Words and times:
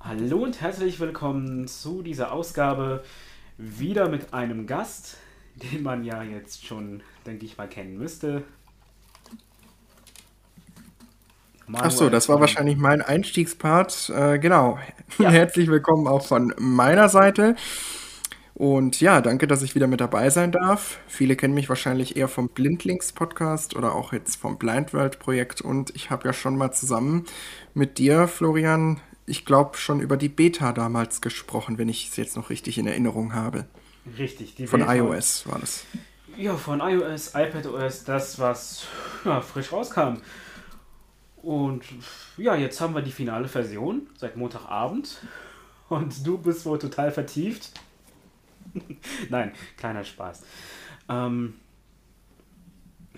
Hallo 0.00 0.42
und 0.42 0.60
herzlich 0.60 0.98
willkommen 0.98 1.68
zu 1.68 2.02
dieser 2.02 2.32
Ausgabe. 2.32 3.04
Wieder 3.56 4.08
mit 4.08 4.34
einem 4.34 4.66
Gast, 4.66 5.18
den 5.54 5.84
man 5.84 6.02
ja 6.02 6.24
jetzt 6.24 6.66
schon, 6.66 7.04
denke 7.24 7.44
ich 7.44 7.56
mal, 7.56 7.68
kennen 7.68 7.96
müsste. 7.96 8.42
Ach 11.72 11.90
so, 11.90 12.10
das 12.10 12.28
war 12.28 12.36
Manuel 12.36 12.40
wahrscheinlich 12.48 12.76
mein 12.76 13.02
Einstiegspart. 13.02 14.10
Äh, 14.14 14.38
genau. 14.38 14.78
Ja. 15.18 15.30
Herzlich 15.30 15.68
willkommen 15.68 16.06
auch 16.06 16.26
von 16.26 16.54
meiner 16.58 17.08
Seite. 17.08 17.54
Und 18.54 19.00
ja, 19.00 19.20
danke, 19.20 19.46
dass 19.46 19.62
ich 19.62 19.74
wieder 19.74 19.86
mit 19.86 20.00
dabei 20.00 20.28
sein 20.30 20.52
darf. 20.52 20.98
Viele 21.08 21.36
kennen 21.36 21.54
mich 21.54 21.68
wahrscheinlich 21.68 22.16
eher 22.16 22.28
vom 22.28 22.48
Blindlings-Podcast 22.48 23.74
oder 23.76 23.94
auch 23.94 24.12
jetzt 24.12 24.36
vom 24.36 24.58
Blind 24.58 24.92
World-Projekt. 24.92 25.62
Und 25.62 25.94
ich 25.96 26.10
habe 26.10 26.28
ja 26.28 26.32
schon 26.32 26.56
mal 26.56 26.72
zusammen 26.72 27.24
mit 27.74 27.98
dir, 27.98 28.28
Florian, 28.28 29.00
ich 29.24 29.44
glaube 29.46 29.78
schon 29.78 30.00
über 30.00 30.16
die 30.16 30.28
Beta 30.28 30.72
damals 30.72 31.20
gesprochen, 31.22 31.78
wenn 31.78 31.88
ich 31.88 32.08
es 32.10 32.16
jetzt 32.16 32.36
noch 32.36 32.50
richtig 32.50 32.76
in 32.78 32.86
Erinnerung 32.86 33.34
habe. 33.34 33.66
von- 34.04 34.14
Richtig, 34.18 34.56
die 34.56 34.66
Von 34.66 34.80
Beta. 34.80 34.94
iOS 34.96 35.44
war 35.46 35.58
das. 35.60 35.84
Ja, 36.36 36.56
von 36.56 36.80
iOS, 36.80 37.32
iPadOS, 37.34 38.04
das, 38.04 38.38
was 38.38 38.84
ja, 39.24 39.40
frisch 39.40 39.70
rauskam. 39.72 40.16
Und 41.42 41.84
ja, 42.36 42.54
jetzt 42.54 42.80
haben 42.80 42.94
wir 42.94 43.02
die 43.02 43.10
finale 43.10 43.48
Version 43.48 44.06
seit 44.16 44.36
Montagabend. 44.36 45.20
Und 45.88 46.26
du 46.26 46.38
bist 46.38 46.64
wohl 46.64 46.78
total 46.78 47.10
vertieft. 47.10 47.72
Nein, 49.28 49.52
kleiner 49.76 50.04
Spaß. 50.04 50.44
Ähm, 51.08 51.54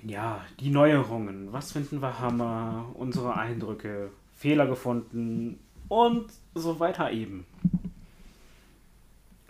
ja, 0.02 0.44
die 0.58 0.70
Neuerungen. 0.70 1.52
Was 1.52 1.72
finden 1.72 2.00
wir 2.00 2.18
Hammer? 2.18 2.86
Unsere 2.94 3.36
Eindrücke, 3.36 4.10
Fehler 4.34 4.66
gefunden 4.66 5.60
und 5.88 6.32
so 6.54 6.80
weiter 6.80 7.10
eben. 7.10 7.46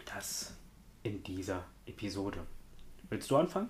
Das 0.05 0.55
in 1.03 1.23
dieser 1.23 1.65
Episode. 1.87 2.41
Willst 3.09 3.31
du 3.31 3.37
anfangen? 3.37 3.69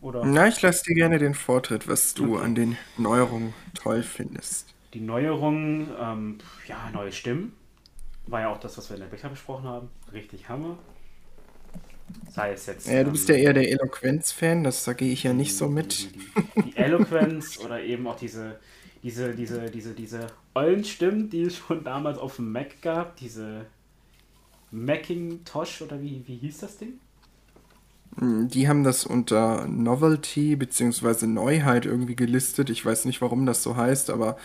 Oder 0.00 0.34
Na, 0.34 0.46
ich 0.48 0.60
lasse 0.60 0.84
dir 0.84 0.94
gerne 0.94 1.18
den 1.18 1.32
Vortritt, 1.34 1.88
was 1.88 2.12
du 2.12 2.36
Okay. 2.36 2.38
an 2.38 2.54
den 2.54 2.76
Neuerungen 2.98 3.54
toll 3.72 4.02
findest. 4.02 4.74
die 4.94 5.00
Neuerungen, 5.00 5.90
ähm, 5.98 6.38
ja, 6.66 6.90
neue 6.90 7.12
Stimmen. 7.12 7.52
War 8.26 8.42
ja 8.42 8.48
auch 8.52 8.60
das, 8.60 8.78
was 8.78 8.90
wir 8.90 8.96
in 8.96 9.02
der 9.02 9.08
Beta 9.10 9.28
besprochen 9.28 9.66
haben. 9.66 9.90
Richtig 10.12 10.48
Hammer. 10.48 10.78
Sei 12.28 12.52
es 12.52 12.66
jetzt. 12.66 12.86
Ja, 12.86 13.04
du 13.04 13.10
bist 13.12 13.28
ja 13.28 13.34
ähm, 13.34 13.36
eher 13.36 13.52
der 13.52 13.68
Eloquenz-Fan, 13.70 14.62
das 14.64 14.84
da 14.84 14.92
gehe 14.92 15.12
ich 15.12 15.22
ja 15.24 15.32
nicht 15.32 15.56
so 15.56 15.68
mit. 15.68 16.08
Die, 16.12 16.12
die, 16.12 16.32
die 16.62 16.76
Eloquence 16.76 17.58
oder 17.58 17.82
eben 17.82 18.06
auch 18.06 18.16
diese, 18.16 18.60
diese, 19.02 19.34
diese, 19.34 19.70
diese, 19.70 19.94
diese 19.94 20.26
Eulenstimmen, 20.54 21.30
die 21.30 21.42
es 21.42 21.56
schon 21.56 21.84
damals 21.84 22.18
auf 22.18 22.36
dem 22.36 22.52
Mac 22.52 22.80
gab. 22.82 23.16
Diese 23.16 23.66
Macintosh 24.70 25.82
oder 25.82 26.00
wie, 26.00 26.24
wie 26.28 26.36
hieß 26.36 26.58
das 26.58 26.78
Ding? 26.78 27.00
Die 28.18 28.68
haben 28.68 28.82
das 28.82 29.04
unter 29.04 29.66
Novelty 29.66 30.56
bzw. 30.56 31.26
Neuheit 31.26 31.84
irgendwie 31.84 32.16
gelistet. 32.16 32.70
Ich 32.70 32.84
weiß 32.84 33.04
nicht, 33.04 33.20
warum 33.20 33.44
das 33.44 33.62
so 33.62 33.76
heißt, 33.76 34.10
aber 34.10 34.36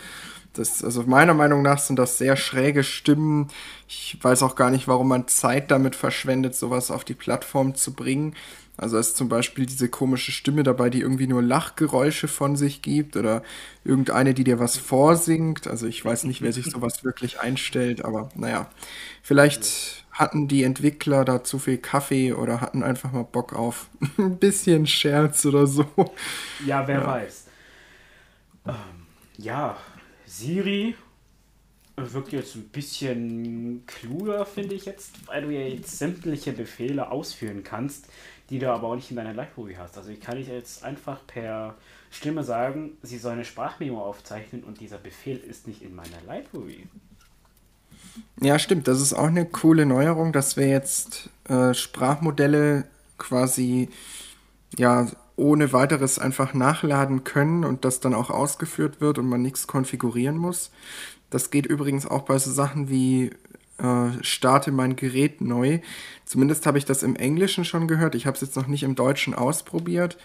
das, 0.52 0.84
also 0.84 1.04
meiner 1.04 1.32
Meinung 1.34 1.62
nach 1.62 1.78
sind 1.78 1.98
das 1.98 2.18
sehr 2.18 2.36
schräge 2.36 2.84
Stimmen. 2.84 3.48
Ich 3.88 4.18
weiß 4.20 4.42
auch 4.42 4.56
gar 4.56 4.70
nicht, 4.70 4.88
warum 4.88 5.08
man 5.08 5.26
Zeit 5.28 5.70
damit 5.70 5.96
verschwendet, 5.96 6.54
sowas 6.54 6.90
auf 6.90 7.04
die 7.04 7.14
Plattform 7.14 7.74
zu 7.74 7.94
bringen. 7.94 8.34
Also 8.76 8.98
ist 8.98 9.16
zum 9.16 9.28
Beispiel 9.28 9.66
diese 9.66 9.88
komische 9.88 10.32
Stimme 10.32 10.62
dabei, 10.62 10.90
die 10.90 11.00
irgendwie 11.00 11.26
nur 11.26 11.42
Lachgeräusche 11.42 12.26
von 12.26 12.56
sich 12.56 12.82
gibt 12.82 13.16
oder 13.16 13.42
irgendeine, 13.84 14.34
die 14.34 14.44
dir 14.44 14.58
was 14.58 14.76
vorsingt. 14.76 15.66
Also 15.68 15.86
ich 15.86 16.04
weiß 16.04 16.24
nicht, 16.24 16.42
wer 16.42 16.52
sich 16.52 16.66
sowas 16.66 17.04
wirklich 17.04 17.40
einstellt, 17.40 18.04
aber 18.04 18.30
naja, 18.34 18.70
vielleicht 19.22 20.01
hatten 20.12 20.46
die 20.46 20.62
Entwickler 20.62 21.24
da 21.24 21.42
zu 21.42 21.58
viel 21.58 21.78
Kaffee 21.78 22.32
oder 22.32 22.60
hatten 22.60 22.82
einfach 22.82 23.12
mal 23.12 23.24
Bock 23.24 23.54
auf 23.54 23.88
ein 24.18 24.38
bisschen 24.38 24.86
Scherz 24.86 25.44
oder 25.46 25.66
so. 25.66 25.86
Ja, 26.66 26.86
wer 26.86 27.06
weiß. 27.06 27.46
Ähm, 28.66 29.06
ja, 29.38 29.76
Siri 30.26 30.94
wirkt 31.96 32.32
jetzt 32.32 32.54
ein 32.54 32.68
bisschen 32.68 33.84
kluger, 33.86 34.46
finde 34.46 34.74
ich 34.74 34.86
jetzt, 34.86 35.26
weil 35.26 35.42
du 35.42 35.50
ja 35.50 35.60
jetzt 35.60 35.98
sämtliche 35.98 36.52
Befehle 36.52 37.10
ausführen 37.10 37.62
kannst, 37.64 38.08
die 38.50 38.58
du 38.58 38.70
aber 38.70 38.88
auch 38.88 38.94
nicht 38.94 39.10
in 39.10 39.16
deiner 39.16 39.34
Library 39.34 39.74
hast. 39.78 39.96
Also 39.96 40.10
ich 40.10 40.20
kann 40.20 40.36
dich 40.36 40.48
jetzt 40.48 40.84
einfach 40.84 41.26
per 41.26 41.76
Stimme 42.10 42.44
sagen, 42.44 42.96
sie 43.02 43.18
soll 43.18 43.32
eine 43.32 43.44
Sprachmemo 43.44 44.02
aufzeichnen 44.02 44.64
und 44.64 44.80
dieser 44.80 44.98
Befehl 44.98 45.38
ist 45.38 45.66
nicht 45.66 45.82
in 45.82 45.94
meiner 45.94 46.20
Library. 46.26 46.86
Ja, 48.40 48.58
stimmt. 48.58 48.88
Das 48.88 49.00
ist 49.00 49.12
auch 49.14 49.26
eine 49.28 49.46
coole 49.46 49.86
Neuerung, 49.86 50.32
dass 50.32 50.56
wir 50.56 50.68
jetzt 50.68 51.30
äh, 51.48 51.74
Sprachmodelle 51.74 52.84
quasi 53.18 53.88
ja 54.76 55.06
ohne 55.36 55.72
weiteres 55.72 56.18
einfach 56.18 56.54
nachladen 56.54 57.24
können 57.24 57.64
und 57.64 57.84
das 57.84 58.00
dann 58.00 58.14
auch 58.14 58.30
ausgeführt 58.30 59.00
wird 59.00 59.18
und 59.18 59.28
man 59.28 59.42
nichts 59.42 59.66
konfigurieren 59.66 60.36
muss. 60.36 60.70
Das 61.30 61.50
geht 61.50 61.66
übrigens 61.66 62.06
auch 62.06 62.22
bei 62.22 62.38
so 62.38 62.50
Sachen 62.50 62.90
wie 62.90 63.30
äh, 63.78 64.10
starte 64.22 64.70
mein 64.72 64.96
Gerät 64.96 65.40
neu. 65.40 65.80
Zumindest 66.24 66.66
habe 66.66 66.78
ich 66.78 66.84
das 66.84 67.02
im 67.02 67.16
Englischen 67.16 67.64
schon 67.64 67.88
gehört. 67.88 68.14
Ich 68.14 68.26
habe 68.26 68.34
es 68.34 68.42
jetzt 68.42 68.56
noch 68.56 68.66
nicht 68.66 68.82
im 68.82 68.94
Deutschen 68.94 69.34
ausprobiert. 69.34 70.18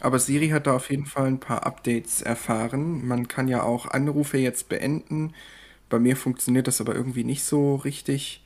Aber 0.00 0.18
Siri 0.18 0.48
hat 0.48 0.66
da 0.66 0.74
auf 0.74 0.90
jeden 0.90 1.06
Fall 1.06 1.26
ein 1.26 1.40
paar 1.40 1.66
Updates 1.66 2.22
erfahren. 2.22 3.06
Man 3.06 3.28
kann 3.28 3.48
ja 3.48 3.62
auch 3.62 3.86
Anrufe 3.86 4.38
jetzt 4.38 4.68
beenden. 4.68 5.34
Bei 5.90 5.98
mir 5.98 6.16
funktioniert 6.16 6.66
das 6.66 6.80
aber 6.80 6.94
irgendwie 6.94 7.24
nicht 7.24 7.44
so 7.44 7.76
richtig. 7.76 8.42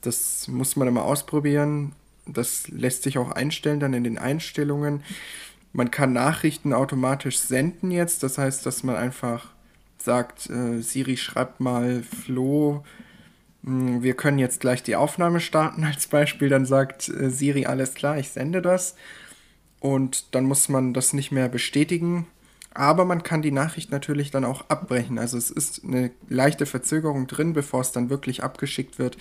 Das 0.00 0.48
muss 0.48 0.74
man 0.74 0.88
immer 0.88 1.04
ausprobieren. 1.04 1.92
Das 2.26 2.68
lässt 2.68 3.04
sich 3.04 3.18
auch 3.18 3.30
einstellen 3.30 3.78
dann 3.78 3.94
in 3.94 4.04
den 4.04 4.18
Einstellungen. 4.18 5.02
Man 5.72 5.90
kann 5.90 6.12
Nachrichten 6.12 6.72
automatisch 6.72 7.38
senden 7.38 7.90
jetzt. 7.90 8.22
Das 8.22 8.38
heißt, 8.38 8.66
dass 8.66 8.82
man 8.82 8.96
einfach 8.96 9.50
sagt, 9.98 10.48
äh, 10.50 10.80
Siri 10.80 11.16
schreibt 11.16 11.60
mal 11.60 12.02
Flo, 12.02 12.84
mh, 13.62 14.02
wir 14.02 14.14
können 14.14 14.38
jetzt 14.38 14.60
gleich 14.60 14.82
die 14.82 14.96
Aufnahme 14.96 15.40
starten 15.40 15.84
als 15.84 16.06
Beispiel. 16.06 16.48
Dann 16.48 16.66
sagt 16.66 17.08
äh, 17.08 17.30
Siri, 17.30 17.66
alles 17.66 17.94
klar, 17.94 18.18
ich 18.18 18.30
sende 18.30 18.62
das. 18.62 18.96
Und 19.80 20.34
dann 20.34 20.44
muss 20.44 20.68
man 20.68 20.94
das 20.94 21.12
nicht 21.12 21.32
mehr 21.32 21.48
bestätigen. 21.48 22.26
Aber 22.74 23.04
man 23.04 23.22
kann 23.22 23.42
die 23.42 23.50
Nachricht 23.50 23.90
natürlich 23.90 24.30
dann 24.30 24.44
auch 24.44 24.68
abbrechen. 24.68 25.18
Also 25.18 25.36
es 25.36 25.50
ist 25.50 25.84
eine 25.84 26.10
leichte 26.28 26.66
Verzögerung 26.66 27.26
drin, 27.26 27.52
bevor 27.52 27.80
es 27.80 27.92
dann 27.92 28.10
wirklich 28.10 28.42
abgeschickt 28.42 28.98
wird. 28.98 29.16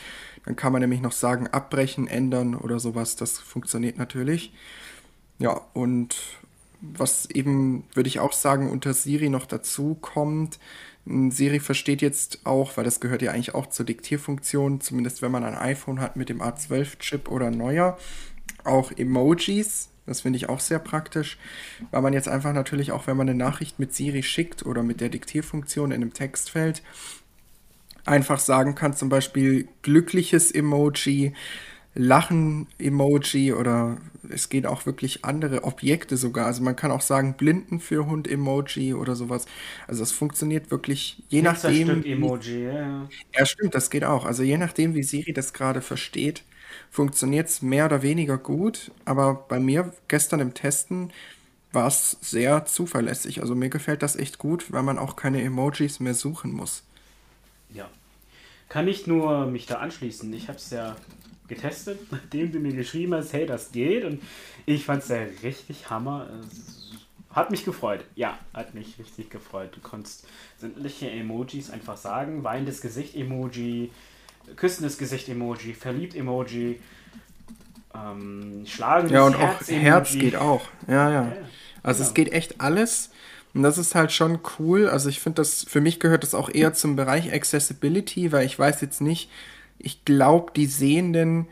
Dann 0.46 0.56
kann 0.56 0.74
man 0.74 0.82
nämlich 0.82 1.02
noch 1.02 1.14
sagen, 1.14 1.48
abbrechen, 1.48 2.08
ändern 2.08 2.56
oder 2.56 2.80
sowas. 2.80 3.16
Das 3.16 3.40
funktioniert 3.40 3.98
natürlich. 3.98 4.54
Ja, 5.40 5.62
und 5.74 6.16
was 6.82 7.30
eben, 7.30 7.86
würde 7.94 8.08
ich 8.08 8.20
auch 8.20 8.34
sagen, 8.34 8.70
unter 8.70 8.94
Siri 8.94 9.30
noch 9.30 9.46
dazu 9.46 9.96
kommt, 9.96 10.60
m, 11.06 11.32
Siri 11.32 11.60
versteht 11.60 12.02
jetzt 12.02 12.46
auch, 12.46 12.78
weil 12.78 12.84
das 12.84 13.00
gehört 13.00 13.22
ja 13.22 13.32
eigentlich 13.32 13.56
auch 13.56 13.68
zur 13.68 13.86
Diktierfunktion, 13.86 14.82
zumindest 14.82 15.22
wenn 15.22 15.32
man 15.32 15.44
ein 15.44 15.56
iPhone 15.56 16.00
hat 16.00 16.16
mit 16.16 16.30
dem 16.30 16.42
A12-Chip 16.42 17.30
oder 17.30 17.50
neuer, 17.50 17.98
auch 18.64 18.92
Emojis. 18.92 19.90
Das 20.08 20.22
finde 20.22 20.38
ich 20.38 20.50
auch 20.50 20.60
sehr 20.62 20.80
praktisch, 20.80 21.38
weil 21.92 22.02
man 22.02 22.14
jetzt 22.14 22.28
einfach 22.30 22.54
natürlich 22.54 22.92
auch, 22.92 23.08
wenn 23.08 23.18
man 23.18 23.30
eine 23.30 23.38
Nachricht 23.38 23.78
mit 23.80 23.94
Siri 23.94 24.24
schickt 24.24 24.66
oder 24.66 24.82
mit 24.84 25.02
der 25.02 25.10
Diktierfunktion 25.10 25.92
in 25.92 26.02
einem 26.02 26.14
Textfeld, 26.14 26.82
einfach 28.06 28.40
sagen 28.40 28.76
kann, 28.76 28.94
zum 28.96 29.10
Beispiel 29.10 29.68
glückliches 29.82 30.52
Emoji, 30.52 31.34
Lachen-Emoji 31.96 33.54
oder 33.54 33.98
es 34.30 34.50
geht 34.50 34.66
auch 34.66 34.86
wirklich 34.86 35.26
andere 35.26 35.64
Objekte 35.64 36.16
sogar. 36.18 36.46
Also 36.46 36.62
man 36.64 36.76
kann 36.76 36.92
auch 36.92 37.02
sagen 37.02 37.36
Blinden 37.36 37.80
für 37.80 38.06
Hund-Emoji 38.06 38.94
oder 38.94 39.16
sowas. 39.16 39.46
Also 39.88 40.02
das 40.02 40.12
funktioniert 40.12 40.70
wirklich 40.72 41.24
je 41.30 41.42
nachdem. 41.42 42.04
wie- 42.04 42.12
Emoji, 42.12 42.64
ja, 42.66 42.74
ja. 42.74 43.10
Ja, 43.36 43.46
stimmt, 43.46 43.74
das 43.76 43.90
geht 43.90 44.04
auch. 44.04 44.26
Also 44.26 44.44
je 44.44 44.58
nachdem, 44.58 44.94
wie 44.96 45.04
Siri 45.04 45.34
das 45.34 45.54
gerade 45.54 45.82
versteht, 45.82 46.44
funktioniert 46.90 47.48
es 47.48 47.62
mehr 47.62 47.86
oder 47.86 48.02
weniger 48.02 48.38
gut. 48.38 48.92
Aber 49.06 49.46
bei 49.48 49.60
mir 49.60 49.94
gestern 50.08 50.40
im 50.40 50.54
Testen 50.54 51.12
war 51.72 51.88
es 51.88 52.18
sehr 52.22 52.66
zuverlässig. 52.66 53.42
Also 53.42 53.56
mir 53.56 53.70
gefällt 53.70 54.02
das 54.02 54.16
echt 54.16 54.38
gut, 54.38 54.72
weil 54.72 54.84
man 54.84 54.98
auch 54.98 55.16
keine 55.16 55.42
Emojis 55.42 56.00
mehr 56.00 56.14
suchen 56.14 56.52
muss. 56.52 56.84
Ja. 57.74 57.90
Kann 58.70 58.88
ich 58.88 59.08
nur 59.08 59.46
mich 59.46 59.66
da 59.66 59.76
anschließen. 59.76 60.32
Ich 60.34 60.48
habe 60.48 60.58
es 60.58 60.70
ja 60.72 60.96
getestet, 61.48 62.00
nachdem 62.12 62.52
du 62.52 62.60
mir 62.60 62.74
geschrieben 62.74 63.14
hast, 63.14 63.34
hey, 63.34 63.46
das 63.46 63.72
geht. 63.72 64.04
Und 64.04 64.22
ich 64.66 64.86
fand 64.86 65.04
es 65.04 65.10
ja 65.10 65.26
richtig 65.44 65.90
Hammer. 65.90 66.28
Hat 67.30 67.52
mich 67.52 67.66
gefreut. 67.66 68.04
Ja, 68.16 68.40
hat 68.54 68.74
mich 68.74 68.98
richtig 68.98 69.30
gefreut. 69.30 69.70
Du 69.76 69.80
konntest 69.80 70.28
sämtliche 70.58 71.10
Emojis 71.12 71.70
einfach 71.70 71.98
sagen. 71.98 72.44
Weinendes 72.44 72.82
Gesicht-Emoji, 72.82 73.92
küssendes 74.56 74.98
Gesicht-Emoji, 74.98 75.74
Verliebt-Emoji, 75.74 76.80
ähm, 77.96 78.64
schlagendes 78.66 79.14
Ja, 79.14 79.24
und 79.26 79.38
Herz 79.38 79.70
auch 79.70 79.74
Herz 79.74 80.12
geht 80.14 80.36
auch. 80.36 80.68
Ja, 80.88 81.10
ja. 81.10 81.24
Ja, 81.24 81.34
Also 81.84 82.04
es 82.04 82.14
genau. 82.14 82.26
geht 82.26 82.34
echt 82.34 82.62
alles. 82.62 83.12
Und 83.54 83.64
das 83.64 83.78
ist 83.78 83.96
halt 83.96 84.12
schon 84.12 84.40
cool. 84.60 84.88
Also 84.88 85.10
ich 85.10 85.20
finde 85.20 85.42
das, 85.42 85.64
für 85.68 85.82
mich 85.82 86.00
gehört 86.00 86.24
das 86.24 86.36
auch 86.36 86.50
eher 86.50 86.74
zum 86.74 86.96
Bereich 86.96 87.34
Accessibility, 87.34 88.32
weil 88.32 88.46
ich 88.46 88.58
weiß 88.58 88.82
jetzt 88.82 89.02
nicht, 89.02 89.30
ich 89.80 90.06
glaube, 90.06 90.52
die 90.56 90.66
Sehenden 90.68 91.48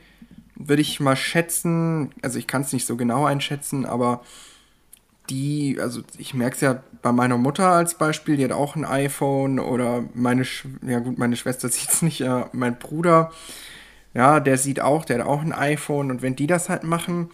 würde 0.55 0.81
ich 0.81 0.99
mal 0.99 1.15
schätzen, 1.15 2.11
also 2.21 2.39
ich 2.39 2.47
kann 2.47 2.61
es 2.61 2.73
nicht 2.73 2.85
so 2.85 2.95
genau 2.95 3.25
einschätzen, 3.25 3.85
aber 3.85 4.23
die, 5.29 5.77
also 5.79 6.01
ich 6.17 6.33
merke 6.33 6.55
es 6.55 6.61
ja 6.61 6.83
bei 7.01 7.11
meiner 7.11 7.37
Mutter 7.37 7.69
als 7.69 7.95
Beispiel, 7.95 8.37
die 8.37 8.45
hat 8.45 8.51
auch 8.51 8.75
ein 8.75 8.85
iPhone 8.85 9.59
oder 9.59 10.05
meine, 10.13 10.45
Sch 10.45 10.65
ja 10.85 10.99
gut, 10.99 11.17
meine 11.17 11.35
Schwester 11.35 11.69
sieht 11.69 11.89
es 11.89 12.01
nicht, 12.01 12.21
äh, 12.21 12.45
mein 12.51 12.77
Bruder, 12.77 13.31
ja, 14.13 14.39
der 14.39 14.57
sieht 14.57 14.79
auch, 14.79 15.05
der 15.05 15.19
hat 15.19 15.27
auch 15.27 15.41
ein 15.41 15.53
iPhone 15.53 16.11
und 16.11 16.21
wenn 16.21 16.35
die 16.35 16.47
das 16.47 16.69
halt 16.69 16.83
machen, 16.83 17.29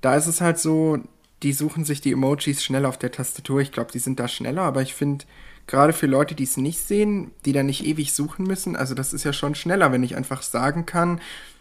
da 0.00 0.16
ist 0.16 0.26
es 0.26 0.40
halt 0.40 0.58
so, 0.58 0.98
die 1.42 1.52
suchen 1.52 1.84
sich 1.84 2.00
die 2.00 2.12
Emojis 2.12 2.62
schnell 2.62 2.86
auf 2.86 2.98
der 2.98 3.10
Tastatur. 3.10 3.60
Ich 3.60 3.72
glaube, 3.72 3.90
die 3.92 3.98
sind 3.98 4.20
da 4.20 4.28
schneller, 4.28 4.62
aber 4.62 4.82
ich 4.82 4.94
finde, 4.94 5.24
gerade 5.66 5.92
für 5.92 6.06
Leute, 6.06 6.34
die 6.34 6.44
es 6.44 6.56
nicht 6.56 6.80
sehen, 6.80 7.32
die 7.44 7.52
da 7.52 7.62
nicht 7.62 7.84
ewig 7.84 8.12
suchen 8.12 8.46
müssen, 8.46 8.76
also 8.76 8.94
das 8.94 9.12
ist 9.12 9.24
ja 9.24 9.32
schon 9.32 9.54
schneller, 9.54 9.92
wenn 9.92 10.02
ich 10.02 10.16
einfach 10.16 10.42
sagen 10.42 10.86
kann, 10.86 11.20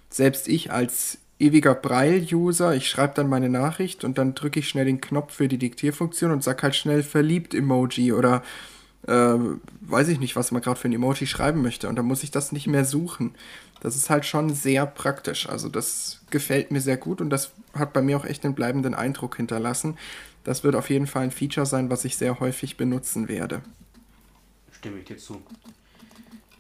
selbst 0.10 0.48
ich 0.48 0.72
als 0.72 1.18
ewiger 1.42 1.74
Braille-User, 1.74 2.76
ich 2.76 2.90
schreibe 2.90 3.14
dann 3.16 3.30
meine 3.30 3.50
Nachricht 3.50 4.04
und 4.04 4.18
dann 4.18 4.36
drücke 4.36 4.60
ich 4.60 4.70
schnell 4.70 4.86
den 4.86 5.02
Knopf 5.02 5.34
für 5.34 5.48
die 5.48 5.58
Diktierfunktion 5.58 6.32
und 6.32 6.44
sag 6.44 6.62
halt 6.64 6.76
schnell 6.76 7.04
verliebt 7.04 7.54
Emoji 7.54 8.14
oder 8.14 8.44
äh, 9.08 9.36
weiß 9.82 10.10
ich 10.10 10.20
nicht, 10.20 10.36
was 10.36 10.52
man 10.52 10.62
gerade 10.62 10.80
für 10.80 10.88
ein 10.88 10.94
Emoji 10.94 11.26
schreiben 11.26 11.62
möchte. 11.62 11.90
Und 11.90 11.96
dann 11.96 12.06
muss 12.06 12.24
ich 12.24 12.32
das 12.32 12.52
nicht 12.52 12.68
mehr 12.68 12.86
suchen. 12.86 13.36
Das 13.82 13.96
ist 13.96 14.10
halt 14.10 14.26
schon 14.26 14.54
sehr 14.54 14.86
praktisch. 14.86 15.50
Also 15.50 15.68
das 15.68 16.22
gefällt 16.30 16.72
mir 16.72 16.82
sehr 16.82 16.98
gut 16.98 17.20
und 17.20 17.32
das 17.32 17.52
hat 17.74 17.94
bei 17.94 18.02
mir 18.02 18.18
auch 18.18 18.26
echt 18.26 18.46
einen 18.46 18.54
bleibenden 18.54 18.94
Eindruck 18.94 19.38
hinterlassen. 19.38 19.98
Das 20.44 20.64
wird 20.64 20.76
auf 20.76 20.90
jeden 20.90 21.08
Fall 21.08 21.24
ein 21.24 21.32
Feature 21.32 21.66
sein, 21.66 21.90
was 21.90 22.06
ich 22.06 22.18
sehr 22.18 22.40
häufig 22.40 22.78
benutzen 22.78 23.28
werde. 23.28 23.62
Stimme 24.72 25.00
ich 25.00 25.06
dir 25.06 25.18
zu. 25.18 25.42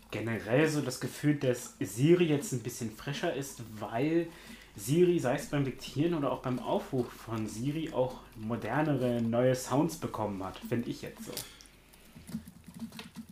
Generell 0.09 0.67
so 0.67 0.81
das 0.81 0.99
Gefühl, 0.99 1.35
dass 1.35 1.75
Siri 1.79 2.25
jetzt 2.25 2.51
ein 2.51 2.59
bisschen 2.59 2.91
frischer 2.91 3.33
ist, 3.33 3.61
weil 3.79 4.27
Siri, 4.75 5.19
sei 5.19 5.35
es 5.35 5.47
beim 5.47 5.65
Diktieren 5.65 6.13
oder 6.13 6.31
auch 6.31 6.41
beim 6.41 6.59
Aufruf 6.59 7.07
von 7.11 7.47
Siri, 7.47 7.91
auch 7.93 8.19
modernere, 8.35 9.21
neue 9.21 9.55
Sounds 9.55 9.97
bekommen 9.97 10.43
hat, 10.43 10.57
finde 10.69 10.89
ich 10.89 11.01
jetzt 11.01 11.25
so. 11.25 11.33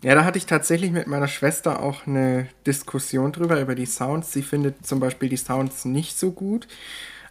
Ja, 0.01 0.15
da 0.15 0.23
hatte 0.23 0.37
ich 0.37 0.45
tatsächlich 0.45 0.91
mit 0.91 1.07
meiner 1.07 1.27
Schwester 1.27 1.81
auch 1.81 2.07
eine 2.07 2.47
Diskussion 2.65 3.33
drüber, 3.33 3.59
über 3.59 3.75
die 3.75 3.85
Sounds. 3.85 4.31
Sie 4.31 4.43
findet 4.43 4.85
zum 4.85 4.99
Beispiel 4.99 5.27
die 5.27 5.37
Sounds 5.37 5.83
nicht 5.83 6.17
so 6.17 6.31
gut. 6.31 6.67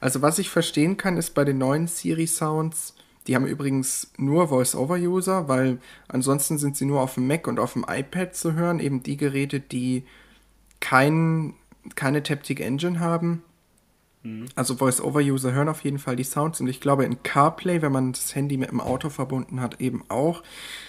Also 0.00 0.22
was 0.22 0.38
ich 0.38 0.50
verstehen 0.50 0.96
kann, 0.96 1.16
ist 1.16 1.34
bei 1.34 1.44
den 1.44 1.58
neuen 1.58 1.86
Siri-Sounds, 1.86 2.94
die 3.26 3.34
haben 3.34 3.46
übrigens 3.46 4.10
nur 4.16 4.48
Voice-Over-User, 4.48 5.48
weil 5.48 5.78
ansonsten 6.08 6.56
sind 6.56 6.76
sie 6.76 6.86
nur 6.86 7.02
auf 7.02 7.14
dem 7.14 7.26
Mac 7.26 7.46
und 7.46 7.58
auf 7.58 7.74
dem 7.74 7.84
iPad 7.88 8.34
zu 8.34 8.54
hören, 8.54 8.80
eben 8.80 9.02
die 9.02 9.18
Geräte, 9.18 9.60
die 9.60 10.04
kein, 10.80 11.54
keine 11.94 12.22
Taptic 12.22 12.60
Engine 12.60 13.00
haben. 13.00 13.42
Also 14.56 14.76
Voice-Over-User 14.76 15.52
hören 15.52 15.68
auf 15.68 15.84
jeden 15.84 15.98
Fall 15.98 16.16
die 16.16 16.24
Sounds 16.24 16.60
und 16.60 16.68
ich 16.68 16.80
glaube 16.80 17.04
in 17.04 17.22
CarPlay, 17.22 17.82
wenn 17.82 17.92
man 17.92 18.12
das 18.12 18.34
Handy 18.34 18.56
mit 18.56 18.70
dem 18.70 18.80
Auto 18.80 19.10
verbunden 19.10 19.60
hat, 19.60 19.80
eben 19.80 20.04
auch. 20.08 20.42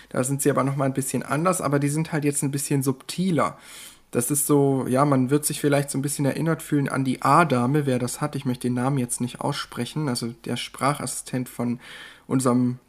Da 0.10 0.24
sind 0.24 0.42
sie 0.42 0.50
aber 0.50 0.64
nochmal 0.64 0.88
ein 0.88 0.94
bisschen 0.94 1.24
anders, 1.24 1.62
aber 1.62 1.80
die 1.80 1.90
sind 1.90 2.12
halt 2.12 2.26
jetzt 2.26 2.44
ein 2.44 2.52
bisschen 2.52 2.84
subtiler. 2.84 3.58
Das 4.12 4.32
ist 4.32 4.48
so, 4.48 4.88
ja, 4.88 5.06
man 5.06 5.30
wird 5.30 5.46
sich 5.46 5.62
vielleicht 5.62 5.92
so 5.92 5.98
ein 5.98 6.02
bisschen 6.02 6.26
erinnert 6.26 6.64
fühlen 6.64 6.90
an 6.90 7.06
die 7.06 7.22
A-Dame, 7.22 7.86
wer 7.86 8.00
das 8.00 8.22
hat. 8.22 8.36
Ich 8.36 8.46
möchte 8.46 8.68
den 8.68 8.74
Namen 8.74 8.98
jetzt 8.98 9.22
nicht 9.22 9.40
aussprechen. 9.40 10.10
Also 10.10 10.34
der 10.46 10.58
Sprachassistent 10.58 11.48
von 11.48 11.80
unserem 12.26 12.80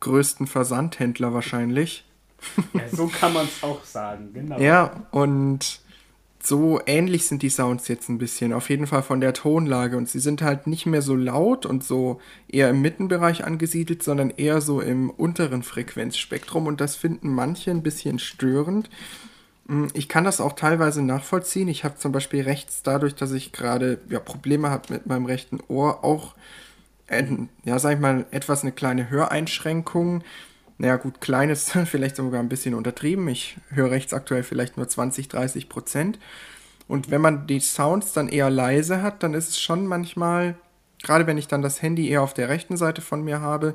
größten 0.00 0.46
Versandhändler 0.46 1.32
wahrscheinlich. 1.32 2.04
Ja, 2.74 2.88
so 2.92 3.06
kann 3.06 3.32
man 3.32 3.46
es 3.46 3.62
auch 3.62 3.82
sagen, 3.84 4.30
genau. 4.34 4.60
Ja, 4.60 5.06
und 5.10 5.80
so 6.46 6.80
ähnlich 6.86 7.26
sind 7.26 7.42
die 7.42 7.50
Sounds 7.50 7.88
jetzt 7.88 8.08
ein 8.08 8.18
bisschen, 8.18 8.52
auf 8.52 8.70
jeden 8.70 8.86
Fall 8.86 9.02
von 9.02 9.20
der 9.20 9.32
Tonlage. 9.34 9.96
Und 9.96 10.08
sie 10.08 10.20
sind 10.20 10.42
halt 10.42 10.66
nicht 10.66 10.86
mehr 10.86 11.02
so 11.02 11.14
laut 11.16 11.66
und 11.66 11.84
so 11.84 12.20
eher 12.48 12.70
im 12.70 12.80
Mittenbereich 12.82 13.44
angesiedelt, 13.44 14.02
sondern 14.02 14.30
eher 14.30 14.60
so 14.60 14.80
im 14.80 15.10
unteren 15.10 15.62
Frequenzspektrum. 15.62 16.66
Und 16.66 16.80
das 16.80 16.96
finden 16.96 17.28
manche 17.30 17.70
ein 17.70 17.82
bisschen 17.82 18.18
störend. 18.18 18.90
Mm, 19.66 19.86
Ich 19.94 20.08
kann 20.08 20.24
das 20.24 20.40
auch 20.40 20.54
teilweise 20.54 21.02
nachvollziehen. 21.02 21.68
Ich 21.68 21.84
habe 21.84 21.96
zum 21.98 22.12
Beispiel 22.12 22.42
rechts, 22.42 22.82
dadurch, 22.82 23.14
dass 23.14 23.32
ich 23.32 23.52
gerade 23.52 24.00
ja, 24.08 24.20
Probleme 24.20 24.70
habe 24.70 24.92
mit 24.92 25.06
meinem 25.06 25.26
rechten 25.26 25.60
Ohr, 25.68 26.04
auch, 26.04 26.34
ein, 27.08 27.48
ja, 27.64 27.78
sag 27.78 27.94
ich 27.94 28.00
mal, 28.00 28.26
etwas 28.32 28.62
eine 28.62 28.72
kleine 28.72 29.10
Höreinschränkung. 29.10 30.24
Naja, 30.78 30.96
gut, 30.96 31.20
klein 31.20 31.50
ist 31.50 31.70
vielleicht 31.86 32.16
sogar 32.16 32.40
ein 32.40 32.48
bisschen 32.48 32.74
untertrieben. 32.74 33.28
Ich 33.28 33.58
höre 33.70 33.90
rechts 33.90 34.12
aktuell 34.12 34.42
vielleicht 34.42 34.76
nur 34.76 34.88
20, 34.88 35.28
30 35.28 35.68
Prozent. 35.68 36.18
Und 36.88 37.10
wenn 37.10 37.20
man 37.20 37.46
die 37.46 37.60
Sounds 37.60 38.12
dann 38.12 38.28
eher 38.28 38.50
leise 38.50 39.02
hat, 39.02 39.22
dann 39.22 39.34
ist 39.34 39.48
es 39.48 39.60
schon 39.60 39.86
manchmal, 39.86 40.56
gerade 41.02 41.26
wenn 41.26 41.38
ich 41.38 41.48
dann 41.48 41.62
das 41.62 41.82
Handy 41.82 42.08
eher 42.08 42.22
auf 42.22 42.34
der 42.34 42.48
rechten 42.48 42.76
Seite 42.76 43.00
von 43.00 43.22
mir 43.22 43.40
habe, 43.40 43.74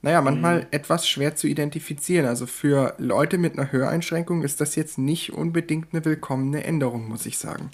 naja, 0.00 0.22
manchmal 0.22 0.68
etwas 0.70 1.08
schwer 1.08 1.34
zu 1.34 1.48
identifizieren. 1.48 2.26
Also 2.26 2.46
für 2.46 2.94
Leute 2.98 3.36
mit 3.36 3.58
einer 3.58 3.72
Höreinschränkung 3.72 4.44
ist 4.44 4.60
das 4.60 4.76
jetzt 4.76 4.96
nicht 4.96 5.32
unbedingt 5.32 5.92
eine 5.92 6.04
willkommene 6.04 6.62
Änderung, 6.62 7.08
muss 7.08 7.26
ich 7.26 7.36
sagen. 7.36 7.70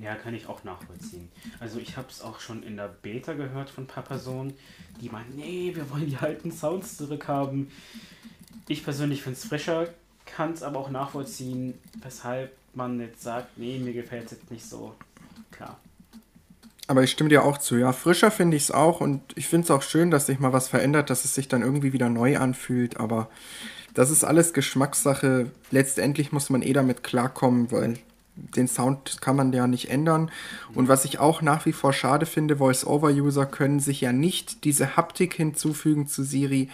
Ja, 0.00 0.14
kann 0.14 0.34
ich 0.34 0.46
auch 0.46 0.62
nachvollziehen. 0.62 1.28
Also 1.58 1.78
ich 1.80 1.96
habe 1.96 2.08
es 2.08 2.22
auch 2.22 2.38
schon 2.38 2.62
in 2.62 2.76
der 2.76 2.88
Beta 2.88 3.32
gehört 3.32 3.70
von 3.70 3.84
ein 3.84 3.88
paar 3.88 4.04
Personen, 4.04 4.54
die 5.00 5.08
meinen, 5.08 5.34
nee, 5.34 5.72
wir 5.74 5.90
wollen 5.90 6.06
die 6.06 6.16
alten 6.16 6.52
Sounds 6.52 6.96
zurückhaben. 6.96 7.70
Ich 8.68 8.84
persönlich 8.84 9.22
finde 9.22 9.38
es 9.38 9.44
frischer, 9.44 9.88
kann 10.24 10.52
es 10.52 10.62
aber 10.62 10.78
auch 10.78 10.90
nachvollziehen, 10.90 11.74
weshalb 12.02 12.52
man 12.74 13.00
jetzt 13.00 13.22
sagt, 13.22 13.58
nee, 13.58 13.78
mir 13.78 13.92
gefällt 13.92 14.26
es 14.26 14.32
jetzt 14.32 14.50
nicht 14.50 14.64
so. 14.64 14.94
Klar. 15.50 15.78
Aber 16.86 17.02
ich 17.02 17.10
stimme 17.10 17.28
dir 17.28 17.44
auch 17.44 17.58
zu. 17.58 17.76
Ja, 17.76 17.92
frischer 17.92 18.30
finde 18.30 18.56
ich 18.56 18.64
es 18.64 18.70
auch 18.70 19.00
und 19.00 19.20
ich 19.36 19.48
finde 19.48 19.64
es 19.64 19.70
auch 19.70 19.82
schön, 19.82 20.10
dass 20.10 20.26
sich 20.26 20.38
mal 20.38 20.52
was 20.52 20.68
verändert, 20.68 21.10
dass 21.10 21.24
es 21.24 21.34
sich 21.34 21.48
dann 21.48 21.62
irgendwie 21.62 21.92
wieder 21.92 22.08
neu 22.08 22.38
anfühlt. 22.38 22.98
Aber 22.98 23.28
das 23.94 24.10
ist 24.10 24.24
alles 24.24 24.52
Geschmackssache. 24.52 25.50
Letztendlich 25.70 26.32
muss 26.32 26.50
man 26.50 26.62
eh 26.62 26.72
damit 26.72 27.02
klarkommen, 27.02 27.70
weil 27.72 27.98
den 28.56 28.68
Sound 28.68 29.20
kann 29.20 29.36
man 29.36 29.52
ja 29.52 29.66
nicht 29.66 29.90
ändern. 29.90 30.30
Und 30.74 30.88
was 30.88 31.04
ich 31.04 31.18
auch 31.18 31.42
nach 31.42 31.66
wie 31.66 31.72
vor 31.72 31.92
schade 31.92 32.26
finde, 32.26 32.56
Voice-Over-User 32.56 33.46
können 33.46 33.80
sich 33.80 34.00
ja 34.00 34.12
nicht 34.12 34.64
diese 34.64 34.96
Haptik 34.96 35.34
hinzufügen 35.34 36.06
zu 36.06 36.22
Siri, 36.22 36.68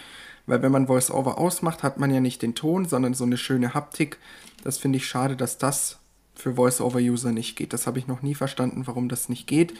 weil 0.47 0.61
wenn 0.61 0.71
man 0.71 0.87
Voice-Over 0.87 1.37
ausmacht, 1.37 1.83
hat 1.83 1.99
man 1.99 2.13
ja 2.13 2.19
nicht 2.19 2.41
den 2.41 2.55
Ton, 2.55 2.85
sondern 2.85 3.13
so 3.13 3.23
eine 3.23 3.37
schöne 3.37 3.73
Haptik. 3.73 4.17
Das 4.63 4.77
finde 4.77 4.97
ich 4.97 5.07
schade, 5.07 5.35
dass 5.35 5.57
das 5.57 5.99
für 6.35 6.55
Voice-Over-User 6.55 7.31
nicht 7.31 7.55
geht. 7.55 7.73
Das 7.73 7.87
habe 7.87 7.97
ich 7.99 8.07
noch 8.07 8.21
nie 8.21 8.35
verstanden, 8.35 8.85
warum 8.85 9.09
das 9.09 9.29
nicht 9.29 9.47
geht. 9.47 9.73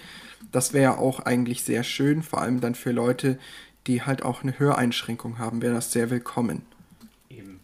Das 0.51 0.73
wäre 0.73 0.83
ja 0.83 0.97
auch 0.97 1.19
eigentlich 1.19 1.63
sehr 1.63 1.83
schön, 1.83 2.23
vor 2.23 2.41
allem 2.41 2.61
dann 2.61 2.75
für 2.75 2.91
Leute, 2.91 3.37
die 3.87 4.01
halt 4.01 4.23
auch 4.23 4.43
eine 4.43 4.57
Höreinschränkung 4.57 5.37
haben, 5.37 5.61
wäre 5.61 5.75
das 5.75 5.91
sehr 5.91 6.09
willkommen. 6.09 6.63
Eben. 7.29 7.59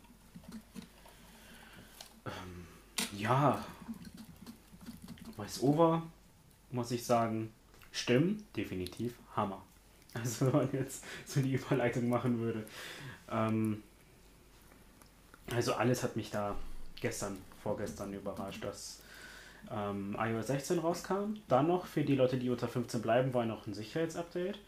Ähm, 2.26 3.18
ja. 3.18 3.64
Voice-Over, 5.42 6.04
muss 6.72 6.92
ich 6.92 7.04
sagen, 7.04 7.52
stimmen, 7.92 8.46
definitiv 8.56 9.16
Hammer. 9.36 9.62
Also 10.14 10.48
wenn 10.48 10.54
man 10.54 10.70
jetzt 10.74 11.06
so 11.26 11.42
die 11.42 11.54
Überleitung 11.54 12.10
machen 12.10 12.40
würde. 12.40 12.66
Ähm, 13.30 13.82
also 15.56 15.74
alles 15.74 16.04
hat 16.04 16.18
mich 16.18 16.32
da 16.32 16.54
gestern, 17.00 17.38
vorgestern 17.64 18.14
überrascht, 18.14 18.62
dass 18.62 19.00
ähm, 19.72 20.18
iOS 20.20 20.48
16 20.48 20.80
rauskam. 20.80 21.36
Dann 21.48 21.68
noch 21.68 21.86
für 21.86 22.04
die 22.04 22.16
Leute, 22.16 22.38
die 22.38 22.50
unter 22.50 22.68
15 22.68 23.02
bleiben, 23.02 23.34
war 23.34 23.46
noch 23.46 23.68
ein 23.68 23.74
Sicherheitsupdate. 23.74 24.60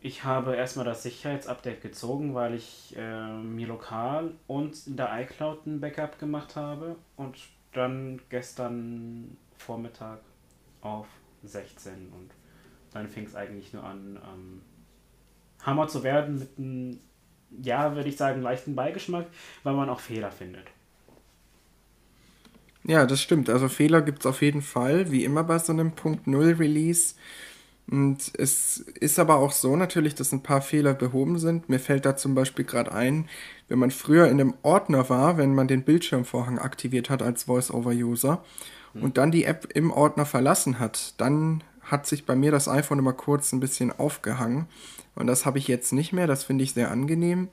Ich 0.00 0.22
habe 0.22 0.54
erstmal 0.54 0.84
das 0.84 1.02
Sicherheitsupdate 1.02 1.80
gezogen, 1.80 2.32
weil 2.34 2.54
ich 2.54 2.94
äh, 2.96 3.32
mir 3.32 3.66
lokal 3.66 4.34
und 4.46 4.86
in 4.86 4.96
der 4.96 5.20
iCloud 5.20 5.66
ein 5.66 5.80
Backup 5.80 6.20
gemacht 6.20 6.54
habe 6.54 6.94
und 7.16 7.36
dann 7.72 8.20
gestern 8.28 9.36
Vormittag 9.62 10.18
auf 10.80 11.06
16 11.44 11.92
und 12.12 12.30
dann 12.92 13.08
fing 13.08 13.24
es 13.24 13.34
eigentlich 13.34 13.72
nur 13.72 13.84
an, 13.84 14.16
ähm, 14.16 14.62
Hammer 15.62 15.88
zu 15.88 16.02
werden 16.02 16.38
mit 16.38 16.58
einem, 16.58 16.98
ja, 17.62 17.94
würde 17.94 18.08
ich 18.08 18.16
sagen, 18.16 18.42
leichten 18.42 18.74
Beigeschmack, 18.74 19.26
weil 19.62 19.74
man 19.74 19.88
auch 19.88 20.00
Fehler 20.00 20.30
findet. 20.30 20.66
Ja, 22.84 23.06
das 23.06 23.20
stimmt. 23.20 23.48
Also 23.48 23.68
Fehler 23.68 24.02
gibt 24.02 24.20
es 24.20 24.26
auf 24.26 24.42
jeden 24.42 24.62
Fall, 24.62 25.10
wie 25.12 25.24
immer 25.24 25.44
bei 25.44 25.58
so 25.58 25.72
einem 25.72 25.92
Punkt 25.92 26.26
Null 26.26 26.56
Release. 26.58 27.14
Und 27.88 28.32
es 28.38 28.78
ist 28.78 29.18
aber 29.18 29.36
auch 29.36 29.52
so 29.52 29.76
natürlich, 29.76 30.14
dass 30.14 30.32
ein 30.32 30.42
paar 30.42 30.62
Fehler 30.62 30.94
behoben 30.94 31.38
sind. 31.38 31.68
Mir 31.68 31.78
fällt 31.78 32.04
da 32.06 32.16
zum 32.16 32.34
Beispiel 32.34 32.64
gerade 32.64 32.92
ein, 32.92 33.28
wenn 33.68 33.78
man 33.78 33.90
früher 33.90 34.26
in 34.26 34.40
einem 34.40 34.54
Ordner 34.62 35.08
war, 35.08 35.36
wenn 35.36 35.54
man 35.54 35.68
den 35.68 35.84
Bildschirmvorhang 35.84 36.58
aktiviert 36.58 37.10
hat 37.10 37.22
als 37.22 37.44
Voice-over-User 37.44 38.42
und 38.94 39.16
dann 39.16 39.30
die 39.30 39.44
App 39.44 39.68
im 39.74 39.90
Ordner 39.90 40.26
verlassen 40.26 40.78
hat, 40.78 41.14
dann 41.18 41.62
hat 41.82 42.06
sich 42.06 42.26
bei 42.26 42.34
mir 42.34 42.50
das 42.50 42.68
iPhone 42.68 42.98
immer 42.98 43.12
kurz 43.12 43.52
ein 43.52 43.60
bisschen 43.60 43.92
aufgehangen. 43.92 44.66
Und 45.14 45.26
das 45.26 45.46
habe 45.46 45.58
ich 45.58 45.68
jetzt 45.68 45.92
nicht 45.92 46.12
mehr. 46.12 46.26
Das 46.26 46.44
finde 46.44 46.64
ich 46.64 46.72
sehr 46.72 46.90
angenehm. 46.90 47.48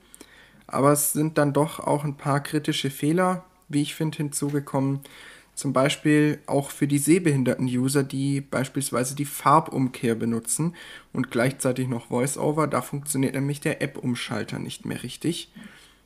Aber 0.66 0.92
es 0.92 1.12
sind 1.12 1.36
dann 1.36 1.52
doch 1.52 1.80
auch 1.80 2.04
ein 2.04 2.16
paar 2.16 2.40
kritische 2.40 2.90
Fehler, 2.90 3.44
wie 3.68 3.82
ich 3.82 3.94
finde, 3.94 4.18
hinzugekommen. 4.18 5.00
Zum 5.54 5.72
Beispiel 5.72 6.38
auch 6.46 6.70
für 6.70 6.86
die 6.86 6.98
sehbehinderten 6.98 7.66
User, 7.66 8.02
die 8.02 8.40
beispielsweise 8.40 9.14
die 9.14 9.26
Farbumkehr 9.26 10.14
benutzen 10.14 10.74
und 11.12 11.30
gleichzeitig 11.30 11.88
noch 11.88 12.10
VoiceOver. 12.10 12.66
Da 12.66 12.80
funktioniert 12.80 13.34
nämlich 13.34 13.60
der 13.60 13.82
App-Umschalter 13.82 14.58
nicht 14.58 14.86
mehr 14.86 15.02
richtig. 15.02 15.52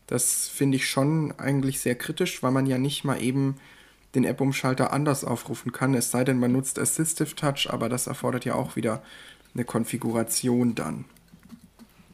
Das 0.06 0.48
finde 0.48 0.76
ich 0.76 0.88
schon 0.88 1.32
eigentlich 1.38 1.80
sehr 1.80 1.94
kritisch, 1.94 2.42
weil 2.42 2.50
man 2.50 2.66
ja 2.66 2.78
nicht 2.78 3.04
mal 3.04 3.22
eben 3.22 3.56
den 4.14 4.24
App-Umschalter 4.24 4.92
anders 4.92 5.24
aufrufen 5.24 5.72
kann, 5.72 5.94
es 5.94 6.10
sei 6.10 6.24
denn, 6.24 6.38
man 6.38 6.52
nutzt 6.52 6.78
Assistive 6.78 7.34
Touch, 7.34 7.68
aber 7.70 7.88
das 7.88 8.06
erfordert 8.06 8.44
ja 8.44 8.54
auch 8.54 8.76
wieder 8.76 9.02
eine 9.54 9.64
Konfiguration 9.64 10.74
dann. 10.74 11.04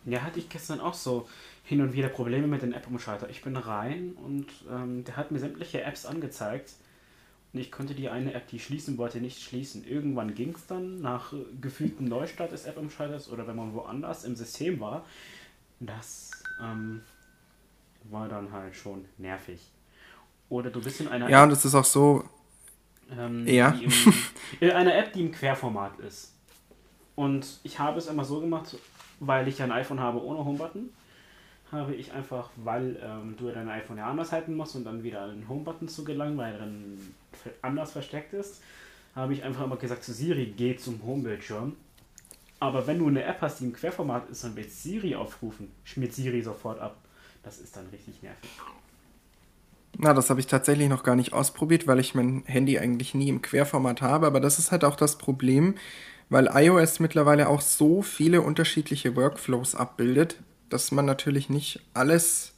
Ja, 0.04 0.22
hatte 0.22 0.38
ich 0.38 0.48
gestern 0.48 0.80
auch 0.80 0.94
so 0.94 1.28
hin 1.64 1.80
und 1.80 1.92
wieder 1.92 2.08
Probleme 2.08 2.46
mit 2.46 2.62
dem 2.62 2.72
App-Umschalter. 2.72 3.28
Ich 3.30 3.42
bin 3.42 3.56
rein 3.56 4.12
und 4.24 4.46
ähm, 4.70 5.04
der 5.04 5.16
hat 5.16 5.30
mir 5.30 5.38
sämtliche 5.38 5.82
Apps 5.82 6.06
angezeigt 6.06 6.72
und 7.52 7.60
ich 7.60 7.72
konnte 7.72 7.94
die 7.94 8.08
eine 8.08 8.34
App, 8.34 8.46
die 8.48 8.56
ich 8.56 8.64
schließen 8.64 8.96
wollte, 8.96 9.20
nicht 9.20 9.42
schließen. 9.42 9.84
Irgendwann 9.84 10.34
ging 10.34 10.54
es 10.54 10.66
dann 10.66 11.00
nach 11.00 11.32
gefühltem 11.60 12.06
Neustart 12.06 12.52
des 12.52 12.64
App-Umschalters 12.64 13.28
oder 13.30 13.46
wenn 13.46 13.56
man 13.56 13.74
woanders 13.74 14.24
im 14.24 14.36
System 14.36 14.80
war. 14.80 15.04
Das 15.80 16.30
ähm, 16.62 17.02
war 18.04 18.28
dann 18.28 18.52
halt 18.52 18.76
schon 18.76 19.04
nervig. 19.18 19.60
Oder 20.50 20.70
du 20.70 20.82
bist 20.82 21.00
in 21.00 21.08
einer 21.08 21.30
Ja, 21.30 21.44
und 21.44 21.52
es 21.52 21.64
ist 21.64 21.74
auch 21.74 21.84
so. 21.84 22.24
Ähm, 23.16 23.46
ja. 23.46 23.70
Im, 23.70 23.90
in 24.60 24.70
einer 24.70 24.94
App, 24.94 25.12
die 25.14 25.22
im 25.22 25.32
Querformat 25.32 25.98
ist. 26.00 26.34
Und 27.14 27.60
ich 27.62 27.78
habe 27.78 27.98
es 27.98 28.08
immer 28.08 28.24
so 28.24 28.40
gemacht, 28.40 28.76
weil 29.20 29.48
ich 29.48 29.62
ein 29.62 29.72
iPhone 29.72 30.00
habe 30.00 30.22
ohne 30.22 30.44
Homebutton, 30.44 30.90
habe 31.70 31.94
ich 31.94 32.12
einfach, 32.12 32.50
weil 32.56 32.98
ähm, 33.02 33.36
du 33.38 33.50
dein 33.50 33.68
iPhone 33.68 33.98
ja 33.98 34.08
anders 34.08 34.32
halten 34.32 34.56
musst 34.56 34.74
und 34.74 34.84
dann 34.84 35.02
wieder 35.02 35.24
einen 35.24 35.48
Homebutton 35.48 35.88
zu 35.88 36.04
gelangen, 36.04 36.36
weil 36.36 36.54
er 36.54 36.58
dann 36.60 36.98
anders 37.62 37.92
versteckt 37.92 38.32
ist, 38.32 38.62
habe 39.14 39.34
ich 39.34 39.44
einfach 39.44 39.64
immer 39.64 39.76
gesagt 39.76 40.02
zu 40.02 40.12
Siri, 40.12 40.52
geh 40.56 40.76
zum 40.76 41.02
Homebildschirm. 41.04 41.76
Aber 42.58 42.86
wenn 42.86 42.98
du 42.98 43.08
eine 43.08 43.22
App 43.22 43.40
hast, 43.40 43.60
die 43.60 43.64
im 43.64 43.72
Querformat 43.72 44.28
ist, 44.30 44.44
dann 44.44 44.56
willst 44.56 44.82
Siri 44.82 45.14
aufrufen, 45.14 45.70
schmiert 45.84 46.12
Siri 46.12 46.42
sofort 46.42 46.80
ab. 46.80 46.96
Das 47.42 47.58
ist 47.58 47.76
dann 47.76 47.86
richtig 47.88 48.22
nervig. 48.22 48.50
Na, 49.98 50.14
das 50.14 50.30
habe 50.30 50.40
ich 50.40 50.46
tatsächlich 50.46 50.88
noch 50.88 51.02
gar 51.02 51.16
nicht 51.16 51.32
ausprobiert, 51.32 51.86
weil 51.86 51.98
ich 51.98 52.14
mein 52.14 52.42
Handy 52.46 52.78
eigentlich 52.78 53.14
nie 53.14 53.28
im 53.28 53.42
Querformat 53.42 54.02
habe. 54.02 54.26
Aber 54.26 54.40
das 54.40 54.58
ist 54.58 54.72
halt 54.72 54.84
auch 54.84 54.96
das 54.96 55.18
Problem, 55.18 55.74
weil 56.28 56.48
iOS 56.52 57.00
mittlerweile 57.00 57.48
auch 57.48 57.60
so 57.60 58.02
viele 58.02 58.40
unterschiedliche 58.42 59.16
Workflows 59.16 59.74
abbildet, 59.74 60.36
dass 60.68 60.92
man 60.92 61.04
natürlich 61.04 61.50
nicht 61.50 61.80
alles 61.92 62.54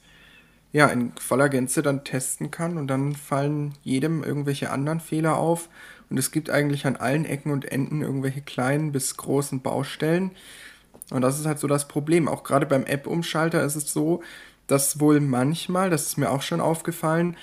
ja, 0.73 0.87
in 0.87 1.13
voller 1.19 1.49
Gänze 1.49 1.83
dann 1.83 2.05
testen 2.05 2.51
kann 2.51 2.79
und 2.79 2.87
dann 2.89 3.15
fallen 3.15 3.75
jedem 3.83 4.25
irgendwelche 4.25 4.71
anderen 4.71 5.01
Fehler 5.01 5.37
auf. 5.37 5.69
Und 6.09 6.19
es 6.19 6.31
gibt 6.31 6.51
eigentlich 6.51 6.87
an 6.87 6.97
allen 6.97 7.25
Ecken 7.25 7.53
und 7.53 7.71
Enden 7.71 8.03
irgendwelche 8.03 8.41
kleinen 8.41 8.93
bis 8.93 9.17
großen 9.17 9.61
Baustellen. 9.63 10.31
Und 11.11 11.23
das 11.23 11.39
ist 11.39 11.47
halt 11.47 11.59
so 11.59 11.67
das 11.67 11.89
Problem. 11.89 12.27
Auch 12.29 12.43
gerade 12.43 12.67
beim 12.67 12.85
App-Umschalter 12.85 13.63
ist 13.63 13.77
es 13.77 13.93
so, 13.93 14.23
dass 14.67 15.01
wohl 15.01 15.21
manchmal, 15.21 15.91
das 15.91 16.07
ist 16.07 16.19
mir 16.19 16.31
auch 16.31 16.43
schon 16.43 16.61
aufgefallen, 16.61 17.37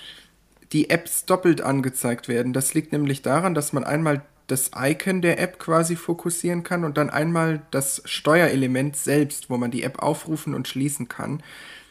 die 0.72 0.90
Apps 0.90 1.26
doppelt 1.26 1.62
angezeigt 1.62 2.28
werden. 2.28 2.54
Das 2.54 2.74
liegt 2.74 2.92
nämlich 2.92 3.22
daran, 3.22 3.54
dass 3.56 3.74
man 3.74 3.84
einmal 3.84 4.22
das 4.48 4.72
Icon 4.76 5.22
der 5.22 5.40
App 5.40 5.60
quasi 5.60 5.96
fokussieren 5.96 6.64
kann 6.64 6.84
und 6.84 6.98
dann 6.98 7.10
einmal 7.10 7.62
das 7.72 8.02
Steuerelement 8.06 8.96
selbst, 8.96 9.50
wo 9.50 9.58
man 9.58 9.72
die 9.72 9.84
App 9.84 10.02
aufrufen 10.02 10.54
und 10.54 10.68
schließen 10.68 11.08
kann. 11.08 11.44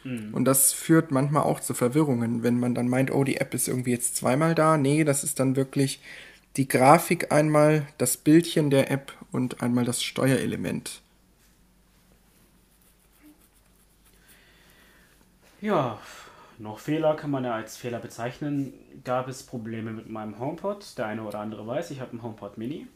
Mhm. 0.03 0.33
Und 0.33 0.45
das 0.45 0.73
führt 0.73 1.11
manchmal 1.11 1.43
auch 1.43 1.59
zu 1.59 1.73
Verwirrungen, 1.73 2.43
wenn 2.43 2.59
man 2.59 2.75
dann 2.75 2.89
meint, 2.89 3.11
oh, 3.11 3.23
die 3.23 3.37
App 3.37 3.53
ist 3.53 3.67
irgendwie 3.67 3.91
jetzt 3.91 4.17
zweimal 4.17 4.55
da. 4.55 4.77
Nee, 4.77 5.03
das 5.03 5.23
ist 5.23 5.39
dann 5.39 5.55
wirklich 5.55 6.01
die 6.57 6.67
Grafik 6.67 7.31
einmal, 7.31 7.87
das 7.97 8.17
Bildchen 8.17 8.69
der 8.69 8.91
App 8.91 9.13
und 9.31 9.61
einmal 9.61 9.85
das 9.85 10.03
Steuerelement. 10.03 11.01
Ja, 15.61 15.99
noch 16.57 16.79
Fehler 16.79 17.15
kann 17.15 17.31
man 17.31 17.43
ja 17.43 17.53
als 17.53 17.75
Fehler 17.75 17.99
bezeichnen. 17.99 18.73
Gab 19.03 19.27
es 19.27 19.43
Probleme 19.43 19.91
mit 19.91 20.09
meinem 20.09 20.39
HomePod? 20.39 20.97
Der 20.97 21.07
eine 21.07 21.23
oder 21.23 21.39
andere 21.39 21.67
weiß, 21.67 21.91
ich 21.91 21.99
habe 21.99 22.11
einen 22.11 22.23
HomePod 22.23 22.57
Mini. 22.57 22.87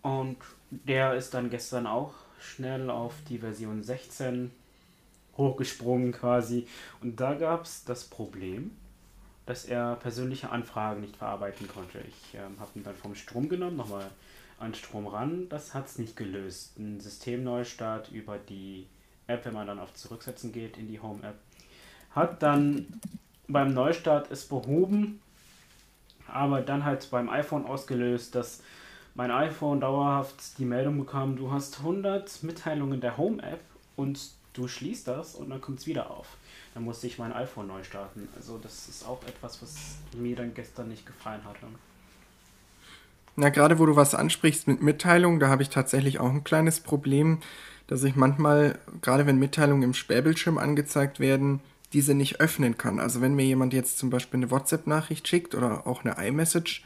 Und 0.00 0.38
der 0.70 1.14
ist 1.14 1.34
dann 1.34 1.50
gestern 1.50 1.86
auch 1.86 2.14
schnell 2.40 2.88
auf 2.88 3.14
die 3.28 3.38
Version 3.38 3.82
16 3.82 4.50
hochgesprungen 5.36 6.12
quasi. 6.12 6.66
Und 7.02 7.20
da 7.20 7.34
gab 7.34 7.64
es 7.64 7.84
das 7.84 8.04
Problem, 8.04 8.70
dass 9.44 9.66
er 9.66 9.96
persönliche 9.96 10.50
Anfragen 10.50 11.02
nicht 11.02 11.16
verarbeiten 11.16 11.68
konnte. 11.68 12.00
Ich 12.08 12.34
ähm, 12.34 12.58
habe 12.58 12.70
ihn 12.74 12.84
dann 12.84 12.96
vom 12.96 13.14
Strom 13.14 13.50
genommen, 13.50 13.76
nochmal 13.76 14.10
an 14.58 14.74
Strom 14.74 15.06
ran. 15.06 15.48
Das 15.50 15.74
hat 15.74 15.86
es 15.86 15.98
nicht 15.98 16.16
gelöst. 16.16 16.78
Ein 16.78 17.00
Systemneustart 17.00 18.10
über 18.12 18.38
die 18.38 18.86
App, 19.28 19.44
wenn 19.44 19.54
man 19.54 19.66
dann 19.66 19.78
auf 19.78 19.94
Zurücksetzen 19.94 20.52
geht 20.52 20.76
in 20.76 20.88
die 20.88 21.00
Home-App, 21.00 21.36
hat 22.10 22.42
dann 22.42 23.00
beim 23.46 23.72
Neustart 23.72 24.30
es 24.30 24.46
behoben, 24.46 25.20
aber 26.26 26.60
dann 26.60 26.84
halt 26.84 27.08
beim 27.10 27.28
iPhone 27.28 27.64
ausgelöst, 27.64 28.34
dass 28.34 28.62
mein 29.14 29.30
iPhone 29.30 29.80
dauerhaft 29.80 30.58
die 30.58 30.64
Meldung 30.64 30.98
bekam, 30.98 31.36
du 31.36 31.50
hast 31.50 31.78
100 31.80 32.42
Mitteilungen 32.42 33.00
der 33.00 33.16
Home-App 33.16 33.60
und 33.96 34.30
du 34.52 34.68
schließt 34.68 35.08
das 35.08 35.34
und 35.34 35.50
dann 35.50 35.60
kommt 35.60 35.80
es 35.80 35.86
wieder 35.86 36.10
auf. 36.10 36.36
Dann 36.74 36.84
musste 36.84 37.06
ich 37.06 37.18
mein 37.18 37.32
iPhone 37.32 37.68
neu 37.68 37.82
starten. 37.82 38.28
Also 38.36 38.58
das 38.58 38.88
ist 38.88 39.06
auch 39.06 39.22
etwas, 39.26 39.62
was 39.62 39.96
mir 40.16 40.36
dann 40.36 40.54
gestern 40.54 40.88
nicht 40.88 41.06
gefallen 41.06 41.44
hat. 41.44 41.56
Na, 43.36 43.50
gerade 43.50 43.78
wo 43.78 43.86
du 43.86 43.96
was 43.96 44.14
ansprichst 44.14 44.66
mit 44.66 44.82
Mitteilungen, 44.82 45.40
da 45.40 45.48
habe 45.48 45.62
ich 45.62 45.70
tatsächlich 45.70 46.18
auch 46.18 46.30
ein 46.30 46.44
kleines 46.44 46.80
Problem 46.80 47.38
dass 47.88 48.04
ich 48.04 48.14
manchmal, 48.14 48.78
gerade 49.02 49.26
wenn 49.26 49.38
Mitteilungen 49.38 49.82
im 49.82 49.94
Sperrbildschirm 49.94 50.58
angezeigt 50.58 51.18
werden, 51.18 51.60
diese 51.92 52.14
nicht 52.14 52.40
öffnen 52.40 52.78
kann. 52.78 53.00
Also 53.00 53.20
wenn 53.20 53.34
mir 53.34 53.46
jemand 53.46 53.72
jetzt 53.72 53.98
zum 53.98 54.10
Beispiel 54.10 54.38
eine 54.38 54.50
WhatsApp-Nachricht 54.50 55.26
schickt 55.26 55.54
oder 55.54 55.86
auch 55.86 56.04
eine 56.04 56.24
iMessage 56.24 56.84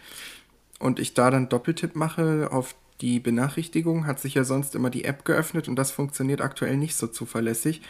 und 0.79 1.01
ich 1.01 1.13
da 1.13 1.31
dann 1.31 1.49
Doppeltipp 1.49 1.97
mache 1.97 2.49
auf 2.53 2.75
die 3.01 3.19
Benachrichtigung, 3.19 4.07
hat 4.07 4.21
sich 4.21 4.35
ja 4.35 4.45
sonst 4.45 4.77
immer 4.77 4.91
die 4.91 5.05
App 5.05 5.25
geöffnet 5.25 5.69
und 5.69 5.75
das 5.75 5.91
funktioniert 5.91 6.41
aktuell 6.41 6.77
nicht 6.77 6.95
so 6.95 7.09
zuverlässig. 7.09 7.83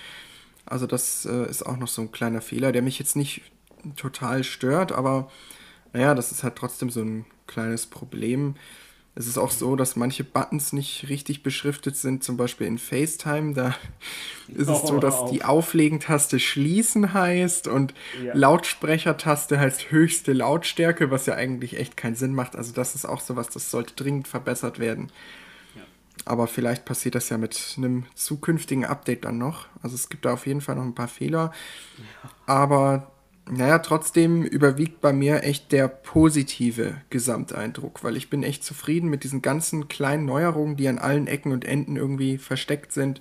Also 0.65 0.87
das 0.87 1.27
äh, 1.27 1.49
ist 1.51 1.67
auch 1.67 1.77
noch 1.77 1.89
so 1.89 2.01
ein 2.03 2.13
kleiner 2.13 2.41
Fehler, 2.41 2.73
der 2.73 2.81
mich 2.81 2.99
jetzt 2.99 3.15
nicht 3.15 3.43
total 3.97 4.43
stört, 4.43 4.93
aber 4.93 5.31
naja, 5.93 6.15
das 6.15 6.33
ist 6.33 6.45
halt 6.45 6.57
trotzdem 6.57 6.89
so 6.89 7.03
ein 7.03 7.27
kleines 7.47 7.87
Problem. 7.87 8.55
Es 9.15 9.27
ist 9.27 9.37
auch 9.37 9.51
so, 9.51 9.77
dass 9.77 9.95
manche 9.95 10.25
Buttons 10.25 10.73
nicht 10.73 11.11
richtig 11.11 11.43
beschriftet 11.43 11.97
sind, 11.97 12.25
zum 12.25 12.39
Beispiel 12.39 12.67
in 12.67 12.79
FaceTime. 12.79 13.53
Da 13.53 13.75
ist 14.49 14.69
es 14.69 14.83
so, 14.83 14.99
dass 14.99 15.31
die 15.31 15.45
Auflegen-Taste 15.45 16.41
schließen 16.41 17.13
heißt 17.13 17.69
und 17.69 17.93
ja. 18.25 18.35
Lautsprechertaste 18.35 19.61
heißt 19.61 19.91
höchste 19.91 20.33
Lautstärke, 20.33 21.11
was 21.11 21.27
ja 21.27 21.35
eigentlich 21.35 21.79
echt 21.79 21.99
keinen 21.99 22.15
Sinn 22.15 22.35
macht. 22.35 22.57
Also 22.57 22.73
das 22.73 22.95
ist 22.95 23.05
auch 23.05 23.21
sowas, 23.21 23.49
das 23.51 23.71
sollte 23.71 23.95
dringend 23.97 24.29
verbessert 24.29 24.79
werden. 24.79 25.13
Ja. 25.77 25.83
Aber 26.25 26.47
vielleicht 26.47 26.87
passiert 26.87 27.15
das 27.15 27.29
ja 27.29 27.37
mit 27.37 27.75
einem 27.77 28.07
zukünftigen 28.15 28.87
Update 28.87 29.27
dann 29.27 29.37
noch. 29.37 29.67
Also 29.83 29.95
es 29.95 30.09
gibt 30.09 30.25
da 30.25 30.33
auf 30.33 30.47
jeden 30.47 30.63
Fall 30.63 30.77
noch 30.77 30.85
ein 30.85 30.95
paar 30.95 31.09
Fehler. 31.09 31.53
Ja. 31.99 32.31
Aber 32.47 33.12
naja, 33.51 33.81
trotzdem 33.81 34.45
überwiegt 34.45 35.01
bei 35.01 35.13
mir 35.13 35.43
echt 35.43 35.73
der 35.73 35.89
positive 35.89 37.01
Gesamteindruck, 37.11 38.05
weil 38.05 38.17
ich 38.17 38.31
bin 38.31 38.43
echt 38.43 38.65
zufrieden 38.65 39.11
mit 39.11 39.25
diesen 39.25 39.43
ganzen 39.43 39.89
kleinen 39.89 40.25
Neuerungen, 40.25 40.77
die 40.77 40.89
an 40.89 40.99
allen 40.99 41.27
Ecken 41.27 41.53
und 41.53 41.65
Enden 41.65 41.97
irgendwie 41.97 42.39
versteckt 42.39 42.93
sind. 42.93 43.21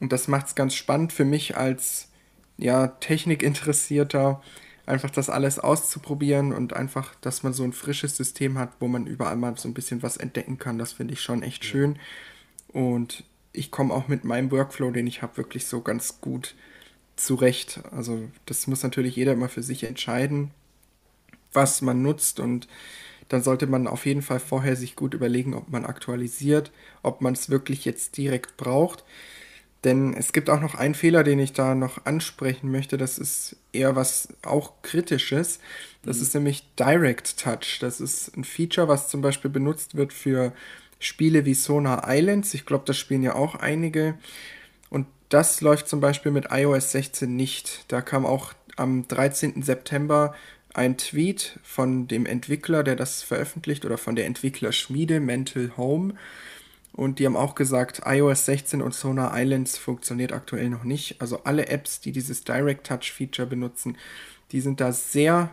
Und 0.00 0.12
das 0.12 0.28
macht 0.28 0.48
es 0.48 0.54
ganz 0.54 0.74
spannend 0.74 1.12
für 1.12 1.24
mich 1.24 1.56
als 1.56 2.08
ja, 2.56 2.88
Technikinteressierter, 2.88 4.42
einfach 4.86 5.10
das 5.10 5.30
alles 5.30 5.58
auszuprobieren 5.58 6.52
und 6.52 6.74
einfach, 6.74 7.14
dass 7.20 7.42
man 7.42 7.52
so 7.52 7.62
ein 7.62 7.72
frisches 7.72 8.16
System 8.16 8.58
hat, 8.58 8.72
wo 8.80 8.88
man 8.88 9.06
überall 9.06 9.36
mal 9.36 9.56
so 9.56 9.68
ein 9.68 9.74
bisschen 9.74 10.02
was 10.02 10.16
entdecken 10.16 10.58
kann. 10.58 10.78
Das 10.78 10.92
finde 10.94 11.14
ich 11.14 11.20
schon 11.20 11.42
echt 11.42 11.64
schön. 11.64 11.98
Und 12.72 13.24
ich 13.52 13.70
komme 13.70 13.94
auch 13.94 14.08
mit 14.08 14.24
meinem 14.24 14.50
Workflow, 14.50 14.90
den 14.90 15.06
ich 15.06 15.22
habe, 15.22 15.36
wirklich 15.36 15.66
so 15.66 15.80
ganz 15.80 16.20
gut 16.20 16.54
zu 17.18 17.34
Recht. 17.34 17.80
Also 17.90 18.28
das 18.46 18.66
muss 18.66 18.82
natürlich 18.82 19.16
jeder 19.16 19.32
immer 19.32 19.48
für 19.48 19.62
sich 19.62 19.84
entscheiden, 19.84 20.50
was 21.52 21.82
man 21.82 22.02
nutzt 22.02 22.40
und 22.40 22.68
dann 23.28 23.42
sollte 23.42 23.66
man 23.66 23.86
auf 23.86 24.06
jeden 24.06 24.22
Fall 24.22 24.40
vorher 24.40 24.74
sich 24.74 24.96
gut 24.96 25.12
überlegen, 25.12 25.52
ob 25.54 25.68
man 25.68 25.84
aktualisiert, 25.84 26.72
ob 27.02 27.20
man 27.20 27.34
es 27.34 27.50
wirklich 27.50 27.84
jetzt 27.84 28.16
direkt 28.16 28.56
braucht. 28.56 29.04
Denn 29.84 30.14
es 30.14 30.32
gibt 30.32 30.50
auch 30.50 30.60
noch 30.60 30.74
einen 30.74 30.94
Fehler, 30.94 31.22
den 31.22 31.38
ich 31.38 31.52
da 31.52 31.74
noch 31.74 32.04
ansprechen 32.04 32.70
möchte. 32.70 32.96
Das 32.96 33.18
ist 33.18 33.56
eher 33.72 33.94
was 33.94 34.28
auch 34.42 34.82
Kritisches. 34.82 35.60
Das 36.02 36.16
mhm. 36.16 36.22
ist 36.22 36.34
nämlich 36.34 36.64
Direct 36.76 37.38
Touch. 37.38 37.78
Das 37.80 38.00
ist 38.00 38.36
ein 38.36 38.44
Feature, 38.44 38.88
was 38.88 39.08
zum 39.08 39.20
Beispiel 39.20 39.50
benutzt 39.50 39.94
wird 39.94 40.12
für 40.12 40.52
Spiele 40.98 41.44
wie 41.44 41.54
Sonar 41.54 42.04
Islands. 42.08 42.54
Ich 42.54 42.66
glaube, 42.66 42.84
das 42.86 42.96
spielen 42.96 43.22
ja 43.22 43.34
auch 43.34 43.54
einige. 43.54 44.18
Und 44.90 45.06
das 45.28 45.60
läuft 45.60 45.88
zum 45.88 46.00
Beispiel 46.00 46.32
mit 46.32 46.46
iOS 46.50 46.92
16 46.92 47.34
nicht. 47.34 47.84
Da 47.88 48.00
kam 48.00 48.24
auch 48.24 48.52
am 48.76 49.06
13. 49.08 49.62
September 49.62 50.34
ein 50.74 50.96
Tweet 50.96 51.58
von 51.62 52.06
dem 52.08 52.26
Entwickler, 52.26 52.82
der 52.82 52.96
das 52.96 53.22
veröffentlicht, 53.22 53.84
oder 53.84 53.98
von 53.98 54.16
der 54.16 54.26
Entwicklerschmiede 54.26 55.20
Mental 55.20 55.72
Home. 55.76 56.14
Und 56.92 57.18
die 57.18 57.26
haben 57.26 57.36
auch 57.36 57.54
gesagt, 57.54 58.02
iOS 58.04 58.46
16 58.46 58.82
und 58.82 58.94
Sonar 58.94 59.32
Islands 59.34 59.78
funktioniert 59.78 60.32
aktuell 60.32 60.68
noch 60.68 60.84
nicht. 60.84 61.20
Also 61.20 61.44
alle 61.44 61.68
Apps, 61.68 62.00
die 62.00 62.12
dieses 62.12 62.44
Direct 62.44 62.86
Touch 62.86 63.12
Feature 63.12 63.46
benutzen, 63.46 63.96
die 64.52 64.60
sind 64.60 64.80
da 64.80 64.92
sehr 64.92 65.50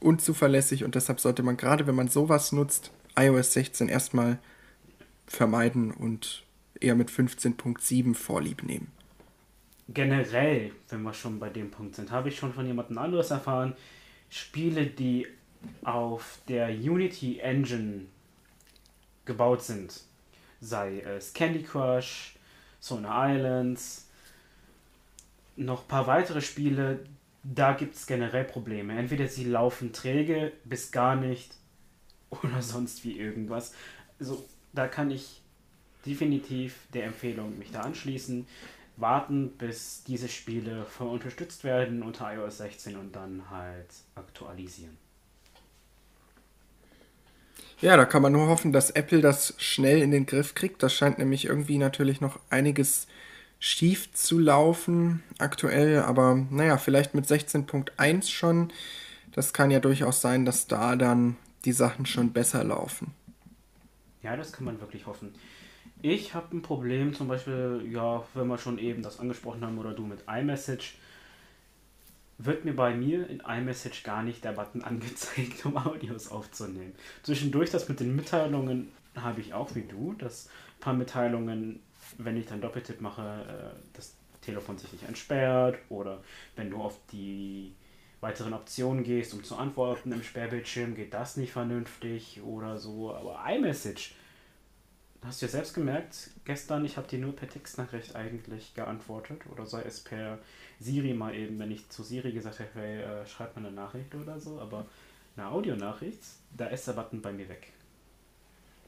unzuverlässig 0.00 0.84
und 0.84 0.94
deshalb 0.94 1.20
sollte 1.20 1.42
man 1.42 1.56
gerade, 1.56 1.86
wenn 1.86 1.94
man 1.94 2.08
sowas 2.08 2.52
nutzt, 2.52 2.90
iOS 3.16 3.52
16 3.52 3.88
erstmal 3.88 4.38
vermeiden 5.26 5.90
und 5.90 6.44
eher 6.80 6.94
mit 6.94 7.10
15.7 7.10 8.14
Vorlieb 8.14 8.62
nehmen. 8.62 8.92
Generell, 9.88 10.72
wenn 10.88 11.02
wir 11.02 11.14
schon 11.14 11.38
bei 11.38 11.48
dem 11.48 11.70
Punkt 11.70 11.94
sind, 11.94 12.10
habe 12.10 12.28
ich 12.28 12.36
schon 12.36 12.52
von 12.52 12.66
jemandem 12.66 12.98
anderes 12.98 13.30
erfahren, 13.30 13.74
Spiele, 14.28 14.86
die 14.86 15.26
auf 15.82 16.40
der 16.48 16.68
Unity 16.68 17.38
Engine 17.40 18.06
gebaut 19.24 19.62
sind, 19.62 20.00
sei 20.60 21.00
es 21.00 21.32
Candy 21.32 21.62
Crush, 21.62 22.34
Sonar 22.80 23.34
Islands, 23.34 24.08
noch 25.56 25.82
ein 25.82 25.88
paar 25.88 26.06
weitere 26.06 26.40
Spiele, 26.40 27.00
da 27.42 27.72
gibt 27.72 27.94
es 27.94 28.06
generell 28.06 28.44
Probleme. 28.44 28.96
Entweder 28.98 29.26
sie 29.26 29.44
laufen 29.44 29.92
träge 29.92 30.52
bis 30.64 30.90
gar 30.90 31.16
nicht 31.16 31.54
oder 32.30 32.62
sonst 32.62 33.04
wie 33.04 33.18
irgendwas. 33.18 33.74
Also 34.20 34.44
da 34.72 34.86
kann 34.86 35.10
ich 35.10 35.42
definitiv 36.06 36.76
der 36.94 37.04
Empfehlung 37.04 37.58
mich 37.58 37.70
da 37.70 37.80
anschließen. 37.80 38.46
Warten, 38.96 39.50
bis 39.58 40.02
diese 40.04 40.28
Spiele 40.28 40.84
voll 40.84 41.08
unterstützt 41.08 41.62
werden 41.62 42.02
unter 42.02 42.32
iOS 42.34 42.58
16 42.58 42.96
und 42.96 43.14
dann 43.14 43.48
halt 43.50 43.86
aktualisieren. 44.16 44.96
Ja, 47.80 47.96
da 47.96 48.04
kann 48.04 48.22
man 48.22 48.32
nur 48.32 48.48
hoffen, 48.48 48.72
dass 48.72 48.90
Apple 48.90 49.20
das 49.20 49.54
schnell 49.58 50.02
in 50.02 50.10
den 50.10 50.26
Griff 50.26 50.54
kriegt. 50.54 50.82
Das 50.82 50.92
scheint 50.92 51.18
nämlich 51.18 51.44
irgendwie 51.44 51.78
natürlich 51.78 52.20
noch 52.20 52.40
einiges 52.50 53.06
schief 53.60 54.12
zu 54.12 54.38
laufen 54.38 55.22
aktuell, 55.38 56.00
aber 56.02 56.34
naja, 56.50 56.76
vielleicht 56.76 57.14
mit 57.14 57.26
16.1 57.26 58.28
schon. 58.28 58.72
Das 59.32 59.52
kann 59.52 59.70
ja 59.70 59.78
durchaus 59.78 60.20
sein, 60.20 60.44
dass 60.44 60.66
da 60.66 60.96
dann 60.96 61.36
die 61.64 61.72
Sachen 61.72 62.06
schon 62.06 62.32
besser 62.32 62.64
laufen. 62.64 63.14
Ja, 64.22 64.36
das 64.36 64.52
kann 64.52 64.64
man 64.64 64.80
wirklich 64.80 65.06
hoffen. 65.06 65.32
Ich 66.00 66.34
habe 66.34 66.56
ein 66.56 66.62
Problem, 66.62 67.12
zum 67.14 67.26
Beispiel, 67.26 67.88
ja, 67.90 68.24
wenn 68.34 68.46
wir 68.46 68.58
schon 68.58 68.78
eben 68.78 69.02
das 69.02 69.18
angesprochen 69.18 69.62
haben 69.62 69.78
oder 69.78 69.92
du 69.92 70.06
mit 70.06 70.20
iMessage, 70.28 70.94
wird 72.38 72.64
mir 72.64 72.74
bei 72.74 72.94
mir 72.94 73.28
in 73.28 73.40
iMessage 73.40 74.04
gar 74.04 74.22
nicht 74.22 74.44
der 74.44 74.52
Button 74.52 74.82
angezeigt, 74.84 75.64
um 75.66 75.76
Audios 75.76 76.30
aufzunehmen. 76.30 76.94
Zwischendurch 77.22 77.70
das 77.70 77.88
mit 77.88 78.00
den 78.00 78.14
Mitteilungen 78.14 78.92
habe 79.16 79.40
ich 79.40 79.54
auch 79.54 79.74
wie 79.74 79.82
du, 79.82 80.14
dass 80.14 80.46
ein 80.46 80.80
paar 80.80 80.94
Mitteilungen, 80.94 81.80
wenn 82.18 82.36
ich 82.36 82.46
dann 82.46 82.60
Doppeltipp 82.60 83.00
mache, 83.00 83.22
äh, 83.22 83.76
das 83.94 84.14
Telefon 84.40 84.78
sich 84.78 84.92
nicht 84.92 85.08
entsperrt 85.08 85.78
oder 85.88 86.22
wenn 86.54 86.70
du 86.70 86.80
auf 86.80 86.96
die 87.10 87.74
weiteren 88.20 88.52
Optionen 88.52 89.02
gehst, 89.02 89.34
um 89.34 89.42
zu 89.42 89.56
antworten 89.56 90.12
im 90.12 90.22
Sperrbildschirm, 90.22 90.94
geht 90.94 91.12
das 91.12 91.36
nicht 91.36 91.52
vernünftig 91.52 92.40
oder 92.42 92.78
so. 92.78 93.14
Aber 93.14 93.44
iMessage, 93.48 94.14
hast 95.24 95.42
du 95.42 95.46
ja 95.46 95.52
selbst 95.52 95.74
gemerkt, 95.74 96.30
gestern, 96.44 96.84
ich 96.84 96.96
habe 96.96 97.08
dir 97.08 97.18
nur 97.18 97.34
per 97.34 97.48
Textnachricht 97.48 98.14
eigentlich 98.14 98.74
geantwortet 98.74 99.42
oder 99.52 99.66
sei 99.66 99.82
es 99.82 100.00
per 100.00 100.38
Siri 100.80 101.14
mal 101.14 101.34
eben, 101.34 101.58
wenn 101.58 101.70
ich 101.70 101.88
zu 101.88 102.02
Siri 102.02 102.32
gesagt 102.32 102.60
habe, 102.60 102.70
hey, 102.74 103.02
äh, 103.02 103.26
schreib 103.26 103.56
mal 103.56 103.66
eine 103.66 103.74
Nachricht 103.74 104.14
oder 104.14 104.38
so, 104.38 104.60
aber 104.60 104.86
eine 105.36 105.48
Audionachricht, 105.48 106.20
da 106.56 106.66
ist 106.66 106.86
der 106.86 106.92
Button 106.92 107.20
bei 107.20 107.32
mir 107.32 107.48
weg. 107.48 107.72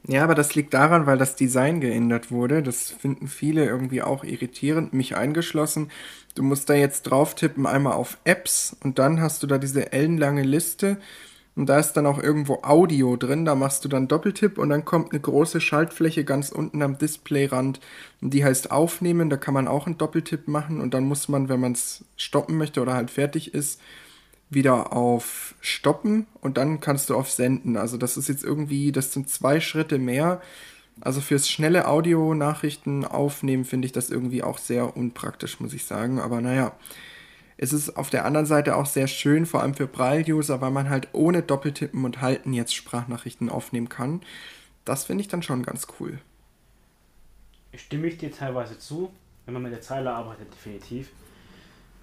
Ja, 0.06 0.24
aber 0.24 0.34
das 0.34 0.54
liegt 0.54 0.72
daran, 0.72 1.06
weil 1.06 1.18
das 1.18 1.36
Design 1.36 1.80
geändert 1.80 2.30
wurde. 2.30 2.62
Das 2.62 2.90
finden 2.90 3.28
viele 3.28 3.66
irgendwie 3.66 4.00
auch 4.02 4.24
irritierend, 4.24 4.94
mich 4.94 5.14
eingeschlossen. 5.14 5.90
Du 6.34 6.42
musst 6.42 6.70
da 6.70 6.74
jetzt 6.74 7.02
drauf 7.02 7.34
tippen, 7.34 7.66
einmal 7.66 7.92
auf 7.92 8.16
Apps 8.24 8.74
und 8.82 8.98
dann 8.98 9.20
hast 9.20 9.42
du 9.42 9.46
da 9.46 9.58
diese 9.58 9.92
ellenlange 9.92 10.42
Liste 10.42 10.98
und 11.56 11.66
da 11.66 11.78
ist 11.78 11.92
dann 11.94 12.06
auch 12.06 12.22
irgendwo 12.22 12.60
Audio 12.62 13.16
drin. 13.16 13.44
Da 13.44 13.54
machst 13.54 13.84
du 13.84 13.88
dann 13.88 14.08
Doppeltipp 14.08 14.56
und 14.56 14.70
dann 14.70 14.84
kommt 14.84 15.12
eine 15.12 15.20
große 15.20 15.60
Schaltfläche 15.60 16.24
ganz 16.24 16.50
unten 16.50 16.82
am 16.82 16.96
Displayrand 16.96 17.80
und 18.20 18.32
die 18.32 18.44
heißt 18.44 18.70
Aufnehmen. 18.70 19.30
Da 19.30 19.36
kann 19.36 19.54
man 19.54 19.68
auch 19.68 19.86
einen 19.86 19.98
Doppeltipp 19.98 20.48
machen 20.48 20.80
und 20.80 20.94
dann 20.94 21.04
muss 21.04 21.28
man, 21.28 21.48
wenn 21.48 21.60
man 21.60 21.72
es 21.72 22.04
stoppen 22.16 22.56
möchte 22.56 22.80
oder 22.80 22.94
halt 22.94 23.10
fertig 23.10 23.52
ist, 23.52 23.80
wieder 24.48 24.92
auf 24.92 25.54
Stoppen 25.60 26.26
und 26.40 26.56
dann 26.56 26.80
kannst 26.80 27.10
du 27.10 27.16
auf 27.16 27.30
Senden. 27.30 27.76
Also 27.76 27.96
das 27.96 28.16
ist 28.16 28.28
jetzt 28.28 28.44
irgendwie, 28.44 28.92
das 28.92 29.12
sind 29.12 29.28
zwei 29.28 29.60
Schritte 29.60 29.98
mehr. 29.98 30.40
Also 31.00 31.20
fürs 31.20 31.48
schnelle 31.48 31.88
Audio-Nachrichten 31.88 33.04
aufnehmen 33.04 33.64
finde 33.64 33.86
ich 33.86 33.92
das 33.92 34.10
irgendwie 34.10 34.42
auch 34.42 34.58
sehr 34.58 34.96
unpraktisch, 34.96 35.60
muss 35.60 35.72
ich 35.72 35.84
sagen. 35.84 36.20
Aber 36.20 36.40
naja, 36.40 36.72
es 37.62 37.74
ist 37.74 37.98
auf 37.98 38.08
der 38.08 38.24
anderen 38.24 38.46
Seite 38.46 38.74
auch 38.74 38.86
sehr 38.86 39.06
schön, 39.06 39.44
vor 39.44 39.60
allem 39.60 39.74
für 39.74 39.86
Braille-User, 39.86 40.62
weil 40.62 40.70
man 40.70 40.88
halt 40.88 41.08
ohne 41.12 41.42
Doppeltippen 41.42 42.06
und 42.06 42.22
Halten 42.22 42.54
jetzt 42.54 42.74
Sprachnachrichten 42.74 43.50
aufnehmen 43.50 43.90
kann. 43.90 44.22
Das 44.86 45.04
finde 45.04 45.20
ich 45.20 45.28
dann 45.28 45.42
schon 45.42 45.62
ganz 45.62 45.86
cool. 46.00 46.18
Stimme 47.74 48.06
ich 48.06 48.16
dir 48.16 48.32
teilweise 48.32 48.78
zu, 48.78 49.12
wenn 49.44 49.52
man 49.52 49.62
mit 49.64 49.72
der 49.72 49.82
Zeile 49.82 50.10
arbeitet, 50.10 50.54
definitiv. 50.54 51.10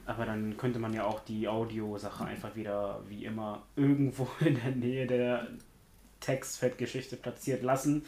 Aber 0.06 0.28
dann 0.28 0.58
könnte 0.58 0.78
man 0.78 0.94
ja 0.94 1.06
auch 1.06 1.22
die 1.22 1.48
Audiosache 1.48 2.24
einfach 2.24 2.56
wieder 2.56 3.02
wie 3.10 3.26
immer 3.26 3.64
irgendwo 3.76 4.30
in 4.42 4.62
der 4.64 4.76
Nähe 4.76 5.08
der 5.08 5.48
Textfettgeschichte 6.28 7.16
platziert 7.16 7.64
lassen. 7.64 8.04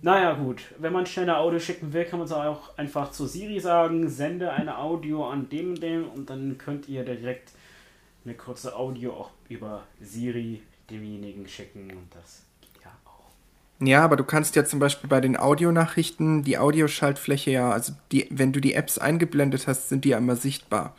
Naja, 0.00 0.34
gut. 0.34 0.62
Wenn 0.78 0.92
man 0.92 1.06
schnell 1.06 1.24
eine 1.24 1.38
Audio 1.38 1.58
schicken 1.58 1.92
will, 1.92 2.04
kann 2.04 2.20
man 2.20 2.26
es 2.26 2.32
auch 2.32 2.78
einfach 2.78 3.10
zu 3.10 3.26
Siri 3.26 3.58
sagen: 3.58 4.08
sende 4.08 4.52
eine 4.52 4.78
Audio 4.78 5.28
an 5.28 5.48
dem 5.48 5.70
und 5.70 5.82
dem 5.82 6.08
und 6.08 6.30
dann 6.30 6.56
könnt 6.56 6.88
ihr 6.88 7.04
direkt 7.04 7.50
eine 8.24 8.34
kurze 8.34 8.76
Audio 8.76 9.12
auch 9.12 9.30
über 9.48 9.84
Siri 10.00 10.62
demjenigen 10.88 11.48
schicken 11.48 11.90
und 11.90 12.14
das 12.14 12.42
geht 12.60 12.82
ja 12.84 12.90
auch. 13.04 13.24
Ja, 13.84 14.04
aber 14.04 14.16
du 14.16 14.24
kannst 14.24 14.54
ja 14.54 14.64
zum 14.64 14.78
Beispiel 14.78 15.08
bei 15.08 15.20
den 15.20 15.36
Audionachrichten 15.36 16.44
die 16.44 16.58
Audioschaltfläche 16.58 17.50
ja, 17.50 17.70
also 17.70 17.92
die, 18.12 18.28
wenn 18.30 18.52
du 18.52 18.60
die 18.60 18.74
Apps 18.74 18.98
eingeblendet 18.98 19.66
hast, 19.66 19.88
sind 19.88 20.04
die 20.04 20.10
ja 20.10 20.18
immer 20.18 20.36
sichtbar. 20.36 20.94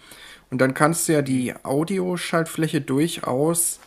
Und 0.52 0.60
dann 0.60 0.74
kannst 0.74 1.08
du 1.08 1.14
ja 1.14 1.22
die 1.22 1.54
Audioschaltfläche 1.64 2.82
durchaus, 2.82 3.80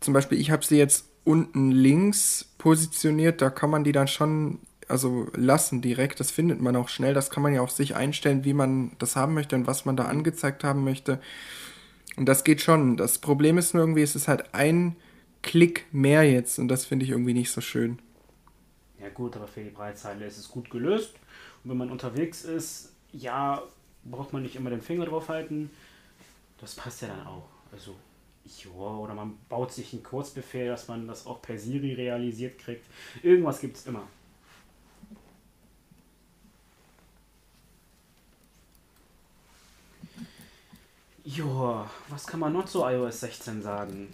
zum 0.00 0.14
Beispiel 0.14 0.40
ich 0.40 0.50
habe 0.50 0.64
sie 0.64 0.78
jetzt 0.78 1.04
unten 1.28 1.70
links 1.70 2.46
positioniert, 2.58 3.42
da 3.42 3.50
kann 3.50 3.70
man 3.70 3.84
die 3.84 3.92
dann 3.92 4.08
schon 4.08 4.58
also 4.88 5.28
lassen 5.34 5.82
direkt, 5.82 6.18
das 6.18 6.30
findet 6.30 6.62
man 6.62 6.74
auch 6.74 6.88
schnell, 6.88 7.12
das 7.12 7.28
kann 7.28 7.42
man 7.42 7.52
ja 7.52 7.60
auch 7.60 7.68
sich 7.68 7.94
einstellen, 7.94 8.44
wie 8.44 8.54
man 8.54 8.92
das 8.98 9.16
haben 9.16 9.34
möchte 9.34 9.54
und 9.54 9.66
was 9.66 9.84
man 9.84 9.96
da 9.96 10.06
angezeigt 10.06 10.64
haben 10.64 10.82
möchte. 10.82 11.20
Und 12.16 12.26
das 12.26 12.42
geht 12.42 12.62
schon. 12.62 12.96
Das 12.96 13.18
Problem 13.18 13.58
ist 13.58 13.74
nur 13.74 13.82
irgendwie, 13.82 14.02
es 14.02 14.16
ist 14.16 14.28
halt 14.28 14.54
ein 14.54 14.96
Klick 15.42 15.84
mehr 15.92 16.24
jetzt 16.24 16.58
und 16.58 16.68
das 16.68 16.86
finde 16.86 17.04
ich 17.04 17.10
irgendwie 17.10 17.34
nicht 17.34 17.50
so 17.50 17.60
schön. 17.60 17.98
Ja 18.98 19.10
gut, 19.10 19.36
aber 19.36 19.46
für 19.46 19.62
die 19.62 19.70
Breitzeile 19.70 20.24
ist 20.24 20.38
es 20.38 20.48
gut 20.48 20.70
gelöst. 20.70 21.14
Und 21.62 21.70
wenn 21.70 21.76
man 21.76 21.90
unterwegs 21.90 22.42
ist, 22.42 22.92
ja, 23.12 23.62
braucht 24.04 24.32
man 24.32 24.42
nicht 24.42 24.56
immer 24.56 24.70
den 24.70 24.80
Finger 24.80 25.04
drauf 25.04 25.28
halten 25.28 25.70
das 26.60 26.74
passt 26.74 27.02
ja 27.02 27.08
dann 27.08 27.26
auch. 27.26 27.48
Also, 27.72 27.94
ja, 28.64 28.70
oder 28.70 29.14
man 29.14 29.38
baut 29.48 29.72
sich 29.72 29.92
einen 29.92 30.02
Kurzbefehl, 30.02 30.68
dass 30.68 30.88
man 30.88 31.06
das 31.06 31.26
auch 31.26 31.42
per 31.42 31.58
Siri 31.58 31.94
realisiert 31.94 32.58
kriegt. 32.58 32.86
Irgendwas 33.22 33.60
gibt 33.60 33.76
es 33.76 33.86
immer. 33.86 34.02
Joa, 41.24 41.90
was 42.08 42.26
kann 42.26 42.40
man 42.40 42.54
noch 42.54 42.64
zu 42.64 42.84
iOS 42.84 43.20
16 43.20 43.62
sagen? 43.62 44.08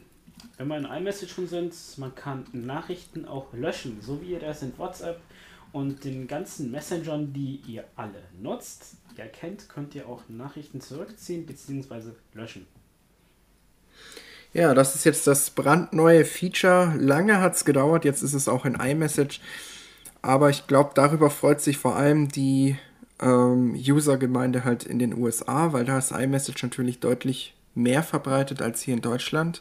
Wenn 0.57 0.69
wir 0.69 0.77
in 0.77 0.85
iMessage 0.85 1.33
schon 1.33 1.47
sind, 1.47 1.75
man 1.97 2.15
kann 2.15 2.45
Nachrichten 2.53 3.27
auch 3.27 3.53
löschen, 3.53 4.01
so 4.01 4.21
wie 4.21 4.33
ihr 4.33 4.41
das 4.41 4.63
in 4.63 4.77
WhatsApp 4.79 5.21
und 5.73 6.05
den 6.05 6.27
ganzen 6.27 6.71
Messengern, 6.71 7.33
die 7.33 7.63
ihr 7.67 7.85
alle 7.97 8.23
nutzt 8.41 8.97
ihr 9.19 9.27
kennt, 9.27 9.69
könnt 9.69 9.95
ihr 9.95 10.09
auch 10.09 10.23
Nachrichten 10.29 10.81
zurückziehen 10.81 11.47
bzw. 11.47 12.11
löschen. 12.33 12.67
Ja, 14.55 14.73
das 14.73 14.95
ist 14.95 15.05
jetzt 15.05 15.27
das 15.27 15.51
brandneue 15.51 16.25
Feature. 16.25 16.95
Lange 16.97 17.41
hat 17.41 17.57
es 17.57 17.65
gedauert, 17.65 18.05
jetzt 18.05 18.23
ist 18.23 18.35
es 18.35 18.49
auch 18.49 18.65
in 18.65 18.77
iMessage. 18.77 19.41
Aber 20.23 20.49
ich 20.49 20.69
glaube, 20.69 20.93
darüber 20.95 21.29
freut 21.29 21.61
sich 21.61 21.77
vor 21.77 21.97
allem 21.97 22.29
die 22.29 22.77
ähm, 23.21 23.75
User-Gemeinde 23.75 24.65
halt 24.65 24.85
in 24.85 25.01
den 25.01 25.13
USA, 25.19 25.73
weil 25.73 25.85
da 25.85 25.99
ist 25.99 26.13
iMessage 26.13 26.63
natürlich 26.63 27.01
deutlich 27.01 27.55
mehr 27.75 28.05
verbreitet 28.05 28.63
als 28.63 28.81
hier 28.81 28.95
in 28.95 29.01
Deutschland. 29.01 29.61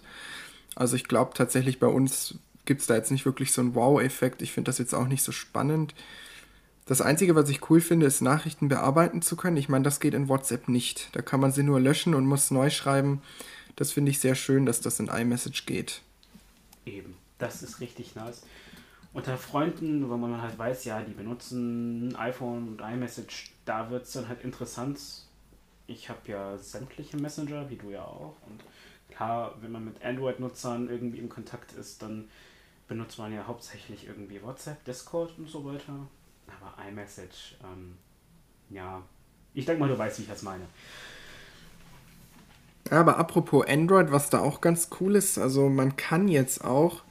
Also 0.75 0.95
ich 0.95 1.05
glaube 1.05 1.31
tatsächlich 1.33 1.79
bei 1.79 1.87
uns 1.87 2.35
gibt 2.65 2.81
es 2.81 2.87
da 2.87 2.95
jetzt 2.95 3.11
nicht 3.11 3.25
wirklich 3.25 3.51
so 3.51 3.61
einen 3.61 3.73
Wow-Effekt. 3.73 4.43
Ich 4.43 4.53
finde 4.53 4.69
das 4.69 4.77
jetzt 4.77 4.93
auch 4.93 5.07
nicht 5.07 5.23
so 5.23 5.31
spannend. 5.31 5.95
Das 6.85 7.01
Einzige, 7.01 7.33
was 7.33 7.49
ich 7.49 7.67
cool 7.71 7.81
finde, 7.81 8.05
ist 8.05 8.21
Nachrichten 8.21 8.67
bearbeiten 8.67 9.23
zu 9.23 9.35
können. 9.37 9.57
Ich 9.57 9.69
meine, 9.69 9.83
das 9.83 9.99
geht 9.99 10.13
in 10.13 10.29
WhatsApp 10.29 10.67
nicht. 10.67 11.09
Da 11.15 11.23
kann 11.23 11.39
man 11.39 11.51
sie 11.51 11.63
nur 11.63 11.79
löschen 11.79 12.13
und 12.13 12.27
muss 12.27 12.51
neu 12.51 12.69
schreiben. 12.69 13.21
Das 13.75 13.91
finde 13.91 14.11
ich 14.11 14.19
sehr 14.19 14.35
schön, 14.35 14.65
dass 14.65 14.81
das 14.81 14.99
in 14.99 15.07
iMessage 15.07 15.65
geht. 15.65 16.01
Eben, 16.85 17.15
das 17.37 17.63
ist 17.63 17.79
richtig 17.79 18.15
nice. 18.15 18.43
Unter 19.13 19.37
Freunden, 19.37 20.09
wo 20.09 20.17
man 20.17 20.41
halt 20.41 20.57
weiß, 20.57 20.85
ja, 20.85 21.01
die 21.01 21.13
benutzen 21.13 22.15
iPhone 22.15 22.67
und 22.69 22.81
iMessage, 22.81 23.51
da 23.65 23.89
wird 23.89 24.05
es 24.05 24.13
dann 24.13 24.27
halt 24.27 24.43
interessant. 24.43 24.99
Ich 25.85 26.09
habe 26.09 26.19
ja 26.25 26.57
sämtliche 26.57 27.17
Messenger, 27.17 27.69
wie 27.69 27.75
du 27.75 27.91
ja 27.91 28.03
auch. 28.03 28.35
Und 28.47 28.63
klar, 29.09 29.55
wenn 29.61 29.71
man 29.71 29.85
mit 29.85 30.03
Android-Nutzern 30.03 30.89
irgendwie 30.89 31.19
in 31.19 31.29
Kontakt 31.29 31.73
ist, 31.73 32.01
dann 32.01 32.27
benutzt 32.87 33.17
man 33.19 33.33
ja 33.33 33.45
hauptsächlich 33.45 34.07
irgendwie 34.07 34.41
WhatsApp, 34.41 34.83
Discord 34.85 35.37
und 35.37 35.49
so 35.49 35.63
weiter. 35.65 36.07
Aber 36.47 36.83
iMessage, 36.87 37.55
ähm, 37.63 37.95
ja, 38.69 39.01
ich 39.53 39.65
denke 39.65 39.79
mal, 39.79 39.89
du 39.89 39.97
weißt, 39.97 40.19
wie 40.19 40.23
ich 40.23 40.29
das 40.29 40.41
meine. 40.41 40.65
Aber 42.89 43.17
apropos 43.17 43.65
Android, 43.67 44.11
was 44.11 44.29
da 44.29 44.39
auch 44.39 44.61
ganz 44.61 44.89
cool 44.99 45.15
ist, 45.15 45.37
also 45.37 45.69
man 45.69 45.95
kann 45.95 46.27
jetzt 46.27 46.63
auch 46.63 47.03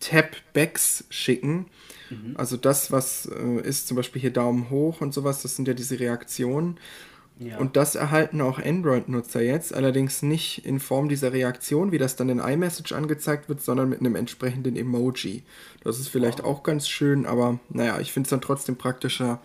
Tab-Backs 0.00 1.04
schicken. 1.10 1.66
Mhm. 2.10 2.34
Also 2.36 2.56
das, 2.56 2.90
was 2.90 3.26
äh, 3.26 3.60
ist 3.60 3.88
zum 3.88 3.96
Beispiel 3.96 4.20
hier 4.20 4.32
Daumen 4.32 4.70
hoch 4.70 5.00
und 5.00 5.14
sowas, 5.14 5.42
das 5.42 5.56
sind 5.56 5.68
ja 5.68 5.74
diese 5.74 6.00
Reaktionen. 6.00 6.78
Ja. 7.38 7.58
Und 7.58 7.76
das 7.76 7.94
erhalten 7.94 8.40
auch 8.40 8.58
Android-Nutzer 8.58 9.42
jetzt, 9.42 9.74
allerdings 9.74 10.22
nicht 10.22 10.64
in 10.64 10.80
Form 10.80 11.08
dieser 11.08 11.32
Reaktion, 11.32 11.90
wie 11.90 11.98
das 11.98 12.14
dann 12.14 12.28
in 12.28 12.38
iMessage 12.38 12.92
angezeigt 12.92 13.48
wird, 13.48 13.62
sondern 13.62 13.88
mit 13.88 14.00
einem 14.00 14.16
entsprechenden 14.16 14.76
Emoji. 14.76 15.42
Das 15.82 15.98
ist 15.98 16.08
vielleicht 16.08 16.40
wow. 16.40 16.46
auch 16.46 16.62
ganz 16.62 16.88
schön, 16.88 17.26
aber 17.26 17.58
naja, 17.70 18.00
ich 18.00 18.12
finde 18.12 18.26
es 18.26 18.30
dann 18.30 18.42
trotzdem 18.42 18.76
praktischer, 18.76 19.40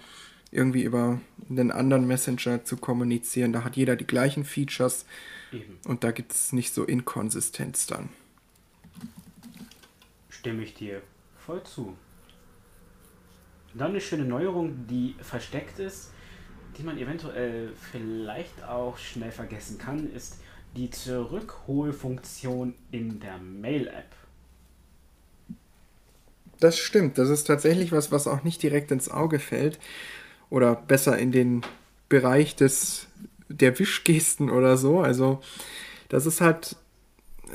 irgendwie 0.51 0.83
über 0.83 1.19
einen 1.49 1.71
anderen 1.71 2.07
Messenger 2.07 2.63
zu 2.63 2.77
kommunizieren. 2.77 3.51
Da 3.51 3.63
hat 3.63 3.75
jeder 3.75 3.95
die 3.95 4.07
gleichen 4.07 4.45
Features 4.45 5.05
Eben. 5.51 5.79
Und 5.85 6.03
da 6.03 6.11
gibt 6.11 6.33
es 6.33 6.51
nicht 6.53 6.73
so 6.73 6.83
Inkonsistenz 6.83 7.87
dann. 7.87 8.09
Stimme 10.29 10.63
ich 10.63 10.73
dir 10.73 11.01
voll 11.45 11.63
zu. 11.63 11.97
Dann 13.73 13.91
eine 13.91 14.01
schöne 14.01 14.25
Neuerung, 14.25 14.87
die 14.87 15.15
versteckt 15.21 15.79
ist, 15.79 16.11
die 16.77 16.83
man 16.83 16.97
eventuell 16.97 17.73
vielleicht 17.91 18.63
auch 18.63 18.97
schnell 18.97 19.31
vergessen 19.31 19.77
kann, 19.77 20.11
ist 20.11 20.37
die 20.75 20.89
Zurückholfunktion 20.89 22.75
in 22.91 23.19
der 23.19 23.37
Mail-App. 23.37 24.15
Das 26.59 26.77
stimmt, 26.77 27.17
das 27.17 27.29
ist 27.29 27.45
tatsächlich 27.45 27.91
was, 27.91 28.11
was 28.11 28.27
auch 28.27 28.43
nicht 28.43 28.61
direkt 28.63 28.91
ins 28.91 29.09
Auge 29.09 29.39
fällt 29.39 29.79
oder 30.49 30.75
besser 30.75 31.17
in 31.17 31.31
den 31.31 31.61
Bereich 32.09 32.55
des 32.55 33.06
der 33.49 33.77
Wischgesten 33.79 34.49
oder 34.49 34.77
so. 34.77 34.99
Also 34.99 35.39
das 36.09 36.25
ist 36.25 36.41
halt 36.41 36.75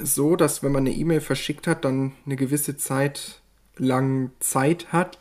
so, 0.02 0.36
dass 0.36 0.62
wenn 0.62 0.72
man 0.72 0.86
eine 0.86 0.94
E-Mail 0.94 1.20
verschickt 1.20 1.66
hat, 1.66 1.84
dann 1.84 2.12
eine 2.24 2.36
gewisse 2.36 2.76
Zeit 2.76 3.40
lang 3.76 4.30
Zeit 4.40 4.92
hat, 4.92 5.18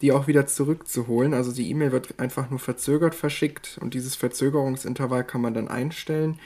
die 0.00 0.12
auch 0.12 0.26
wieder 0.26 0.46
zurückzuholen. 0.46 1.34
Also 1.34 1.52
die 1.52 1.70
E-Mail 1.70 1.92
wird 1.92 2.18
einfach 2.18 2.50
nur 2.50 2.58
verzögert 2.58 3.14
verschickt 3.14 3.78
und 3.80 3.94
dieses 3.94 4.16
Verzögerungsintervall 4.16 5.24
kann 5.24 5.40
man 5.40 5.54
dann 5.54 5.68
einstellen. 5.68 6.38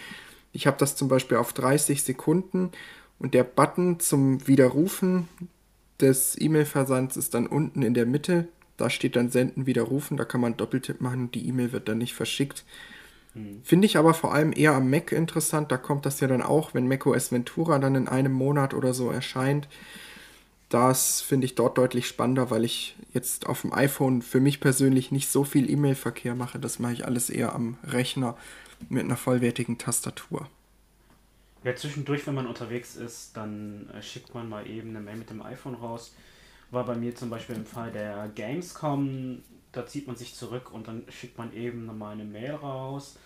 Ich 0.53 0.67
habe 0.67 0.77
das 0.79 0.97
zum 0.97 1.09
Beispiel 1.09 1.37
auf 1.37 1.53
30 1.53 2.03
Sekunden 2.03 2.71
und 3.19 3.35
der 3.35 3.45
Button 3.45 4.01
zum 4.01 4.47
Widerrufen 4.47 5.29
des 6.01 6.39
E-Mail-Versands 6.39 7.17
ist 7.17 7.35
dann 7.35 7.47
unten 7.47 7.83
in 7.83 7.95
der 7.95 8.07
Mitte. 8.07 8.49
Da 8.77 8.91
steht 8.91 9.17
dann 9.17 9.31
Senden, 9.31 9.67
Widerrufen. 9.67 10.19
Da 10.19 10.25
kann 10.25 10.43
man 10.43 10.57
Doppeltipp 10.57 11.01
machen 11.01 11.23
und 11.23 11.35
die 11.35 11.49
E-Mail 11.49 11.73
wird 11.73 11.89
dann 11.89 11.99
nicht 11.99 12.15
verschickt. 12.15 12.65
Mhm. 13.37 13.61
Finde 13.63 13.87
ich 13.87 13.97
aber 13.99 14.15
vor 14.15 14.33
allem 14.35 14.53
eher 14.53 14.73
am 14.73 14.91
Mac 14.91 15.13
interessant. 15.13 15.71
Da 15.71 15.77
kommt 15.77 16.07
das 16.07 16.21
ja 16.21 16.29
dann 16.29 16.43
auch, 16.43 16.75
wenn 16.75 16.89
macOS 16.89 17.31
Ventura 17.31 17.79
dann 17.79 17.95
in 17.95 18.09
einem 18.09 18.33
Monat 18.33 18.75
oder 18.75 18.95
so 18.95 19.11
erscheint. 19.11 19.69
Das 20.69 21.21
finde 21.21 21.45
ich 21.45 21.55
dort 21.55 21.79
deutlich 21.79 22.09
spannender, 22.09 22.51
weil 22.51 22.65
ich 22.65 22.97
jetzt 23.13 23.47
auf 23.47 23.61
dem 23.61 23.73
iPhone 23.73 24.23
für 24.23 24.41
mich 24.41 24.61
persönlich 24.61 25.13
nicht 25.13 25.29
so 25.29 25.45
viel 25.45 25.71
E-Mail-Verkehr 25.71 26.35
mache. 26.35 26.59
Das 26.59 26.79
mache 26.79 26.95
ich 26.95 27.05
alles 27.05 27.31
eher 27.31 27.55
am 27.55 27.77
Rechner 27.85 28.37
mit 28.89 29.05
einer 29.05 29.17
vollwertigen 29.17 29.79
Tastatur. 29.79 30.49
Ja, 31.63 31.75
zwischendurch, 31.77 32.27
wenn 32.27 32.35
man 32.35 32.47
unterwegs 32.47 32.97
ist, 32.97 33.37
dann 33.37 33.91
äh, 33.91 34.03
schickt 34.03 34.35
man 34.35 34.49
mal 34.49 34.69
eben 34.69 34.91
eine 34.91 35.01
Mail 35.01 35.17
mit 35.17 35.31
dem 35.31 35.43
iPhone 35.43 35.75
raus. 35.75 36.13
War 36.71 36.85
bei 36.85 36.95
mir 36.95 37.15
zum 37.15 37.31
Beispiel 37.31 37.57
im 37.57 37.67
Fall 37.67 37.93
der 37.93 38.29
Gamescom, 38.35 39.43
da 39.73 39.87
zieht 39.87 40.07
man 40.07 40.17
sich 40.17 40.35
zurück 40.35 40.73
und 40.73 40.89
dann 40.89 41.05
schickt 41.09 41.39
man 41.39 41.53
eben 41.53 41.87
nochmal 41.87 42.13
eine 42.13 42.25
Mail 42.25 42.55
raus 42.55 43.17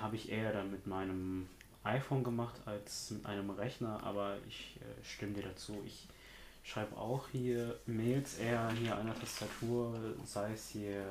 habe 0.00 0.16
ich 0.16 0.30
eher 0.30 0.52
dann 0.52 0.70
mit 0.70 0.86
meinem 0.86 1.48
iPhone 1.84 2.24
gemacht 2.24 2.60
als 2.66 3.10
mit 3.10 3.26
einem 3.26 3.50
Rechner, 3.50 4.02
aber 4.02 4.36
ich 4.48 4.76
äh, 4.80 5.04
stimme 5.04 5.34
dir 5.34 5.42
dazu. 5.42 5.82
Ich 5.86 6.08
schreibe 6.62 6.96
auch 6.96 7.28
hier 7.28 7.78
Mails 7.86 8.38
eher 8.38 8.70
hier 8.72 8.96
an 8.96 9.06
der 9.06 9.18
Tastatur, 9.18 9.94
sei 10.24 10.52
es 10.52 10.70
hier 10.70 11.04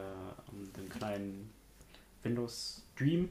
um, 0.51 0.71
den 0.73 0.89
kleinen 0.89 1.53
Windows 2.23 2.83
Dream 2.97 3.29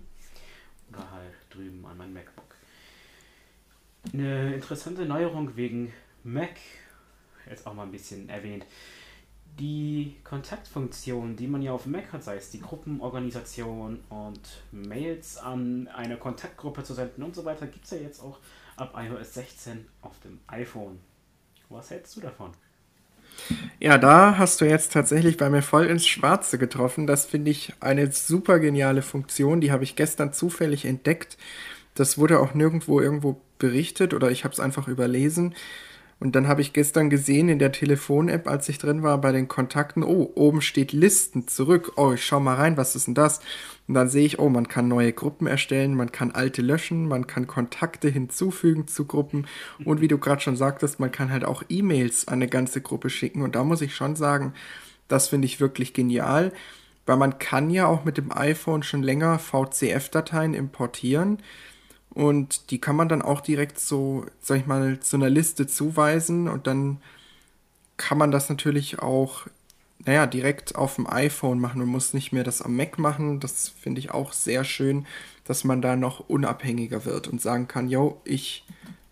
oder 0.90 1.10
halt 1.10 1.34
drüben 1.50 1.84
an 1.84 1.96
meinem 1.96 2.14
MacBook. 2.14 2.56
Eine 4.12 4.54
interessante 4.54 5.04
Neuerung 5.04 5.56
wegen 5.56 5.92
Mac, 6.24 6.56
jetzt 7.48 7.66
auch 7.66 7.74
mal 7.74 7.84
ein 7.84 7.92
bisschen 7.92 8.28
erwähnt 8.28 8.64
die 9.58 10.16
Kontaktfunktion, 10.24 11.36
die 11.36 11.46
man 11.46 11.62
ja 11.62 11.72
auf 11.72 11.86
Mac 11.86 12.12
hat, 12.12 12.24
sei 12.24 12.36
es 12.36 12.50
die 12.50 12.60
Gruppenorganisation 12.60 14.00
und 14.08 14.40
Mails 14.70 15.36
an 15.36 15.88
eine 15.94 16.16
Kontaktgruppe 16.16 16.84
zu 16.84 16.94
senden 16.94 17.22
und 17.22 17.34
so 17.34 17.44
weiter, 17.44 17.66
gibt 17.66 17.84
es 17.84 17.90
ja 17.90 17.98
jetzt 17.98 18.20
auch 18.20 18.38
ab 18.76 18.94
iOS 18.96 19.34
16 19.34 19.86
auf 20.00 20.18
dem 20.20 20.40
iPhone. 20.46 20.98
Was 21.68 21.90
hältst 21.90 22.16
du 22.16 22.20
davon? 22.20 22.50
Ja, 23.78 23.98
da 23.98 24.36
hast 24.36 24.60
du 24.60 24.66
jetzt 24.66 24.92
tatsächlich 24.92 25.36
bei 25.36 25.48
mir 25.48 25.62
voll 25.62 25.86
ins 25.86 26.06
Schwarze 26.06 26.58
getroffen. 26.58 27.06
Das 27.06 27.24
finde 27.24 27.50
ich 27.50 27.72
eine 27.80 28.12
super 28.12 28.58
geniale 28.58 29.02
Funktion. 29.02 29.60
Die 29.60 29.72
habe 29.72 29.84
ich 29.84 29.96
gestern 29.96 30.32
zufällig 30.32 30.84
entdeckt. 30.84 31.38
Das 31.94 32.18
wurde 32.18 32.40
auch 32.40 32.54
nirgendwo 32.54 33.00
irgendwo 33.00 33.40
berichtet 33.58 34.12
oder 34.12 34.30
ich 34.30 34.44
habe 34.44 34.52
es 34.52 34.60
einfach 34.60 34.86
überlesen. 34.86 35.54
Und 36.22 36.36
dann 36.36 36.46
habe 36.46 36.60
ich 36.60 36.72
gestern 36.72 37.10
gesehen 37.10 37.48
in 37.48 37.58
der 37.58 37.72
Telefon-App, 37.72 38.46
als 38.46 38.68
ich 38.68 38.78
drin 38.78 39.02
war 39.02 39.20
bei 39.20 39.32
den 39.32 39.48
Kontakten, 39.48 40.04
oh, 40.04 40.30
oben 40.36 40.60
steht 40.60 40.92
Listen 40.92 41.48
zurück. 41.48 41.94
Oh, 41.96 42.12
ich 42.12 42.24
schau 42.24 42.38
mal 42.38 42.54
rein, 42.54 42.76
was 42.76 42.94
ist 42.94 43.08
denn 43.08 43.14
das? 43.14 43.40
Und 43.88 43.94
dann 43.94 44.08
sehe 44.08 44.24
ich, 44.24 44.38
oh, 44.38 44.48
man 44.48 44.68
kann 44.68 44.86
neue 44.86 45.12
Gruppen 45.12 45.48
erstellen, 45.48 45.96
man 45.96 46.12
kann 46.12 46.30
alte 46.30 46.62
löschen, 46.62 47.08
man 47.08 47.26
kann 47.26 47.48
Kontakte 47.48 48.08
hinzufügen 48.08 48.86
zu 48.86 49.04
Gruppen. 49.04 49.48
Und 49.84 50.00
wie 50.00 50.06
du 50.06 50.16
gerade 50.16 50.40
schon 50.40 50.54
sagtest, 50.54 51.00
man 51.00 51.10
kann 51.10 51.32
halt 51.32 51.44
auch 51.44 51.64
E-Mails 51.68 52.28
an 52.28 52.34
eine 52.34 52.46
ganze 52.46 52.82
Gruppe 52.82 53.10
schicken. 53.10 53.42
Und 53.42 53.56
da 53.56 53.64
muss 53.64 53.80
ich 53.80 53.96
schon 53.96 54.14
sagen, 54.14 54.54
das 55.08 55.26
finde 55.26 55.46
ich 55.46 55.58
wirklich 55.58 55.92
genial, 55.92 56.52
weil 57.04 57.16
man 57.16 57.40
kann 57.40 57.68
ja 57.68 57.86
auch 57.86 58.04
mit 58.04 58.16
dem 58.16 58.30
iPhone 58.30 58.84
schon 58.84 59.02
länger 59.02 59.40
VCF-Dateien 59.40 60.54
importieren. 60.54 61.38
Und 62.14 62.70
die 62.70 62.78
kann 62.78 62.96
man 62.96 63.08
dann 63.08 63.22
auch 63.22 63.40
direkt 63.40 63.80
so, 63.80 64.26
sag 64.40 64.58
ich 64.58 64.66
mal, 64.66 65.00
zu 65.00 65.16
einer 65.16 65.30
Liste 65.30 65.66
zuweisen 65.66 66.48
und 66.48 66.66
dann 66.66 66.98
kann 67.96 68.18
man 68.18 68.30
das 68.30 68.48
natürlich 68.48 68.98
auch, 68.98 69.46
naja, 70.04 70.26
direkt 70.26 70.74
auf 70.74 70.96
dem 70.96 71.08
iPhone 71.08 71.60
machen 71.60 71.80
und 71.80 71.88
muss 71.88 72.12
nicht 72.12 72.32
mehr 72.32 72.44
das 72.44 72.60
am 72.60 72.76
Mac 72.76 72.98
machen. 72.98 73.40
Das 73.40 73.68
finde 73.68 74.00
ich 74.00 74.10
auch 74.10 74.32
sehr 74.32 74.64
schön, 74.64 75.06
dass 75.44 75.64
man 75.64 75.80
da 75.80 75.96
noch 75.96 76.28
unabhängiger 76.28 77.04
wird 77.04 77.28
und 77.28 77.40
sagen 77.40 77.68
kann, 77.68 77.88
yo, 77.88 78.20
ich 78.24 78.64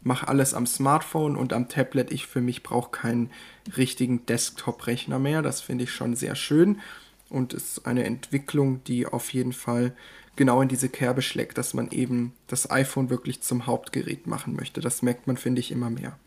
mache 0.02 0.28
alles 0.28 0.54
am 0.54 0.66
Smartphone 0.66 1.36
und 1.36 1.52
am 1.52 1.68
Tablet. 1.68 2.10
Ich 2.10 2.26
für 2.26 2.40
mich 2.40 2.62
brauche 2.62 2.90
keinen 2.90 3.30
richtigen 3.76 4.26
Desktop-Rechner 4.26 5.18
mehr. 5.18 5.42
Das 5.42 5.60
finde 5.60 5.84
ich 5.84 5.92
schon 5.92 6.16
sehr 6.16 6.34
schön 6.34 6.80
und 7.28 7.54
ist 7.54 7.86
eine 7.86 8.04
Entwicklung, 8.04 8.82
die 8.84 9.06
auf 9.06 9.32
jeden 9.32 9.52
Fall 9.52 9.94
genau 10.40 10.62
in 10.62 10.68
diese 10.68 10.88
Kerbe 10.88 11.20
schlägt, 11.20 11.58
dass 11.58 11.74
man 11.74 11.90
eben 11.90 12.32
das 12.46 12.70
iPhone 12.70 13.10
wirklich 13.10 13.42
zum 13.42 13.66
Hauptgerät 13.66 14.26
machen 14.26 14.56
möchte. 14.56 14.80
Das 14.80 15.02
merkt 15.02 15.26
man, 15.26 15.36
finde 15.36 15.60
ich, 15.60 15.70
immer 15.70 15.90
mehr. 15.90 16.18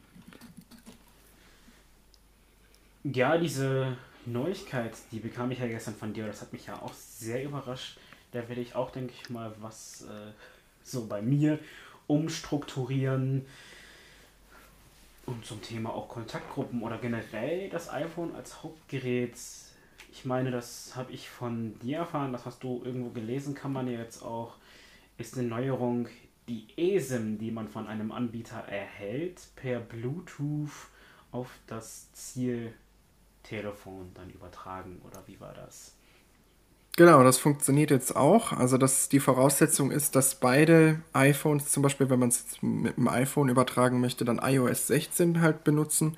Ja, 3.03 3.39
diese 3.39 3.97
Neuigkeit, 4.27 4.91
die 5.11 5.17
bekam 5.17 5.49
ich 5.49 5.57
ja 5.57 5.65
gestern 5.65 5.95
von 5.95 6.13
dir, 6.13 6.27
das 6.27 6.41
hat 6.41 6.53
mich 6.53 6.67
ja 6.67 6.79
auch 6.79 6.93
sehr 6.93 7.43
überrascht. 7.43 7.97
Da 8.33 8.47
werde 8.47 8.61
ich 8.61 8.75
auch, 8.75 8.91
denke 8.91 9.15
ich 9.19 9.31
mal, 9.31 9.51
was 9.61 10.03
äh, 10.03 10.31
so 10.83 11.07
bei 11.07 11.23
mir 11.23 11.57
umstrukturieren. 12.05 13.47
Und 15.25 15.43
zum 15.43 15.59
Thema 15.63 15.89
auch 15.89 16.07
Kontaktgruppen 16.07 16.83
oder 16.83 16.99
generell 16.99 17.67
das 17.71 17.89
iPhone 17.91 18.35
als 18.35 18.61
Hauptgerät. 18.61 19.33
Ich 20.15 20.25
meine, 20.25 20.51
das 20.51 20.95
habe 20.95 21.11
ich 21.11 21.27
von 21.27 21.77
dir 21.79 21.97
erfahren, 21.97 22.33
das 22.33 22.45
hast 22.45 22.63
du 22.63 22.83
irgendwo 22.85 23.09
gelesen, 23.09 23.55
kann 23.55 23.73
man 23.73 23.87
ja 23.87 23.97
jetzt 23.97 24.21
auch, 24.21 24.57
ist 25.17 25.35
eine 25.35 25.47
Neuerung, 25.47 26.07
die 26.47 26.67
eSIM, 26.77 27.39
die 27.39 27.49
man 27.49 27.67
von 27.67 27.87
einem 27.87 28.11
Anbieter 28.11 28.59
erhält, 28.59 29.41
per 29.55 29.79
Bluetooth 29.79 30.69
auf 31.31 31.49
das 31.65 32.11
Zieltelefon 32.13 34.11
dann 34.13 34.29
übertragen. 34.29 35.01
Oder 35.03 35.23
wie 35.25 35.39
war 35.39 35.55
das? 35.55 35.95
Genau, 36.95 37.23
das 37.23 37.39
funktioniert 37.39 37.89
jetzt 37.89 38.15
auch. 38.15 38.51
Also 38.51 38.77
dass 38.77 39.09
die 39.09 39.19
Voraussetzung 39.19 39.89
ist, 39.89 40.15
dass 40.15 40.35
beide 40.35 41.01
iPhones, 41.13 41.71
zum 41.71 41.81
Beispiel 41.81 42.11
wenn 42.11 42.19
man 42.19 42.29
es 42.29 42.61
mit 42.61 42.97
dem 42.97 43.07
iPhone 43.07 43.49
übertragen 43.49 43.99
möchte, 43.99 44.25
dann 44.25 44.37
iOS 44.37 44.87
16 44.87 45.41
halt 45.41 45.63
benutzen. 45.63 46.17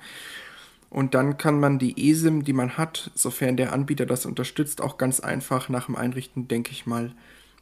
Und 0.96 1.12
dann 1.12 1.36
kann 1.36 1.60
man 1.60 1.78
die 1.78 2.10
eSIM, 2.10 2.42
die 2.42 2.54
man 2.54 2.78
hat, 2.78 3.10
sofern 3.14 3.58
der 3.58 3.74
Anbieter 3.74 4.06
das 4.06 4.24
unterstützt, 4.24 4.80
auch 4.80 4.96
ganz 4.96 5.20
einfach 5.20 5.68
nach 5.68 5.84
dem 5.84 5.94
Einrichten, 5.94 6.48
denke 6.48 6.72
ich 6.72 6.86
mal, 6.86 7.12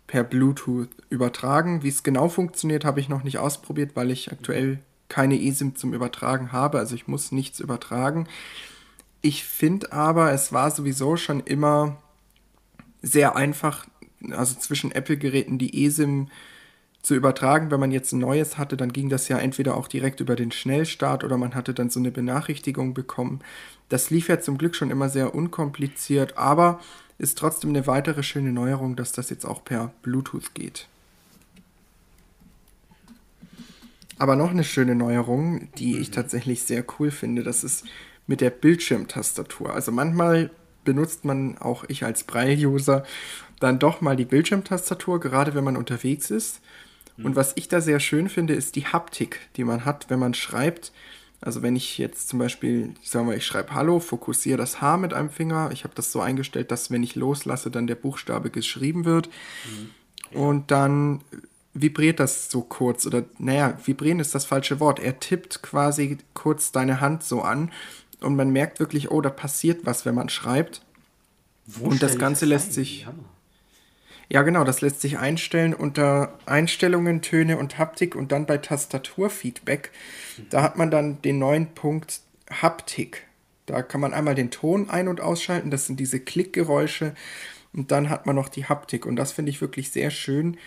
per 0.06 0.22
Bluetooth 0.22 0.88
übertragen. 1.10 1.82
Wie 1.82 1.88
es 1.88 2.04
genau 2.04 2.28
funktioniert, 2.28 2.84
habe 2.84 3.00
ich 3.00 3.08
noch 3.08 3.24
nicht 3.24 3.38
ausprobiert, 3.38 3.96
weil 3.96 4.12
ich 4.12 4.30
aktuell 4.30 4.78
keine 5.08 5.34
eSIM 5.34 5.74
zum 5.74 5.94
Übertragen 5.94 6.52
habe. 6.52 6.78
Also 6.78 6.94
ich 6.94 7.08
muss 7.08 7.32
nichts 7.32 7.58
übertragen. 7.58 8.28
Ich 9.20 9.44
finde 9.44 9.92
aber, 9.92 10.30
es 10.30 10.52
war 10.52 10.70
sowieso 10.70 11.16
schon 11.16 11.40
immer 11.40 11.96
sehr 13.02 13.34
einfach, 13.34 13.84
also 14.30 14.54
zwischen 14.60 14.92
Apple-Geräten 14.92 15.58
die 15.58 15.84
eSIM 15.84 16.28
zu 17.04 17.14
übertragen. 17.14 17.70
Wenn 17.70 17.80
man 17.80 17.92
jetzt 17.92 18.12
ein 18.12 18.18
neues 18.18 18.58
hatte, 18.58 18.76
dann 18.76 18.92
ging 18.92 19.10
das 19.10 19.28
ja 19.28 19.38
entweder 19.38 19.76
auch 19.76 19.88
direkt 19.88 20.20
über 20.20 20.36
den 20.36 20.50
Schnellstart 20.50 21.22
oder 21.22 21.36
man 21.36 21.54
hatte 21.54 21.74
dann 21.74 21.90
so 21.90 22.00
eine 22.00 22.10
Benachrichtigung 22.10 22.94
bekommen. 22.94 23.40
Das 23.90 24.10
lief 24.10 24.28
ja 24.28 24.40
zum 24.40 24.58
Glück 24.58 24.74
schon 24.74 24.90
immer 24.90 25.10
sehr 25.10 25.34
unkompliziert, 25.34 26.38
aber 26.38 26.80
ist 27.18 27.38
trotzdem 27.38 27.70
eine 27.70 27.86
weitere 27.86 28.22
schöne 28.22 28.52
Neuerung, 28.52 28.96
dass 28.96 29.12
das 29.12 29.30
jetzt 29.30 29.44
auch 29.44 29.62
per 29.64 29.92
Bluetooth 30.02 30.54
geht. 30.54 30.88
Aber 34.18 34.34
noch 34.34 34.50
eine 34.50 34.64
schöne 34.64 34.94
Neuerung, 34.94 35.68
die 35.76 35.98
ich 35.98 36.10
tatsächlich 36.10 36.62
sehr 36.62 36.84
cool 36.98 37.10
finde, 37.10 37.42
das 37.42 37.64
ist 37.64 37.84
mit 38.26 38.40
der 38.40 38.50
Bildschirmtastatur. 38.50 39.74
Also 39.74 39.92
manchmal 39.92 40.50
benutzt 40.84 41.24
man 41.24 41.58
auch 41.58 41.84
ich 41.88 42.04
als 42.04 42.24
Braille-User 42.24 43.04
dann 43.60 43.78
doch 43.78 44.00
mal 44.00 44.16
die 44.16 44.24
Bildschirmtastatur, 44.24 45.20
gerade 45.20 45.54
wenn 45.54 45.64
man 45.64 45.76
unterwegs 45.76 46.30
ist. 46.30 46.60
Und 47.16 47.32
mhm. 47.32 47.36
was 47.36 47.52
ich 47.56 47.68
da 47.68 47.80
sehr 47.80 48.00
schön 48.00 48.28
finde, 48.28 48.54
ist 48.54 48.76
die 48.76 48.86
Haptik, 48.86 49.40
die 49.56 49.64
man 49.64 49.84
hat, 49.84 50.10
wenn 50.10 50.18
man 50.18 50.34
schreibt. 50.34 50.92
Also 51.40 51.62
wenn 51.62 51.76
ich 51.76 51.98
jetzt 51.98 52.28
zum 52.28 52.38
Beispiel, 52.38 52.94
ich 53.02 53.10
sage 53.10 53.26
mal, 53.26 53.36
ich 53.36 53.46
schreibe 53.46 53.74
Hallo, 53.74 54.00
fokussiere 54.00 54.56
das 54.56 54.80
H 54.80 54.96
mit 54.96 55.12
einem 55.12 55.30
Finger. 55.30 55.70
Ich 55.72 55.84
habe 55.84 55.94
das 55.94 56.10
so 56.10 56.20
eingestellt, 56.20 56.70
dass 56.70 56.90
wenn 56.90 57.02
ich 57.02 57.14
loslasse, 57.14 57.70
dann 57.70 57.86
der 57.86 57.94
Buchstabe 57.96 58.50
geschrieben 58.50 59.04
wird. 59.04 59.28
Mhm. 60.32 60.38
Und 60.38 60.70
dann 60.70 61.20
vibriert 61.74 62.18
das 62.20 62.50
so 62.50 62.62
kurz. 62.62 63.06
Oder 63.06 63.24
naja, 63.38 63.78
vibrieren 63.84 64.20
ist 64.20 64.34
das 64.34 64.46
falsche 64.46 64.80
Wort. 64.80 65.00
Er 65.00 65.20
tippt 65.20 65.62
quasi 65.62 66.18
kurz 66.32 66.72
deine 66.72 67.00
Hand 67.00 67.22
so 67.22 67.42
an 67.42 67.70
und 68.20 68.36
man 68.36 68.50
merkt 68.50 68.80
wirklich, 68.80 69.10
oh, 69.10 69.20
da 69.20 69.30
passiert 69.30 69.84
was, 69.84 70.06
wenn 70.06 70.14
man 70.14 70.28
schreibt. 70.28 70.82
Wo 71.66 71.86
und 71.86 72.02
das 72.02 72.18
Ganze 72.18 72.46
das 72.46 72.48
lässt 72.48 72.72
sich. 72.72 73.06
Ja, 74.28 74.42
genau, 74.42 74.64
das 74.64 74.80
lässt 74.80 75.00
sich 75.00 75.18
einstellen 75.18 75.74
unter 75.74 76.38
Einstellungen, 76.46 77.22
Töne 77.22 77.58
und 77.58 77.78
Haptik 77.78 78.16
und 78.16 78.32
dann 78.32 78.46
bei 78.46 78.58
Tastaturfeedback. 78.58 79.90
Da 80.50 80.62
hat 80.62 80.76
man 80.76 80.90
dann 80.90 81.20
den 81.22 81.38
neuen 81.38 81.74
Punkt 81.74 82.20
Haptik. 82.50 83.26
Da 83.66 83.82
kann 83.82 84.00
man 84.00 84.12
einmal 84.12 84.34
den 84.34 84.50
Ton 84.50 84.90
ein- 84.90 85.08
und 85.08 85.20
ausschalten, 85.20 85.70
das 85.70 85.86
sind 85.86 85.98
diese 85.98 86.20
Klickgeräusche 86.20 87.14
und 87.72 87.90
dann 87.90 88.10
hat 88.10 88.26
man 88.26 88.36
noch 88.36 88.48
die 88.48 88.66
Haptik 88.66 89.06
und 89.06 89.16
das 89.16 89.32
finde 89.32 89.50
ich 89.50 89.60
wirklich 89.60 89.90
sehr 89.90 90.10
schön, 90.10 90.58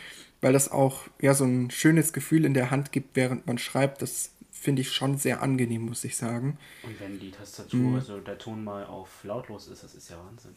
weil 0.41 0.53
das 0.53 0.71
auch 0.71 1.07
ja 1.21 1.33
so 1.33 1.45
ein 1.45 1.69
schönes 1.71 2.13
Gefühl 2.13 2.45
in 2.45 2.53
der 2.53 2.71
Hand 2.71 2.91
gibt, 2.91 3.15
während 3.15 3.47
man 3.47 3.57
schreibt. 3.57 4.01
Das 4.01 4.31
finde 4.51 4.81
ich 4.81 4.91
schon 4.91 5.17
sehr 5.17 5.41
angenehm, 5.41 5.83
muss 5.83 6.03
ich 6.03 6.17
sagen. 6.17 6.57
Und 6.83 6.99
wenn 6.99 7.19
die 7.19 7.31
Tastatur, 7.31 7.79
mhm. 7.79 7.95
also 7.95 8.19
der 8.19 8.37
Ton 8.37 8.63
mal 8.63 8.85
auf 8.85 9.23
lautlos 9.23 9.67
ist, 9.67 9.83
das 9.83 9.93
ist 9.95 10.09
ja 10.09 10.17
Wahnsinn. 10.17 10.55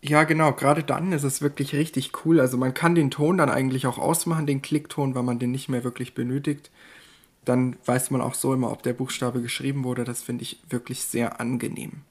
Ja, 0.00 0.22
genau, 0.24 0.52
gerade 0.52 0.84
dann 0.84 1.12
ist 1.12 1.24
es 1.24 1.42
wirklich 1.42 1.74
richtig 1.74 2.24
cool. 2.24 2.38
Also 2.40 2.56
man 2.56 2.72
kann 2.72 2.94
den 2.94 3.10
Ton 3.10 3.36
dann 3.36 3.50
eigentlich 3.50 3.86
auch 3.86 3.98
ausmachen, 3.98 4.46
den 4.46 4.62
Klickton, 4.62 5.14
weil 5.14 5.24
man 5.24 5.38
den 5.40 5.50
nicht 5.50 5.68
mehr 5.68 5.82
wirklich 5.82 6.14
benötigt. 6.14 6.70
Dann 7.44 7.76
weiß 7.84 8.10
man 8.10 8.20
auch 8.20 8.34
so 8.34 8.54
immer, 8.54 8.70
ob 8.70 8.82
der 8.82 8.92
Buchstabe 8.92 9.42
geschrieben 9.42 9.82
wurde. 9.82 10.04
Das 10.04 10.22
finde 10.22 10.42
ich 10.42 10.60
wirklich 10.68 11.02
sehr 11.02 11.40
angenehm. 11.40 12.02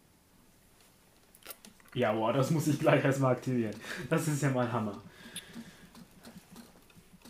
Ja, 1.93 2.11
boah, 2.11 2.33
das 2.33 2.51
muss 2.51 2.67
ich 2.67 2.79
gleich 2.79 3.03
erstmal 3.03 3.33
aktivieren. 3.33 3.75
Das 4.09 4.27
ist 4.27 4.41
ja 4.41 4.49
mal 4.49 4.71
Hammer. 4.71 5.01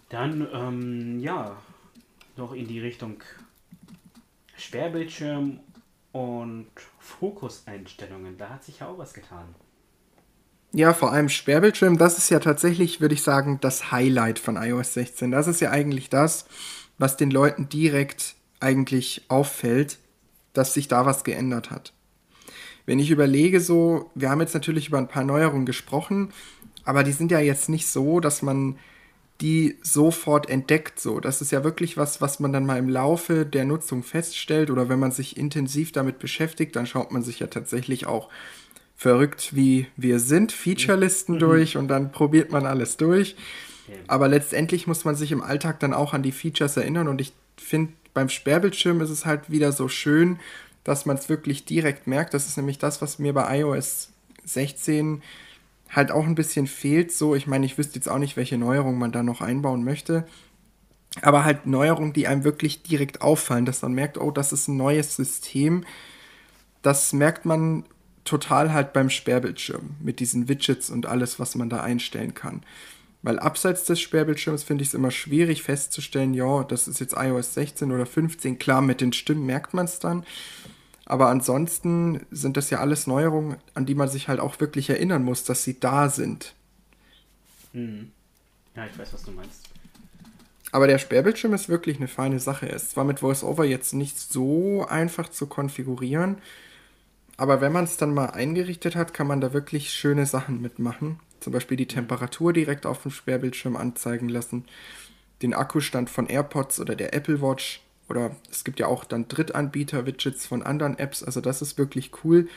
Dann, 0.09 0.47
ähm, 0.53 1.19
ja, 1.19 1.55
noch 2.35 2.53
in 2.53 2.67
die 2.67 2.79
Richtung 2.79 3.21
Sperrbildschirm 4.57 5.59
und 6.13 6.67
Fokuseinstellungen. 6.99 8.37
Da 8.37 8.49
hat 8.49 8.63
sich 8.63 8.79
ja 8.79 8.87
auch 8.87 8.97
was 8.97 9.13
getan. 9.13 9.53
Ja, 10.73 10.93
vor 10.93 11.11
allem 11.11 11.29
Sperrbildschirm, 11.29 11.97
das 11.97 12.17
ist 12.17 12.29
ja 12.29 12.39
tatsächlich, 12.39 12.99
würde 12.99 13.15
ich 13.15 13.23
sagen, 13.23 13.59
das 13.61 13.91
Highlight 13.91 14.37
von 14.37 14.57
iOS 14.57 14.93
16. 14.93 15.31
Das 15.31 15.47
ist 15.47 15.61
ja 15.61 15.71
eigentlich 15.71 16.09
das, 16.09 16.45
was 16.97 17.17
den 17.17 17.31
Leuten 17.31 17.69
direkt 17.69 18.35
eigentlich 18.59 19.23
auffällt, 19.29 19.97
dass 20.53 20.73
sich 20.73 20.87
da 20.87 21.05
was 21.05 21.23
geändert 21.23 21.71
hat. 21.71 21.93
Wenn 22.85 22.99
ich 22.99 23.11
überlege, 23.11 23.59
so, 23.59 24.11
wir 24.15 24.29
haben 24.29 24.41
jetzt 24.41 24.53
natürlich 24.53 24.87
über 24.87 24.97
ein 24.97 25.07
paar 25.07 25.23
Neuerungen 25.23 25.65
gesprochen, 25.65 26.31
aber 26.83 27.03
die 27.03 27.11
sind 27.11 27.31
ja 27.31 27.39
jetzt 27.39 27.69
nicht 27.69 27.87
so, 27.87 28.19
dass 28.19 28.41
man 28.41 28.77
die 29.41 29.77
sofort 29.83 30.49
entdeckt. 30.49 30.99
So, 30.99 31.19
das 31.19 31.41
ist 31.41 31.51
ja 31.51 31.63
wirklich 31.63 31.97
was, 31.97 32.21
was 32.21 32.39
man 32.39 32.53
dann 32.53 32.65
mal 32.65 32.77
im 32.77 32.89
Laufe 32.89 33.45
der 33.45 33.65
Nutzung 33.65 34.03
feststellt 34.03 34.71
oder 34.71 34.89
wenn 34.89 34.99
man 34.99 35.11
sich 35.11 35.37
intensiv 35.37 35.91
damit 35.91 36.17
beschäftigt, 36.19 36.75
dann 36.75 36.87
schaut 36.87 37.11
man 37.11 37.23
sich 37.23 37.39
ja 37.39 37.47
tatsächlich 37.47 38.07
auch 38.07 38.29
verrückt, 38.97 39.55
wie 39.55 39.87
wir 39.95 40.19
sind, 40.19 40.51
Featurelisten 40.51 41.35
mhm. 41.35 41.39
durch 41.39 41.77
und 41.77 41.87
dann 41.87 42.11
probiert 42.11 42.51
man 42.51 42.65
alles 42.65 42.97
durch. 42.97 43.37
Aber 44.07 44.27
letztendlich 44.27 44.85
muss 44.85 45.05
man 45.05 45.15
sich 45.15 45.31
im 45.31 45.41
Alltag 45.41 45.79
dann 45.79 45.93
auch 45.93 46.13
an 46.13 46.23
die 46.23 46.33
Features 46.33 46.75
erinnern 46.75 47.07
und 47.07 47.21
ich 47.21 47.31
finde, 47.55 47.93
beim 48.13 48.27
Sperrbildschirm 48.27 48.99
ist 48.99 49.11
es 49.11 49.25
halt 49.25 49.49
wieder 49.49 49.71
so 49.71 49.87
schön, 49.87 50.39
dass 50.83 51.05
man 51.05 51.17
es 51.17 51.29
wirklich 51.29 51.65
direkt 51.65 52.07
merkt. 52.07 52.33
Das 52.33 52.47
ist 52.47 52.57
nämlich 52.57 52.79
das, 52.79 53.01
was 53.01 53.19
mir 53.19 53.33
bei 53.33 53.59
iOS 53.59 54.09
16 54.43 55.21
halt 55.89 56.11
auch 56.11 56.25
ein 56.25 56.35
bisschen 56.35 56.65
fehlt. 56.67 57.11
So, 57.11 57.35
ich 57.35 57.47
meine, 57.47 57.65
ich 57.65 57.77
wüsste 57.77 57.95
jetzt 57.95 58.09
auch 58.09 58.17
nicht, 58.17 58.35
welche 58.35 58.57
Neuerungen 58.57 58.99
man 58.99 59.11
da 59.11 59.21
noch 59.21 59.41
einbauen 59.41 59.83
möchte. 59.83 60.25
Aber 61.21 61.43
halt 61.43 61.65
Neuerungen, 61.65 62.13
die 62.13 62.27
einem 62.27 62.43
wirklich 62.43 62.83
direkt 62.83 63.21
auffallen, 63.21 63.65
dass 63.65 63.81
man 63.81 63.93
merkt, 63.93 64.17
oh, 64.17 64.31
das 64.31 64.51
ist 64.51 64.67
ein 64.67 64.77
neues 64.77 65.15
System. 65.15 65.85
Das 66.81 67.13
merkt 67.13 67.45
man 67.45 67.85
total 68.27 68.73
halt 68.73 68.93
beim 68.93 69.09
Sperrbildschirm 69.09 69.95
mit 69.99 70.19
diesen 70.19 70.47
Widgets 70.47 70.89
und 70.89 71.05
alles, 71.05 71.39
was 71.39 71.55
man 71.55 71.69
da 71.69 71.81
einstellen 71.81 72.33
kann. 72.33 72.61
Weil 73.23 73.39
abseits 73.39 73.83
des 73.85 73.99
Sperrbildschirms 73.99 74.63
finde 74.63 74.83
ich 74.83 74.89
es 74.89 74.93
immer 74.93 75.11
schwierig 75.11 75.63
festzustellen, 75.63 76.33
ja, 76.33 76.63
das 76.63 76.87
ist 76.87 76.99
jetzt 76.99 77.15
iOS 77.17 77.55
16 77.55 77.91
oder 77.91 78.05
15. 78.05 78.59
Klar, 78.59 78.81
mit 78.81 79.01
den 79.01 79.13
Stimmen 79.13 79.45
merkt 79.45 79.73
man 79.73 79.85
es 79.85 79.99
dann. 79.99 80.23
Aber 81.05 81.29
ansonsten 81.29 82.25
sind 82.31 82.57
das 82.57 82.69
ja 82.69 82.79
alles 82.79 83.07
Neuerungen, 83.07 83.57
an 83.73 83.85
die 83.85 83.95
man 83.95 84.09
sich 84.09 84.27
halt 84.27 84.39
auch 84.39 84.59
wirklich 84.59 84.89
erinnern 84.89 85.23
muss, 85.23 85.43
dass 85.45 85.63
sie 85.63 85.79
da 85.79 86.09
sind. 86.09 86.53
Mhm. 87.73 88.11
Ja, 88.75 88.85
ich 88.85 88.97
weiß, 88.97 89.13
was 89.13 89.23
du 89.23 89.31
meinst. 89.31 89.63
Aber 90.71 90.87
der 90.87 90.99
Sperrbildschirm 90.99 91.53
ist 91.53 91.69
wirklich 91.69 91.97
eine 91.97 92.07
feine 92.07 92.39
Sache. 92.39 92.67
Ist 92.67 92.91
zwar 92.91 93.05
mit 93.05 93.23
VoiceOver 93.23 93.65
jetzt 93.65 93.93
nicht 93.93 94.19
so 94.19 94.85
einfach 94.87 95.29
zu 95.29 95.47
konfigurieren, 95.47 96.37
aber 97.37 97.61
wenn 97.61 97.71
man 97.71 97.85
es 97.85 97.97
dann 97.97 98.13
mal 98.13 98.31
eingerichtet 98.31 98.95
hat, 98.95 99.13
kann 99.13 99.27
man 99.27 99.41
da 99.41 99.53
wirklich 99.53 99.91
schöne 99.91 100.25
Sachen 100.25 100.61
mitmachen. 100.61 101.19
Zum 101.39 101.53
Beispiel 101.53 101.77
die 101.77 101.87
Temperatur 101.87 102.51
direkt 102.51 102.85
auf 102.85 103.03
dem 103.03 103.11
Sperrbildschirm 103.11 103.75
anzeigen 103.75 104.27
lassen, 104.27 104.65
den 105.43 105.53
Akkustand 105.53 106.09
von 106.09 106.27
AirPods 106.27 106.79
oder 106.79 106.95
der 106.95 107.13
Apple 107.13 107.41
Watch 107.41 107.83
oder 108.09 108.35
es 108.49 108.63
gibt 108.63 108.79
ja 108.79 108.87
auch 108.87 109.03
dann 109.03 109.27
Drittanbieter-Widgets 109.27 110.47
von 110.47 110.63
anderen 110.63 110.97
Apps. 110.97 111.23
Also 111.23 111.41
das 111.41 111.61
ist 111.61 111.77
wirklich 111.77 112.11
cool. 112.23 112.47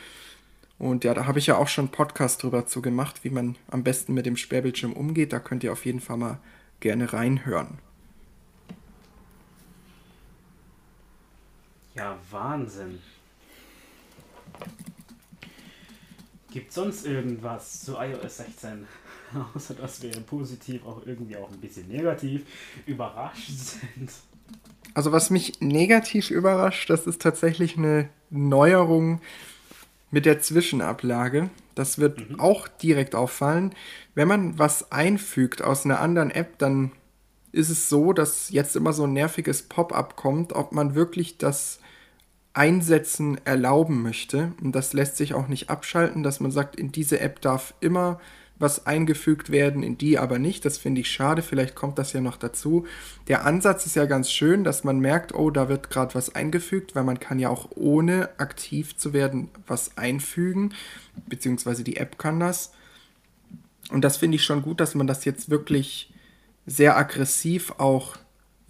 Und 0.79 1.03
ja, 1.03 1.13
da 1.13 1.25
habe 1.27 1.37
ich 1.37 1.47
ja 1.47 1.57
auch 1.57 1.67
schon 1.67 1.85
einen 1.85 1.91
Podcast 1.91 2.41
drüber 2.41 2.65
zu 2.65 2.81
gemacht, 2.81 3.23
wie 3.23 3.29
man 3.29 3.57
am 3.69 3.83
besten 3.83 4.13
mit 4.15 4.25
dem 4.25 4.37
Sperrbildschirm 4.37 4.93
umgeht. 4.93 5.31
Da 5.31 5.39
könnt 5.39 5.63
ihr 5.63 5.71
auf 5.73 5.85
jeden 5.85 5.99
Fall 5.99 6.17
mal 6.17 6.39
gerne 6.79 7.13
reinhören. 7.13 7.77
Ja, 11.93 12.17
Wahnsinn. 12.31 12.99
Gibt 16.51 16.73
sonst 16.73 17.05
irgendwas 17.05 17.81
zu 17.81 17.93
iOS 17.93 18.37
16? 18.37 18.85
Außer 19.55 19.73
dass 19.73 20.01
wir 20.01 20.11
positiv 20.21 20.85
auch 20.85 21.01
irgendwie 21.05 21.37
auch 21.37 21.49
ein 21.49 21.59
bisschen 21.59 21.87
negativ 21.87 22.43
überrascht 22.85 23.49
sind. 23.49 24.11
Also 24.93 25.13
was 25.13 25.29
mich 25.29 25.61
negativ 25.61 26.29
überrascht, 26.29 26.89
das 26.89 27.07
ist 27.07 27.21
tatsächlich 27.21 27.77
eine 27.77 28.09
Neuerung 28.29 29.21
mit 30.11 30.25
der 30.25 30.41
Zwischenablage. 30.41 31.49
Das 31.75 31.97
wird 31.97 32.29
mhm. 32.29 32.39
auch 32.41 32.67
direkt 32.67 33.15
auffallen. 33.15 33.73
Wenn 34.13 34.27
man 34.27 34.59
was 34.59 34.91
einfügt 34.91 35.63
aus 35.63 35.85
einer 35.85 36.01
anderen 36.01 36.31
App, 36.31 36.57
dann 36.57 36.91
ist 37.53 37.69
es 37.69 37.87
so, 37.87 38.11
dass 38.11 38.49
jetzt 38.49 38.75
immer 38.75 38.91
so 38.91 39.05
ein 39.05 39.13
nerviges 39.13 39.63
Pop-up 39.63 40.17
kommt, 40.17 40.53
ob 40.53 40.73
man 40.73 40.95
wirklich 40.95 41.37
das 41.37 41.79
Einsetzen 42.53 43.39
erlauben 43.45 44.01
möchte. 44.01 44.53
Und 44.61 44.73
das 44.73 44.93
lässt 44.93 45.17
sich 45.17 45.33
auch 45.33 45.47
nicht 45.47 45.69
abschalten, 45.69 46.23
dass 46.23 46.39
man 46.39 46.51
sagt, 46.51 46.75
in 46.75 46.91
diese 46.91 47.19
App 47.19 47.41
darf 47.41 47.73
immer 47.79 48.19
was 48.61 48.85
eingefügt 48.85 49.51
werden, 49.51 49.81
in 49.81 49.97
die 49.97 50.19
aber 50.19 50.37
nicht. 50.37 50.63
Das 50.65 50.77
finde 50.77 51.01
ich 51.01 51.09
schade, 51.09 51.41
vielleicht 51.41 51.75
kommt 51.75 51.97
das 51.97 52.13
ja 52.13 52.21
noch 52.21 52.37
dazu. 52.37 52.85
Der 53.27 53.45
Ansatz 53.45 53.85
ist 53.85 53.95
ja 53.95 54.05
ganz 54.05 54.31
schön, 54.31 54.63
dass 54.63 54.83
man 54.83 54.99
merkt, 54.99 55.33
oh, 55.33 55.49
da 55.49 55.67
wird 55.67 55.89
gerade 55.89 56.13
was 56.13 56.35
eingefügt, 56.35 56.93
weil 56.93 57.03
man 57.03 57.19
kann 57.19 57.39
ja 57.39 57.49
auch 57.49 57.69
ohne 57.75 58.29
aktiv 58.37 58.95
zu 58.95 59.13
werden 59.13 59.49
was 59.65 59.97
einfügen, 59.97 60.73
beziehungsweise 61.27 61.83
die 61.83 61.97
App 61.97 62.19
kann 62.19 62.39
das. 62.39 62.71
Und 63.89 64.01
das 64.01 64.17
finde 64.17 64.35
ich 64.35 64.43
schon 64.43 64.61
gut, 64.61 64.79
dass 64.79 64.95
man 64.95 65.07
das 65.07 65.25
jetzt 65.25 65.49
wirklich 65.49 66.13
sehr 66.65 66.97
aggressiv 66.97 67.73
auch 67.79 68.15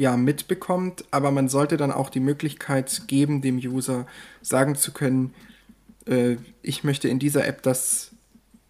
ja, 0.02 0.18
mitbekommt, 0.18 1.06
aber 1.12 1.30
man 1.30 1.48
sollte 1.48 1.78
dann 1.78 1.92
auch 1.92 2.10
die 2.10 2.20
Möglichkeit 2.20 3.04
geben, 3.06 3.44
dem 3.44 3.58
User 3.58 4.08
sagen 4.42 4.74
zu 4.74 4.94
können, 4.94 5.36
äh, 6.08 6.38
ich 6.64 6.84
möchte 6.84 7.08
in 7.08 7.20
dieser 7.20 7.46
App 7.46 7.62
das 7.62 8.10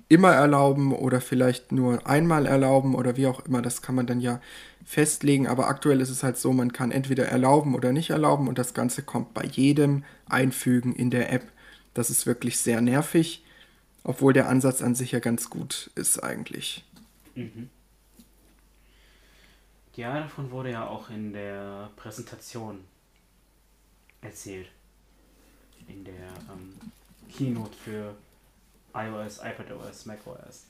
immer 0.09 0.33
erlauben 0.33 0.91
oder 0.91 1.21
vielleicht 1.21 1.71
nur 1.71 2.05
einmal 2.05 2.45
erlauben 2.45 2.95
oder 2.95 3.15
wie 3.15 3.27
auch 3.27 3.45
immer. 3.45 3.61
Das 3.61 3.81
kann 3.81 3.95
man 3.95 4.07
dann 4.07 4.19
ja 4.19 4.41
festlegen. 4.83 5.47
Aber 5.47 5.69
aktuell 5.69 6.01
ist 6.01 6.09
es 6.09 6.21
halt 6.21 6.37
so, 6.37 6.51
man 6.51 6.73
kann 6.73 6.91
entweder 6.91 7.27
erlauben 7.27 7.75
oder 7.75 7.93
nicht 7.93 8.09
erlauben 8.09 8.49
und 8.49 8.57
das 8.57 8.73
Ganze 8.73 9.01
kommt 9.01 9.33
bei 9.33 9.45
jedem 9.45 10.03
Einfügen 10.27 10.93
in 10.93 11.11
der 11.11 11.31
App. 11.31 11.49
Das 11.93 12.09
ist 12.09 12.25
wirklich 12.25 12.57
sehr 12.57 12.81
nervig, 12.81 13.45
obwohl 14.03 14.33
der 14.33 14.49
Ansatz 14.49 14.81
an 14.81 14.95
sich 14.95 15.13
ja 15.13 15.19
ganz 15.19 15.49
gut 15.49 15.91
ist 15.95 16.21
eigentlich. 16.21 16.83
Mhm. 17.35 17.69
Ja, 19.95 20.21
davon 20.21 20.49
wurde 20.51 20.71
ja 20.71 20.87
auch 20.87 21.09
in 21.09 21.33
der 21.33 21.89
Präsentation 21.97 22.85
erzählt. 24.21 24.69
In 25.87 26.05
der 26.05 26.29
ähm, 26.49 26.79
Keynote 27.29 27.75
für 27.75 28.15
iOS, 28.93 29.39
iPadOS, 29.39 30.05
macOS. 30.05 30.65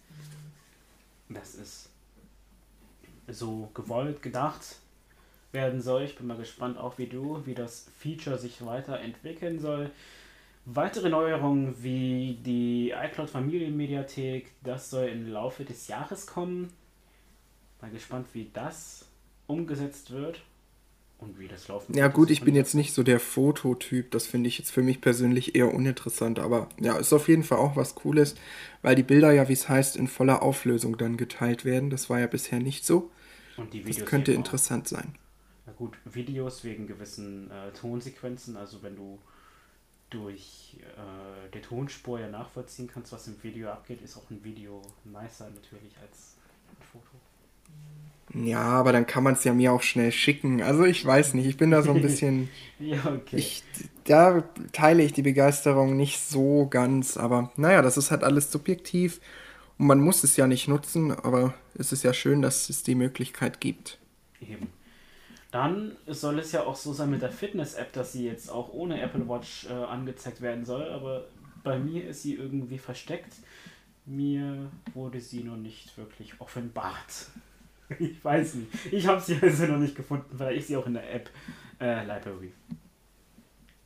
Das 1.29 1.55
ist 1.55 1.89
so 3.27 3.69
gewollt, 3.73 4.21
gedacht 4.21 4.77
werden 5.51 5.81
soll. 5.81 6.03
Ich 6.03 6.15
bin 6.15 6.27
mal 6.27 6.37
gespannt, 6.37 6.77
auch 6.77 6.97
wie 6.97 7.07
du, 7.07 7.45
wie 7.45 7.53
das 7.53 7.89
Feature 7.99 8.37
sich 8.37 8.65
weiterentwickeln 8.65 9.59
soll. 9.59 9.91
Weitere 10.65 11.09
Neuerungen 11.09 11.83
wie 11.83 12.39
die 12.43 12.91
iCloud 12.91 13.29
Familienmediathek, 13.29 14.51
das 14.63 14.89
soll 14.89 15.07
im 15.07 15.27
Laufe 15.27 15.65
des 15.65 15.87
Jahres 15.87 16.27
kommen. 16.27 16.71
Mal 17.81 17.91
gespannt, 17.91 18.27
wie 18.33 18.49
das 18.53 19.07
umgesetzt 19.51 20.11
wird. 20.11 20.41
Und 21.21 21.37
wie 21.37 21.47
das 21.47 21.67
laufen 21.67 21.93
Ja, 21.93 22.07
gut, 22.07 22.31
ich 22.31 22.41
bin 22.41 22.55
jetzt 22.55 22.73
nicht 22.73 22.93
so 22.93 23.03
der 23.03 23.19
Fototyp. 23.19 24.09
Das 24.09 24.25
finde 24.25 24.47
ich 24.47 24.57
jetzt 24.57 24.71
für 24.71 24.81
mich 24.81 25.01
persönlich 25.01 25.53
eher 25.53 25.71
uninteressant. 25.71 26.39
Aber 26.39 26.67
ja, 26.79 26.97
ist 26.97 27.13
auf 27.13 27.27
jeden 27.27 27.43
Fall 27.43 27.59
auch 27.59 27.75
was 27.75 27.93
Cooles, 27.93 28.33
weil 28.81 28.95
die 28.95 29.03
Bilder 29.03 29.31
ja, 29.31 29.47
wie 29.47 29.53
es 29.53 29.69
heißt, 29.69 29.97
in 29.97 30.07
voller 30.07 30.41
Auflösung 30.41 30.97
dann 30.97 31.17
geteilt 31.17 31.63
werden. 31.63 31.91
Das 31.91 32.09
war 32.09 32.19
ja 32.19 32.25
bisher 32.25 32.59
nicht 32.59 32.85
so. 32.87 33.11
Und 33.55 33.71
die 33.73 33.81
Videos 33.81 33.97
das 33.97 34.05
könnte 34.07 34.33
interessant 34.33 34.87
sein. 34.87 35.13
Na 35.67 35.73
gut, 35.73 35.95
Videos 36.05 36.63
wegen 36.63 36.87
gewissen 36.87 37.51
äh, 37.51 37.71
Tonsequenzen. 37.71 38.57
Also, 38.57 38.81
wenn 38.81 38.95
du 38.95 39.19
durch 40.09 40.77
äh, 40.79 41.51
die 41.53 41.61
Tonspur 41.61 42.19
ja 42.19 42.29
nachvollziehen 42.29 42.89
kannst, 42.91 43.11
was 43.11 43.27
im 43.27 43.41
Video 43.43 43.69
abgeht, 43.69 44.01
ist 44.01 44.17
auch 44.17 44.27
ein 44.31 44.43
Video 44.43 44.81
nicer 45.03 45.51
natürlich 45.51 45.95
als 46.01 46.37
ein 46.71 46.83
Foto. 46.91 47.20
Ja, 48.33 48.61
aber 48.61 48.93
dann 48.93 49.05
kann 49.05 49.23
man 49.23 49.33
es 49.33 49.43
ja 49.43 49.53
mir 49.53 49.73
auch 49.73 49.81
schnell 49.81 50.11
schicken. 50.11 50.61
Also 50.61 50.85
ich 50.85 51.05
weiß 51.05 51.33
nicht, 51.33 51.47
ich 51.47 51.57
bin 51.57 51.71
da 51.71 51.81
so 51.81 51.91
ein 51.91 52.01
bisschen. 52.01 52.49
ja, 52.79 52.99
okay. 53.05 53.35
Ich, 53.35 53.63
da 54.05 54.43
teile 54.71 55.03
ich 55.03 55.11
die 55.11 55.21
Begeisterung 55.21 55.97
nicht 55.97 56.19
so 56.19 56.67
ganz, 56.69 57.17
aber 57.17 57.51
naja, 57.57 57.81
das 57.81 57.97
ist 57.97 58.09
halt 58.09 58.23
alles 58.23 58.51
subjektiv 58.51 59.19
und 59.77 59.87
man 59.87 59.99
muss 59.99 60.23
es 60.23 60.37
ja 60.37 60.47
nicht 60.47 60.67
nutzen, 60.67 61.11
aber 61.11 61.53
es 61.75 61.91
ist 61.91 62.03
ja 62.03 62.13
schön, 62.13 62.41
dass 62.41 62.69
es 62.69 62.83
die 62.83 62.95
Möglichkeit 62.95 63.59
gibt. 63.59 63.97
Eben. 64.39 64.67
Dann 65.51 65.97
soll 66.07 66.39
es 66.39 66.53
ja 66.53 66.63
auch 66.63 66.77
so 66.77 66.93
sein 66.93 67.11
mit 67.11 67.21
der 67.21 67.31
Fitness-App, 67.31 67.91
dass 67.91 68.13
sie 68.13 68.25
jetzt 68.25 68.49
auch 68.49 68.71
ohne 68.71 69.01
Apple 69.01 69.27
Watch 69.27 69.67
äh, 69.69 69.73
angezeigt 69.73 70.41
werden 70.41 70.63
soll, 70.63 70.89
aber 70.89 71.25
bei 71.63 71.77
mir 71.77 72.07
ist 72.07 72.23
sie 72.23 72.35
irgendwie 72.35 72.77
versteckt. 72.77 73.33
Mir 74.05 74.71
wurde 74.93 75.19
sie 75.19 75.43
noch 75.43 75.57
nicht 75.57 75.97
wirklich 75.97 76.39
offenbart. 76.39 77.27
Ich 77.99 78.23
weiß 78.23 78.55
nicht. 78.55 78.69
Ich 78.91 79.07
habe 79.07 79.21
sie 79.21 79.37
also 79.41 79.65
noch 79.65 79.77
nicht 79.77 79.95
gefunden, 79.95 80.37
weil 80.37 80.57
ich 80.57 80.67
sie 80.67 80.77
auch 80.77 80.85
in 80.85 80.93
der 80.93 81.13
App 81.13 81.29
äh, 81.79 82.05
Library. 82.05 82.51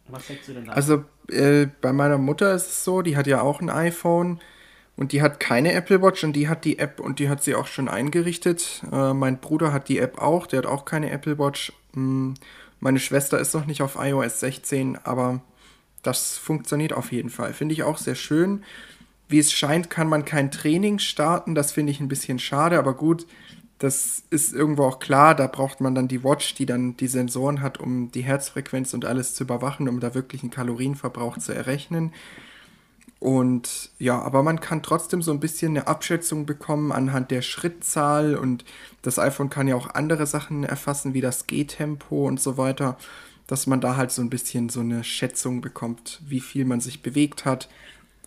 Was 0.08 0.28
sagst 0.28 0.48
du 0.48 0.54
denn 0.54 0.66
da? 0.66 0.74
Also 0.74 1.04
äh, 1.30 1.68
bei 1.82 1.94
meiner 1.94 2.18
Mutter 2.18 2.54
ist 2.54 2.68
es 2.68 2.84
so, 2.84 3.02
die 3.02 3.18
hat 3.18 3.28
ja 3.28 3.42
auch 3.42 3.62
ein 3.62 3.70
iPhone 3.70 4.40
und 4.98 5.12
die 5.12 5.22
hat 5.22 5.40
keine 5.40 5.74
Apple 5.74 6.02
Watch 6.02 6.24
und 6.24 6.34
die 6.34 6.48
hat 6.48 6.64
die 6.64 6.80
App 6.80 7.00
und 7.00 7.20
die 7.20 7.28
hat 7.28 7.44
sie 7.44 7.56
auch 7.56 7.68
schon 7.68 7.88
eingerichtet. 7.88 8.84
Äh, 8.92 9.14
mein 9.14 9.40
Bruder 9.40 9.74
hat 9.74 9.90
die 9.90 10.00
App 10.00 10.22
auch, 10.22 10.48
der 10.48 10.60
hat 10.60 10.66
auch 10.66 10.86
keine 10.86 11.10
Apple 11.10 11.40
Watch. 11.40 11.74
Hm, 11.94 12.36
meine 12.80 13.00
Schwester 13.00 13.40
ist 13.40 13.54
noch 13.54 13.66
nicht 13.66 13.82
auf 13.82 13.98
iOS 14.00 14.42
16, 14.42 15.00
aber 15.04 15.42
das 16.04 16.38
funktioniert 16.38 16.94
auf 16.94 17.12
jeden 17.12 17.32
Fall. 17.32 17.54
Finde 17.54 17.74
ich 17.74 17.84
auch 17.84 17.98
sehr 17.98 18.16
schön. 18.16 18.64
Wie 19.28 19.40
es 19.40 19.52
scheint, 19.52 19.90
kann 19.90 20.08
man 20.08 20.24
kein 20.24 20.52
Training 20.52 21.00
starten. 21.00 21.56
Das 21.56 21.72
finde 21.72 21.92
ich 21.92 22.00
ein 22.00 22.08
bisschen 22.08 22.38
schade, 22.38 22.78
aber 22.78 22.94
gut 22.94 23.26
das 23.80 24.24
ist 24.30 24.54
irgendwo 24.54 24.84
auch 24.86 25.00
klar, 25.00 25.36
da 25.36 25.48
braucht 25.48 25.82
man 25.82 25.96
dann 25.96 26.08
die 26.08 26.24
Watch, 26.24 26.56
die 26.56 26.66
dann 26.66 26.96
die 26.96 27.08
Sensoren 27.08 27.62
hat, 27.62 27.80
um 27.80 28.12
die 28.12 28.24
Herzfrequenz 28.24 28.94
und 28.94 29.06
alles 29.06 29.36
zu 29.36 29.44
überwachen, 29.44 29.90
um 29.90 30.00
da 30.00 30.14
wirklich 30.14 30.44
einen 30.44 30.52
Kalorienverbrauch 30.52 31.38
zu 31.38 31.54
errechnen. 31.54 32.14
Und 33.20 33.92
ja, 33.98 34.22
aber 34.22 34.44
man 34.44 34.60
kann 34.60 34.84
trotzdem 34.84 35.22
so 35.22 35.32
ein 35.32 35.40
bisschen 35.40 35.72
eine 35.72 35.88
Abschätzung 35.88 36.46
bekommen 36.46 36.92
anhand 36.92 37.32
der 37.32 37.42
Schrittzahl 37.42 38.36
und 38.36 38.64
das 39.02 39.20
iPhone 39.20 39.50
kann 39.50 39.68
ja 39.68 39.76
auch 39.76 39.94
andere 39.94 40.26
Sachen 40.28 40.64
erfassen, 40.64 41.14
wie 41.14 41.22
das 41.22 41.48
Gehtempo 41.48 42.28
und 42.28 42.40
so 42.40 42.58
weiter, 42.58 42.98
dass 43.48 43.68
man 43.68 43.82
da 43.82 43.96
halt 43.98 44.12
so 44.12 44.22
ein 44.22 44.30
bisschen 44.30 44.70
so 44.70 44.82
eine 44.82 45.04
Schätzung 45.04 45.62
bekommt, 45.62 46.22
wie 46.28 46.40
viel 46.40 46.66
man 46.66 46.82
sich 46.82 47.02
bewegt 47.02 47.46
hat 47.46 47.70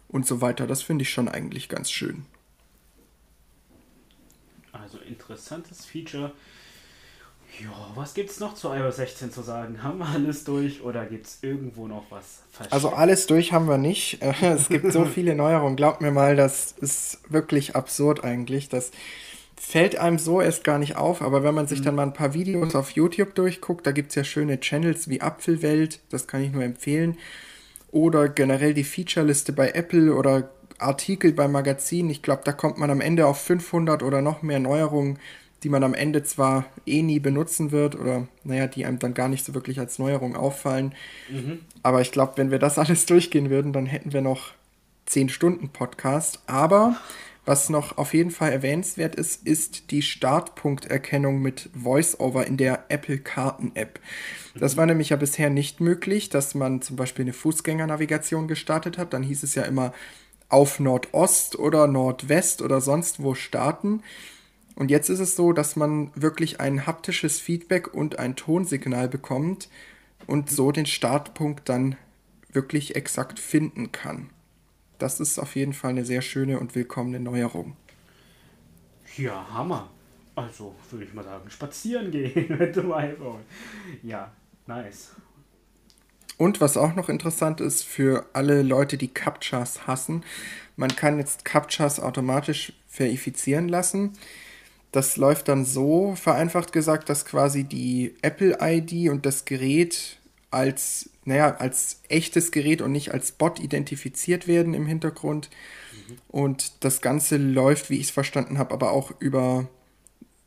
und 0.09 0.27
so 0.27 0.41
weiter. 0.41 0.67
Das 0.67 0.83
finde 0.83 1.03
ich 1.03 1.11
schon 1.11 1.29
eigentlich 1.29 1.69
ganz 1.69 1.91
schön. 1.91 2.27
Also 4.83 4.99
interessantes 4.99 5.85
Feature. 5.85 6.33
Ja, 7.61 7.71
was 7.95 8.15
gibt 8.15 8.31
es 8.31 8.41
noch 8.41 8.55
zu 8.55 8.69
iOS 8.69 8.97
16 8.97 9.33
zu 9.33 9.43
sagen? 9.43 9.83
Haben 9.83 9.99
wir 9.99 10.07
alles 10.07 10.45
durch 10.45 10.83
oder 10.83 11.07
gibt 11.07 11.27
es 11.27 11.39
irgendwo 11.43 11.89
noch 11.89 12.05
was 12.11 12.43
versteckt? 12.53 12.73
Also 12.73 12.91
alles 12.91 13.27
durch 13.27 13.53
haben 13.53 13.69
wir 13.69 13.79
nicht. 13.79 14.21
Es 14.43 14.69
gibt 14.69 14.93
so 14.93 15.05
viele 15.15 15.35
Neuerungen. 15.35 15.77
Glaubt 15.77 16.01
mir 16.01 16.13
mal, 16.13 16.37
das 16.37 16.73
ist 16.73 17.19
wirklich 17.29 17.75
absurd 17.75 18.23
eigentlich. 18.23 18.69
Das 18.69 18.93
fällt 19.57 19.99
einem 19.99 20.19
so 20.19 20.41
erst 20.41 20.63
gar 20.63 20.79
nicht 20.79 20.97
auf, 20.97 21.21
aber 21.21 21.43
wenn 21.43 21.55
man 21.55 21.67
sich 21.67 21.81
mhm. 21.81 21.85
dann 21.85 21.95
mal 21.97 22.03
ein 22.05 22.13
paar 22.13 22.35
Videos 22.35 22.77
auf 22.77 22.93
YouTube 22.93 23.35
durchguckt, 23.35 23.87
da 23.87 23.93
gibt 23.93 24.11
es 24.11 24.15
ja 24.15 24.25
schöne 24.25 24.61
Channels 24.61 25.09
wie 25.09 25.21
Apfelwelt, 25.21 26.01
das 26.11 26.29
kann 26.29 26.43
ich 26.43 26.53
nur 26.53 26.63
empfehlen. 26.63 27.19
Oder 27.91 28.29
generell 28.29 28.75
die 28.75 28.85
Featureliste 28.85 29.53
bei 29.53 29.71
Apple 29.71 30.15
oder 30.15 30.51
Artikel 30.79 31.33
beim 31.33 31.53
Magazin. 31.53 32.11
Ich 32.11 32.23
glaube, 32.23 32.43
da 32.45 32.53
kommt 32.53 32.79
man 32.79 32.91
am 32.91 33.01
Ende 33.01 33.27
auf 33.27 33.41
500 33.41 34.03
oder 34.03 34.23
noch 34.23 34.43
mehr 34.43 34.61
Neuerungen, 34.61 35.19
die 35.63 35.69
man 35.69 35.83
am 35.83 35.95
Ende 35.95 36.23
zwar 36.23 36.67
eh 36.87 37.03
nie 37.03 37.19
benutzen 37.19 37.73
wird 37.73 37.99
oder 37.99 38.29
naja, 38.45 38.67
die 38.67 38.87
einem 38.87 38.99
dann 38.99 39.15
gar 39.15 39.29
nicht 39.29 39.45
so 39.45 39.55
wirklich 39.55 39.81
als 39.81 39.99
Neuerung 39.99 40.37
auffallen. 40.37 40.95
Mhm. 41.29 41.61
Aber 41.83 42.01
ich 42.01 42.13
glaube, 42.13 42.35
wenn 42.37 42.51
wir 42.51 42.59
das 42.59 42.79
alles 42.79 43.07
durchgehen 43.07 43.51
würden, 43.51 43.73
dann 43.73 43.87
hätten 43.87 44.13
wir 44.13 44.23
noch 44.23 44.53
10 45.07 45.29
Stunden 45.31 45.71
Podcast. 45.71 46.41
Aber 46.47 46.97
was 47.49 47.71
noch 47.71 47.97
auf 47.97 48.13
jeden 48.13 48.31
Fall 48.31 48.53
erwähnenswert 48.53 49.15
ist, 49.15 49.47
ist 49.47 49.91
die 49.91 50.03
Startpunkterkennung 50.03 51.41
mit 51.41 51.71
VoiceOver 51.73 52.47
in 52.47 52.59
der 52.59 52.85
Apple 52.91 53.19
Karten 53.19 53.73
App. 53.75 54.01
Das 54.55 54.77
war 54.77 54.85
nämlich 54.85 55.09
ja 55.09 55.17
bisher 55.17 55.49
nicht 55.49 55.81
möglich, 55.81 56.29
dass 56.29 56.55
man 56.55 56.83
zum 56.83 56.97
Beispiel 56.97 57.25
eine 57.25 57.33
Fußgängernavigation 57.33 58.49
gestartet 58.49 58.99
hat. 58.99 59.15
Dann 59.15 59.23
hieß 59.23 59.45
es 59.45 59.55
ja 59.55 59.63
immer 59.63 59.95
auf 60.49 60.81
Nordost 60.81 61.59
oder 61.59 61.87
Nordwest 61.87 62.63
oder 62.63 62.81
sonst 62.81 63.23
wo 63.23 63.35
starten. 63.35 64.03
Und 64.75 64.91
jetzt 64.91 65.09
ist 65.09 65.21
es 65.21 65.37
so, 65.37 65.53
dass 65.53 65.77
man 65.77 66.11
wirklich 66.15 66.61
ein 66.61 66.87
haptisches 66.87 67.41
Feedback 67.41 67.93
und 67.93 68.19
ein 68.19 68.37
Tonsignal 68.37 69.09
bekommt 69.09 69.69
und 70.27 70.51
so 70.51 70.73
den 70.73 70.87
Startpunkt 70.87 71.69
dann 71.69 71.97
wirklich 72.53 72.97
exakt 72.97 73.39
finden 73.39 73.93
kann. 73.93 74.31
Das 74.99 75.21
ist 75.21 75.39
auf 75.39 75.55
jeden 75.57 75.73
Fall 75.73 75.91
eine 75.91 76.05
sehr 76.05 76.23
schöne 76.23 76.59
und 76.59 76.75
willkommene 76.75 77.21
Neuerung. 77.21 77.77
Ja, 79.17 79.47
Hammer. 79.53 79.91
Also 80.35 80.75
würde 80.91 81.05
ich 81.05 81.15
mal 81.15 81.25
sagen, 81.25 81.51
spazieren 81.51 82.11
gehen 82.11 82.47
mit 82.59 82.77
dem 82.77 82.93
iPhone. 82.93 83.41
Ja, 84.03 84.31
Nice. 84.69 85.13
Und 86.39 86.61
was 86.61 86.77
auch 86.77 86.95
noch 86.95 87.09
interessant 87.09 87.61
ist 87.61 87.85
für 87.85 88.27
alle 88.33 88.63
Leute, 88.63 88.97
die 88.97 89.09
Captchas 89.09 89.87
hassen, 89.87 90.25
man 90.77 90.95
kann 90.95 91.19
jetzt 91.19 91.45
Captchas 91.45 91.99
automatisch 91.99 92.73
verifizieren 92.87 93.69
lassen. 93.69 94.13
Das 94.93 95.17
läuft 95.17 95.49
dann 95.49 95.65
so, 95.65 96.15
vereinfacht 96.15 96.73
gesagt, 96.73 97.09
dass 97.09 97.27
quasi 97.27 97.65
die 97.65 98.15
Apple-ID 98.23 99.11
und 99.11 99.27
das 99.27 99.45
Gerät 99.45 100.19
als, 100.51 101.11
naja, 101.25 101.57
als 101.57 102.01
echtes 102.09 102.53
Gerät 102.53 102.81
und 102.81 102.93
nicht 102.93 103.13
als 103.13 103.33
Bot 103.33 103.59
identifiziert 103.59 104.47
werden 104.47 104.73
im 104.73 104.87
Hintergrund. 104.87 105.51
Mhm. 105.93 106.17
Und 106.29 106.85
das 106.85 107.01
Ganze 107.01 107.37
läuft, 107.37 107.91
wie 107.91 107.97
ich 107.97 108.07
es 108.07 108.11
verstanden 108.11 108.59
habe, 108.59 108.73
aber 108.73 108.93
auch 108.93 109.13
über 109.19 109.69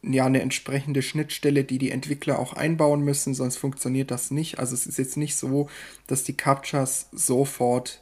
ja, 0.03 0.25
eine 0.25 0.41
entsprechende 0.41 1.01
Schnittstelle, 1.01 1.63
die 1.63 1.77
die 1.77 1.91
Entwickler 1.91 2.39
auch 2.39 2.53
einbauen 2.53 3.01
müssen, 3.01 3.33
sonst 3.33 3.57
funktioniert 3.57 4.09
das 4.09 4.31
nicht. 4.31 4.59
Also 4.59 4.73
es 4.73 4.87
ist 4.87 4.97
jetzt 4.97 5.17
nicht 5.17 5.35
so, 5.35 5.69
dass 6.07 6.23
die 6.23 6.35
Captchas 6.35 7.09
sofort 7.11 8.01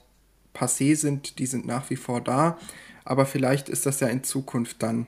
passé 0.54 0.96
sind, 0.96 1.40
die 1.40 1.46
sind 1.46 1.66
nach 1.66 1.90
wie 1.90 1.96
vor 1.96 2.22
da, 2.22 2.58
aber 3.04 3.26
vielleicht 3.26 3.70
ist 3.70 3.86
das 3.86 4.00
ja 4.00 4.08
in 4.08 4.24
Zukunft 4.24 4.82
dann 4.82 5.08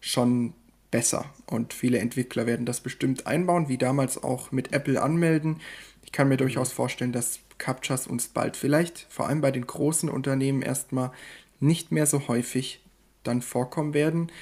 schon 0.00 0.54
besser 0.90 1.26
und 1.46 1.72
viele 1.74 1.98
Entwickler 1.98 2.46
werden 2.46 2.66
das 2.66 2.80
bestimmt 2.80 3.26
einbauen, 3.26 3.68
wie 3.68 3.78
damals 3.78 4.22
auch 4.22 4.50
mit 4.50 4.72
Apple 4.72 5.00
anmelden. 5.00 5.60
Ich 6.04 6.12
kann 6.12 6.28
mir 6.28 6.36
durchaus 6.36 6.72
vorstellen, 6.72 7.12
dass 7.12 7.40
Captchas 7.58 8.06
uns 8.06 8.28
bald 8.28 8.56
vielleicht, 8.56 9.06
vor 9.10 9.28
allem 9.28 9.40
bei 9.40 9.50
den 9.50 9.66
großen 9.66 10.08
Unternehmen, 10.08 10.62
erstmal 10.62 11.12
nicht 11.60 11.92
mehr 11.92 12.06
so 12.06 12.26
häufig 12.28 12.80
dann 13.22 13.42
vorkommen 13.42 13.94
werden. 13.94 14.32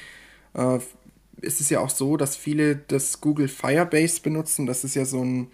Äh, 0.54 0.78
ist 1.40 1.60
es 1.60 1.70
ja 1.70 1.80
auch 1.80 1.90
so, 1.90 2.16
dass 2.16 2.36
viele 2.36 2.76
das 2.76 3.20
Google 3.20 3.48
Firebase 3.48 4.20
benutzen. 4.20 4.66
Das 4.66 4.84
ist 4.84 4.94
ja 4.94 5.04
so 5.04 5.22
ein 5.24 5.48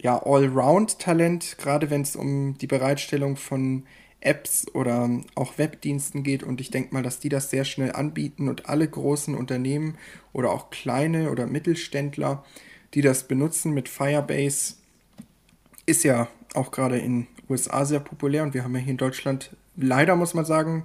ja, 0.00 0.22
Allround-Talent, 0.22 1.56
gerade 1.58 1.90
wenn 1.90 2.02
es 2.02 2.16
um 2.16 2.56
die 2.58 2.66
Bereitstellung 2.66 3.36
von 3.36 3.84
Apps 4.20 4.66
oder 4.74 5.08
auch 5.34 5.58
Webdiensten 5.58 6.22
geht. 6.22 6.42
Und 6.42 6.60
ich 6.60 6.70
denke 6.70 6.92
mal, 6.94 7.02
dass 7.02 7.20
die 7.20 7.28
das 7.28 7.50
sehr 7.50 7.64
schnell 7.64 7.92
anbieten 7.92 8.48
und 8.48 8.68
alle 8.68 8.88
großen 8.88 9.34
Unternehmen 9.34 9.96
oder 10.32 10.50
auch 10.50 10.70
kleine 10.70 11.30
oder 11.30 11.46
Mittelständler, 11.46 12.44
die 12.94 13.02
das 13.02 13.28
benutzen 13.28 13.72
mit 13.72 13.88
Firebase, 13.88 14.74
ist 15.86 16.04
ja 16.04 16.28
auch 16.54 16.70
gerade 16.70 16.98
in 16.98 17.26
USA 17.48 17.84
sehr 17.84 18.00
populär 18.00 18.42
und 18.42 18.54
wir 18.54 18.64
haben 18.64 18.74
ja 18.74 18.80
hier 18.80 18.92
in 18.92 18.96
Deutschland 18.96 19.50
leider, 19.76 20.16
muss 20.16 20.34
man 20.34 20.44
sagen, 20.44 20.84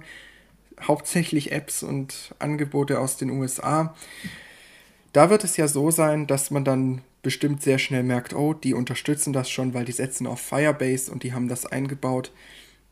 hauptsächlich 0.86 1.52
Apps 1.52 1.82
und 1.82 2.34
Angebote 2.38 3.00
aus 3.00 3.16
den 3.16 3.30
USA. 3.30 3.94
Da 5.12 5.30
wird 5.30 5.44
es 5.44 5.56
ja 5.56 5.68
so 5.68 5.90
sein, 5.90 6.26
dass 6.26 6.50
man 6.50 6.64
dann 6.64 7.02
bestimmt 7.22 7.62
sehr 7.62 7.78
schnell 7.78 8.02
merkt, 8.02 8.34
oh, 8.34 8.54
die 8.54 8.74
unterstützen 8.74 9.32
das 9.32 9.50
schon, 9.50 9.74
weil 9.74 9.84
die 9.84 9.92
setzen 9.92 10.26
auf 10.26 10.40
Firebase 10.40 11.10
und 11.10 11.22
die 11.22 11.32
haben 11.32 11.48
das 11.48 11.66
eingebaut. 11.66 12.32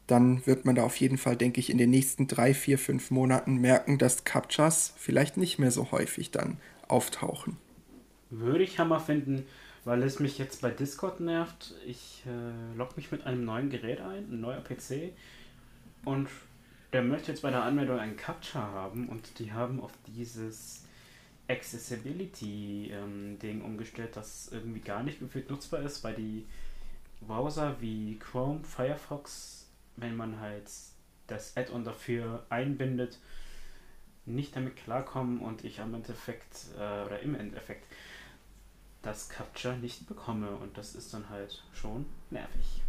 Dann 0.07 0.45
wird 0.47 0.65
man 0.65 0.75
da 0.75 0.83
auf 0.83 0.97
jeden 0.97 1.19
Fall, 1.19 1.37
denke 1.37 1.61
ich, 1.61 1.71
in 1.71 1.79
den 1.79 1.91
nächsten 1.91 2.27
drei, 2.27 2.53
vier, 2.55 2.79
fünf 2.79 3.11
Monaten 3.11 3.57
merken, 3.57 3.99
dass 3.99 4.25
Captchas 4.25 4.93
vielleicht 4.97 5.37
nicht 5.37 5.59
mehr 5.59 5.71
so 5.71 5.91
häufig 5.93 6.31
dann 6.31 6.59
auftauchen. 6.89 7.57
Würde 8.31 8.65
ich 8.65 8.79
Hammer 8.79 9.01
finden, 9.01 9.45
weil 9.85 10.03
es 10.03 10.21
mich 10.21 10.39
jetzt 10.39 10.63
bei 10.63 10.71
Discord 10.71 11.21
nervt. 11.21 11.75
Ich 11.87 12.25
äh, 12.27 12.77
logge 12.77 12.95
mich 12.97 13.11
mit 13.11 13.25
einem 13.27 13.45
neuen 13.45 13.71
Gerät 13.71 14.01
ein, 14.01 14.33
ein 14.33 14.41
neuer 14.41 14.63
PC 14.63 15.13
und 16.05 16.29
der 16.93 17.03
möchte 17.03 17.31
jetzt 17.31 17.43
bei 17.43 17.51
der 17.51 17.63
Anmeldung 17.63 17.99
einen 17.99 18.17
Captcha 18.17 18.61
haben 18.61 19.09
und 19.09 19.39
die 19.39 19.53
haben 19.53 19.81
auf 19.81 19.93
dieses 20.07 20.85
Accessibility-Ding 21.49 23.39
ähm, 23.43 23.65
umgestellt, 23.65 24.17
das 24.17 24.49
irgendwie 24.53 24.81
gar 24.81 25.03
nicht 25.03 25.21
gefühlt 25.21 25.51
nutzbar 25.51 25.81
ist, 25.81 26.03
weil 26.05 26.15
die 26.15 26.47
Browser 27.21 27.81
wie 27.81 28.19
Chrome, 28.19 28.65
Firefox, 28.65 29.69
wenn 29.97 30.17
man 30.17 30.41
halt 30.41 30.71
das 31.27 31.57
Add-on 31.57 31.85
dafür 31.85 32.45
einbindet, 32.49 33.19
nicht 34.27 34.55
damit 34.57 34.77
klarkommen 34.77 35.41
und 35.41 35.65
ich 35.65 35.81
am 35.81 35.95
Endeffekt 35.95 36.67
äh, 36.77 37.05
oder 37.05 37.21
im 37.21 37.35
Endeffekt 37.35 37.87
das 39.03 39.29
Capture 39.29 39.77
nicht 39.77 40.07
bekomme 40.07 40.57
und 40.57 40.77
das 40.77 40.95
ist 40.95 41.15
dann 41.15 41.29
halt 41.31 41.63
schon 41.73 42.07
nervig. 42.31 42.83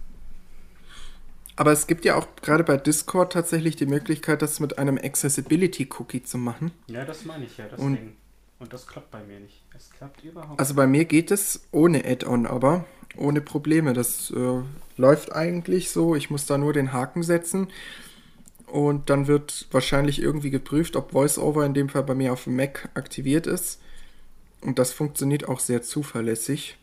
Aber 1.55 1.71
es 1.71 1.87
gibt 1.87 2.05
ja 2.05 2.15
auch 2.15 2.27
gerade 2.41 2.63
bei 2.63 2.77
Discord 2.77 3.33
tatsächlich 3.33 3.75
die 3.75 3.85
Möglichkeit, 3.85 4.41
das 4.41 4.59
mit 4.59 4.77
einem 4.77 4.97
Accessibility-Cookie 4.97 6.23
zu 6.23 6.37
machen. 6.37 6.71
Ja, 6.87 7.05
das 7.05 7.25
meine 7.25 7.45
ich 7.45 7.57
ja, 7.57 7.65
deswegen. 7.69 7.87
Und, 7.87 8.15
und 8.59 8.73
das 8.73 8.87
klappt 8.87 9.11
bei 9.11 9.23
mir 9.23 9.39
nicht. 9.39 9.61
Es 9.75 9.89
klappt 9.91 10.23
überhaupt 10.23 10.59
Also 10.59 10.73
bei 10.75 10.87
mir 10.87 11.05
geht 11.05 11.31
es 11.31 11.61
ohne 11.71 12.05
Add-on, 12.05 12.45
aber 12.45 12.85
ohne 13.17 13.41
Probleme. 13.41 13.93
Das 13.93 14.31
äh, 14.31 14.61
läuft 14.97 15.33
eigentlich 15.33 15.91
so. 15.91 16.15
Ich 16.15 16.29
muss 16.29 16.45
da 16.45 16.57
nur 16.57 16.73
den 16.73 16.93
Haken 16.93 17.23
setzen. 17.23 17.67
Und 18.65 19.09
dann 19.09 19.27
wird 19.27 19.67
wahrscheinlich 19.71 20.21
irgendwie 20.21 20.49
geprüft, 20.49 20.95
ob 20.95 21.13
VoiceOver 21.13 21.65
in 21.65 21.73
dem 21.73 21.89
Fall 21.89 22.03
bei 22.03 22.15
mir 22.15 22.31
auf 22.31 22.45
dem 22.45 22.55
Mac 22.55 22.89
aktiviert 22.93 23.45
ist. 23.45 23.81
Und 24.61 24.79
das 24.79 24.93
funktioniert 24.93 25.49
auch 25.49 25.59
sehr 25.59 25.81
zuverlässig. 25.81 26.77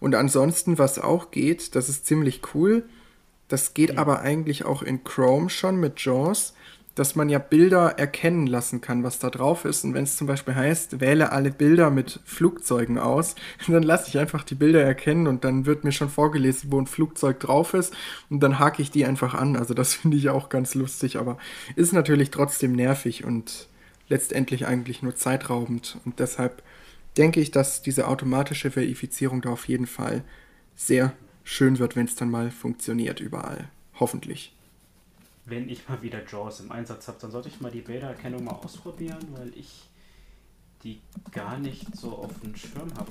Und 0.00 0.14
ansonsten, 0.14 0.78
was 0.78 0.98
auch 0.98 1.30
geht, 1.30 1.74
das 1.74 1.90
ist 1.90 2.06
ziemlich 2.06 2.40
cool 2.54 2.84
das 3.48 3.74
geht 3.74 3.92
mhm. 3.92 3.98
aber 3.98 4.20
eigentlich 4.20 4.64
auch 4.64 4.82
in 4.82 5.04
Chrome 5.04 5.50
schon 5.50 5.76
mit 5.80 6.00
JAWS, 6.00 6.54
dass 6.98 7.14
man 7.14 7.28
ja 7.28 7.38
Bilder 7.38 7.96
erkennen 7.96 8.48
lassen 8.48 8.80
kann, 8.80 9.04
was 9.04 9.20
da 9.20 9.30
drauf 9.30 9.64
ist. 9.64 9.84
Und 9.84 9.94
wenn 9.94 10.02
es 10.02 10.16
zum 10.16 10.26
Beispiel 10.26 10.56
heißt, 10.56 11.00
wähle 11.00 11.30
alle 11.30 11.52
Bilder 11.52 11.90
mit 11.90 12.18
Flugzeugen 12.24 12.98
aus, 12.98 13.36
dann 13.68 13.84
lasse 13.84 14.08
ich 14.08 14.18
einfach 14.18 14.42
die 14.42 14.56
Bilder 14.56 14.82
erkennen 14.82 15.28
und 15.28 15.44
dann 15.44 15.64
wird 15.64 15.84
mir 15.84 15.92
schon 15.92 16.08
vorgelesen, 16.08 16.72
wo 16.72 16.80
ein 16.80 16.86
Flugzeug 16.88 17.38
drauf 17.38 17.74
ist 17.74 17.94
und 18.30 18.40
dann 18.40 18.58
hake 18.58 18.82
ich 18.82 18.90
die 18.90 19.06
einfach 19.06 19.34
an. 19.34 19.56
Also 19.56 19.74
das 19.74 19.94
finde 19.94 20.16
ich 20.16 20.28
auch 20.28 20.48
ganz 20.48 20.74
lustig, 20.74 21.16
aber 21.16 21.38
ist 21.76 21.92
natürlich 21.92 22.30
trotzdem 22.30 22.72
nervig 22.72 23.24
und 23.24 23.68
letztendlich 24.08 24.66
eigentlich 24.66 25.02
nur 25.02 25.14
zeitraubend. 25.14 25.98
Und 26.04 26.18
deshalb 26.18 26.62
denke 27.16 27.40
ich, 27.40 27.52
dass 27.52 27.82
diese 27.82 28.08
automatische 28.08 28.70
Verifizierung 28.70 29.40
da 29.40 29.50
auf 29.50 29.68
jeden 29.68 29.86
Fall 29.86 30.24
sehr 30.74 31.12
schön 31.48 31.78
wird, 31.78 31.96
wenn 31.96 32.04
es 32.04 32.14
dann 32.14 32.30
mal 32.30 32.50
funktioniert 32.50 33.20
überall. 33.20 33.68
Hoffentlich. 33.98 34.54
Wenn 35.46 35.68
ich 35.68 35.88
mal 35.88 36.02
wieder 36.02 36.20
JAWS 36.24 36.60
im 36.60 36.70
Einsatz 36.70 37.08
habe, 37.08 37.18
dann 37.20 37.30
sollte 37.30 37.48
ich 37.48 37.60
mal 37.60 37.70
die 37.70 37.80
Bildererkennung 37.80 38.44
mal 38.44 38.52
ausprobieren, 38.52 39.26
weil 39.30 39.50
ich 39.56 39.88
die 40.84 41.00
gar 41.32 41.58
nicht 41.58 41.96
so 41.96 42.12
auf 42.12 42.38
dem 42.40 42.54
Schirm 42.54 42.92
habe. 42.96 43.10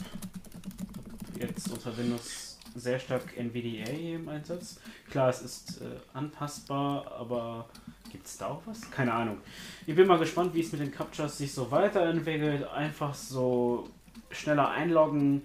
Jetzt 1.39 1.69
unter 1.71 1.97
Windows 1.97 2.59
sehr 2.75 2.99
stark 2.99 3.35
NVDA 3.35 3.89
im 3.91 4.29
Einsatz. 4.29 4.79
Klar, 5.09 5.29
es 5.29 5.41
ist 5.41 5.81
äh, 5.81 5.85
anpassbar, 6.13 7.11
aber 7.11 7.67
gibt 8.11 8.27
es 8.27 8.38
da 8.38 8.47
auch 8.47 8.61
was? 8.65 8.89
Keine 8.91 9.13
Ahnung. 9.13 9.39
Ich 9.88 9.95
bin 9.95 10.07
mal 10.07 10.19
gespannt, 10.19 10.53
wie 10.53 10.61
es 10.61 10.71
mit 10.71 10.81
den 10.81 10.91
Captchas 10.91 11.39
sich 11.39 11.51
so 11.51 11.71
weiterentwickelt. 11.71 12.67
Einfach 12.67 13.15
so 13.15 13.89
schneller 14.29 14.69
einloggen, 14.69 15.41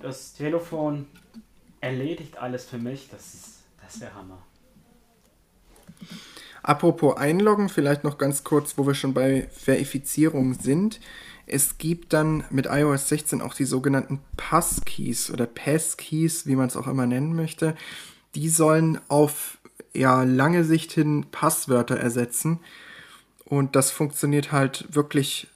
das 0.00 0.32
Telefon 0.32 1.06
erledigt 1.80 2.38
alles 2.38 2.64
für 2.64 2.78
mich. 2.78 3.08
Das, 3.10 3.34
ist, 3.34 3.62
das 3.82 4.00
wäre 4.00 4.14
Hammer. 4.14 4.42
Apropos 6.62 7.16
Einloggen, 7.16 7.68
vielleicht 7.68 8.02
noch 8.02 8.18
ganz 8.18 8.42
kurz, 8.42 8.76
wo 8.76 8.86
wir 8.86 8.94
schon 8.94 9.14
bei 9.14 9.48
Verifizierung 9.52 10.54
sind. 10.54 11.00
Es 11.46 11.78
gibt 11.78 12.12
dann 12.12 12.44
mit 12.50 12.66
iOS 12.66 13.08
16 13.08 13.40
auch 13.40 13.54
die 13.54 13.64
sogenannten 13.64 14.20
Passkeys 14.36 15.30
oder 15.30 15.46
Passkeys, 15.46 16.46
wie 16.46 16.56
man 16.56 16.66
es 16.66 16.76
auch 16.76 16.88
immer 16.88 17.06
nennen 17.06 17.36
möchte. 17.36 17.76
Die 18.34 18.48
sollen 18.48 19.00
auf 19.06 19.58
ja, 19.94 20.24
lange 20.24 20.64
Sicht 20.64 20.92
hin 20.92 21.26
Passwörter 21.30 21.96
ersetzen. 21.96 22.58
Und 23.44 23.76
das 23.76 23.92
funktioniert 23.92 24.50
halt 24.50 24.86
wirklich 24.90 25.46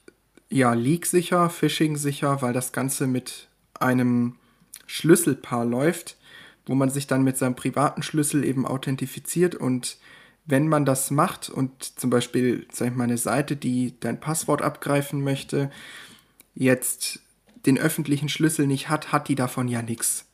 ja, 0.49 0.75
leak-sicher, 0.75 1.51
phishing-sicher, 1.51 2.41
weil 2.41 2.53
das 2.53 2.73
Ganze 2.73 3.09
mit 3.09 3.49
einem 3.75 4.37
Schlüsselpaar 4.91 5.65
läuft, 5.65 6.17
wo 6.67 6.75
man 6.75 6.91
sich 6.91 7.07
dann 7.07 7.23
mit 7.23 7.39
seinem 7.39 7.55
privaten 7.55 8.03
Schlüssel 8.03 8.45
eben 8.45 8.67
authentifiziert 8.67 9.55
und 9.55 9.99
wenn 10.47 10.67
man 10.67 10.85
das 10.85 11.13
macht 11.13 11.49
und 11.49 11.85
zum 11.85 12.11
Beispiel, 12.11 12.67
sag 12.73 12.89
ich 12.89 12.97
mal, 12.97 13.05
eine 13.05 13.17
Seite, 13.17 13.55
die 13.55 13.95
dein 14.01 14.19
Passwort 14.19 14.63
abgreifen 14.63 15.23
möchte, 15.23 15.71
jetzt 16.57 17.21
den 17.67 17.79
öffentlichen 17.79 18.29
Schlüssel 18.29 18.67
nicht 18.67 18.89
hat, 18.89 19.13
hat 19.13 19.29
die 19.29 19.37
davon 19.37 19.69
ja 19.69 19.81
nichts. 19.81 20.27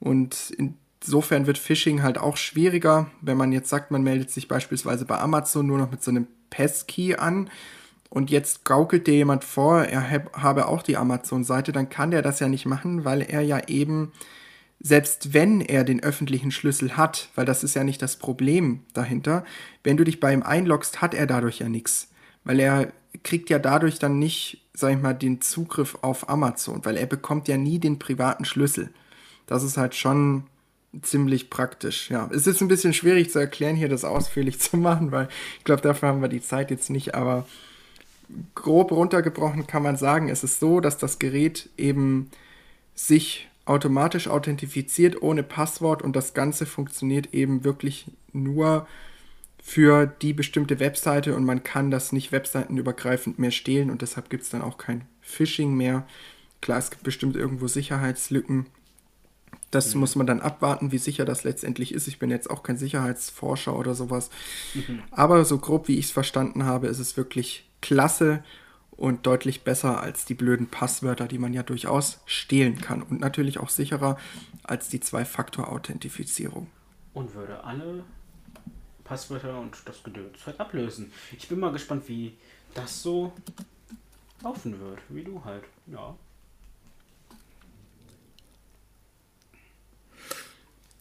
Und 0.00 0.52
insofern 1.00 1.46
wird 1.46 1.58
Phishing 1.58 2.02
halt 2.02 2.18
auch 2.18 2.36
schwieriger, 2.36 3.08
wenn 3.20 3.36
man 3.36 3.52
jetzt 3.52 3.68
sagt, 3.68 3.92
man 3.92 4.02
meldet 4.02 4.32
sich 4.32 4.48
beispielsweise 4.48 5.04
bei 5.04 5.20
Amazon 5.20 5.68
nur 5.68 5.78
noch 5.78 5.92
mit 5.92 6.02
so 6.02 6.10
einem 6.10 6.26
Passkey 6.50 7.14
an 7.14 7.48
und 8.12 8.30
jetzt 8.30 8.66
gaukelt 8.66 9.06
dir 9.06 9.14
jemand 9.14 9.42
vor, 9.42 9.84
er 9.84 10.10
habe 10.10 10.68
auch 10.68 10.82
die 10.82 10.98
Amazon-Seite, 10.98 11.72
dann 11.72 11.88
kann 11.88 12.10
der 12.10 12.20
das 12.20 12.40
ja 12.40 12.48
nicht 12.48 12.66
machen, 12.66 13.06
weil 13.06 13.22
er 13.22 13.40
ja 13.40 13.66
eben, 13.68 14.12
selbst 14.80 15.32
wenn 15.32 15.62
er 15.62 15.82
den 15.82 16.02
öffentlichen 16.02 16.50
Schlüssel 16.50 16.98
hat, 16.98 17.30
weil 17.36 17.46
das 17.46 17.64
ist 17.64 17.74
ja 17.74 17.84
nicht 17.84 18.02
das 18.02 18.16
Problem 18.16 18.80
dahinter, 18.92 19.46
wenn 19.82 19.96
du 19.96 20.04
dich 20.04 20.20
bei 20.20 20.30
ihm 20.30 20.42
einloggst, 20.42 21.00
hat 21.00 21.14
er 21.14 21.26
dadurch 21.26 21.60
ja 21.60 21.70
nichts. 21.70 22.10
Weil 22.44 22.60
er 22.60 22.92
kriegt 23.24 23.48
ja 23.48 23.58
dadurch 23.58 23.98
dann 23.98 24.18
nicht, 24.18 24.62
sag 24.74 24.92
ich 24.92 25.00
mal, 25.00 25.14
den 25.14 25.40
Zugriff 25.40 25.96
auf 26.02 26.28
Amazon, 26.28 26.84
weil 26.84 26.98
er 26.98 27.06
bekommt 27.06 27.48
ja 27.48 27.56
nie 27.56 27.78
den 27.78 27.98
privaten 27.98 28.44
Schlüssel. 28.44 28.90
Das 29.46 29.62
ist 29.62 29.78
halt 29.78 29.94
schon 29.94 30.44
ziemlich 31.00 31.48
praktisch. 31.48 32.10
Ja, 32.10 32.28
es 32.30 32.46
ist 32.46 32.60
ein 32.60 32.68
bisschen 32.68 32.92
schwierig 32.92 33.30
zu 33.30 33.38
erklären, 33.38 33.74
hier 33.74 33.88
das 33.88 34.04
ausführlich 34.04 34.60
zu 34.60 34.76
machen, 34.76 35.12
weil 35.12 35.28
ich 35.56 35.64
glaube, 35.64 35.80
dafür 35.80 36.10
haben 36.10 36.20
wir 36.20 36.28
die 36.28 36.42
Zeit 36.42 36.70
jetzt 36.70 36.90
nicht, 36.90 37.14
aber 37.14 37.46
grob 38.54 38.92
runtergebrochen 38.92 39.66
kann 39.66 39.82
man 39.82 39.96
sagen, 39.96 40.28
es 40.28 40.44
ist 40.44 40.60
so, 40.60 40.80
dass 40.80 40.98
das 40.98 41.18
Gerät 41.18 41.68
eben 41.76 42.30
sich 42.94 43.48
automatisch 43.64 44.28
authentifiziert 44.28 45.22
ohne 45.22 45.42
Passwort 45.42 46.02
und 46.02 46.16
das 46.16 46.34
Ganze 46.34 46.66
funktioniert 46.66 47.32
eben 47.32 47.64
wirklich 47.64 48.06
nur 48.32 48.86
für 49.62 50.06
die 50.06 50.32
bestimmte 50.32 50.80
Webseite 50.80 51.36
und 51.36 51.44
man 51.44 51.62
kann 51.62 51.92
das 51.92 52.10
nicht 52.10 52.32
webseitenübergreifend 52.32 53.38
mehr 53.38 53.52
stehlen 53.52 53.90
und 53.90 54.02
deshalb 54.02 54.28
gibt 54.28 54.42
es 54.42 54.50
dann 54.50 54.62
auch 54.62 54.76
kein 54.76 55.06
Phishing 55.20 55.74
mehr. 55.74 56.06
Klar, 56.60 56.78
es 56.78 56.90
gibt 56.90 57.04
bestimmt 57.04 57.36
irgendwo 57.36 57.68
Sicherheitslücken. 57.68 58.66
Das 59.70 59.94
mhm. 59.94 60.00
muss 60.00 60.16
man 60.16 60.26
dann 60.26 60.40
abwarten, 60.40 60.90
wie 60.90 60.98
sicher 60.98 61.24
das 61.24 61.44
letztendlich 61.44 61.94
ist. 61.94 62.08
Ich 62.08 62.18
bin 62.18 62.30
jetzt 62.30 62.50
auch 62.50 62.64
kein 62.64 62.76
Sicherheitsforscher 62.76 63.76
oder 63.76 63.94
sowas. 63.94 64.30
Mhm. 64.74 65.02
Aber 65.12 65.44
so 65.44 65.58
grob 65.58 65.86
wie 65.86 65.98
ich 65.98 66.06
es 66.06 66.10
verstanden 66.10 66.64
habe, 66.64 66.88
ist 66.88 66.98
es 66.98 67.16
wirklich 67.16 67.68
klasse 67.82 68.42
und 68.92 69.26
deutlich 69.26 69.64
besser 69.64 70.00
als 70.00 70.24
die 70.24 70.34
blöden 70.34 70.68
Passwörter, 70.68 71.26
die 71.26 71.38
man 71.38 71.52
ja 71.52 71.62
durchaus 71.62 72.20
stehlen 72.24 72.80
kann. 72.80 73.02
Und 73.02 73.20
natürlich 73.20 73.58
auch 73.58 73.68
sicherer 73.68 74.16
als 74.62 74.88
die 74.88 75.00
Zwei-Faktor-Authentifizierung. 75.00 76.68
Und 77.12 77.34
würde 77.34 77.62
alle 77.64 78.04
Passwörter 79.04 79.58
und 79.58 79.76
das 79.84 80.02
Gedöns 80.02 80.46
halt 80.46 80.58
ablösen. 80.60 81.12
Ich 81.36 81.48
bin 81.48 81.58
mal 81.60 81.72
gespannt, 81.72 82.08
wie 82.08 82.34
das 82.74 83.02
so 83.02 83.32
laufen 84.42 84.78
wird. 84.80 85.00
Wie 85.08 85.24
du 85.24 85.44
halt, 85.44 85.64
ja. 85.86 86.14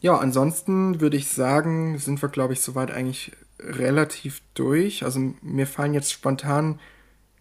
Ja, 0.01 0.17
ansonsten 0.17 0.99
würde 0.99 1.17
ich 1.17 1.27
sagen, 1.27 1.99
sind 1.99 2.21
wir, 2.21 2.29
glaube 2.29 2.53
ich, 2.53 2.61
soweit 2.61 2.89
eigentlich 2.89 3.32
relativ 3.62 4.41
durch. 4.53 5.03
Also 5.03 5.34
mir 5.41 5.68
fallen 5.68 5.93
jetzt 5.93 6.12
spontan 6.12 6.80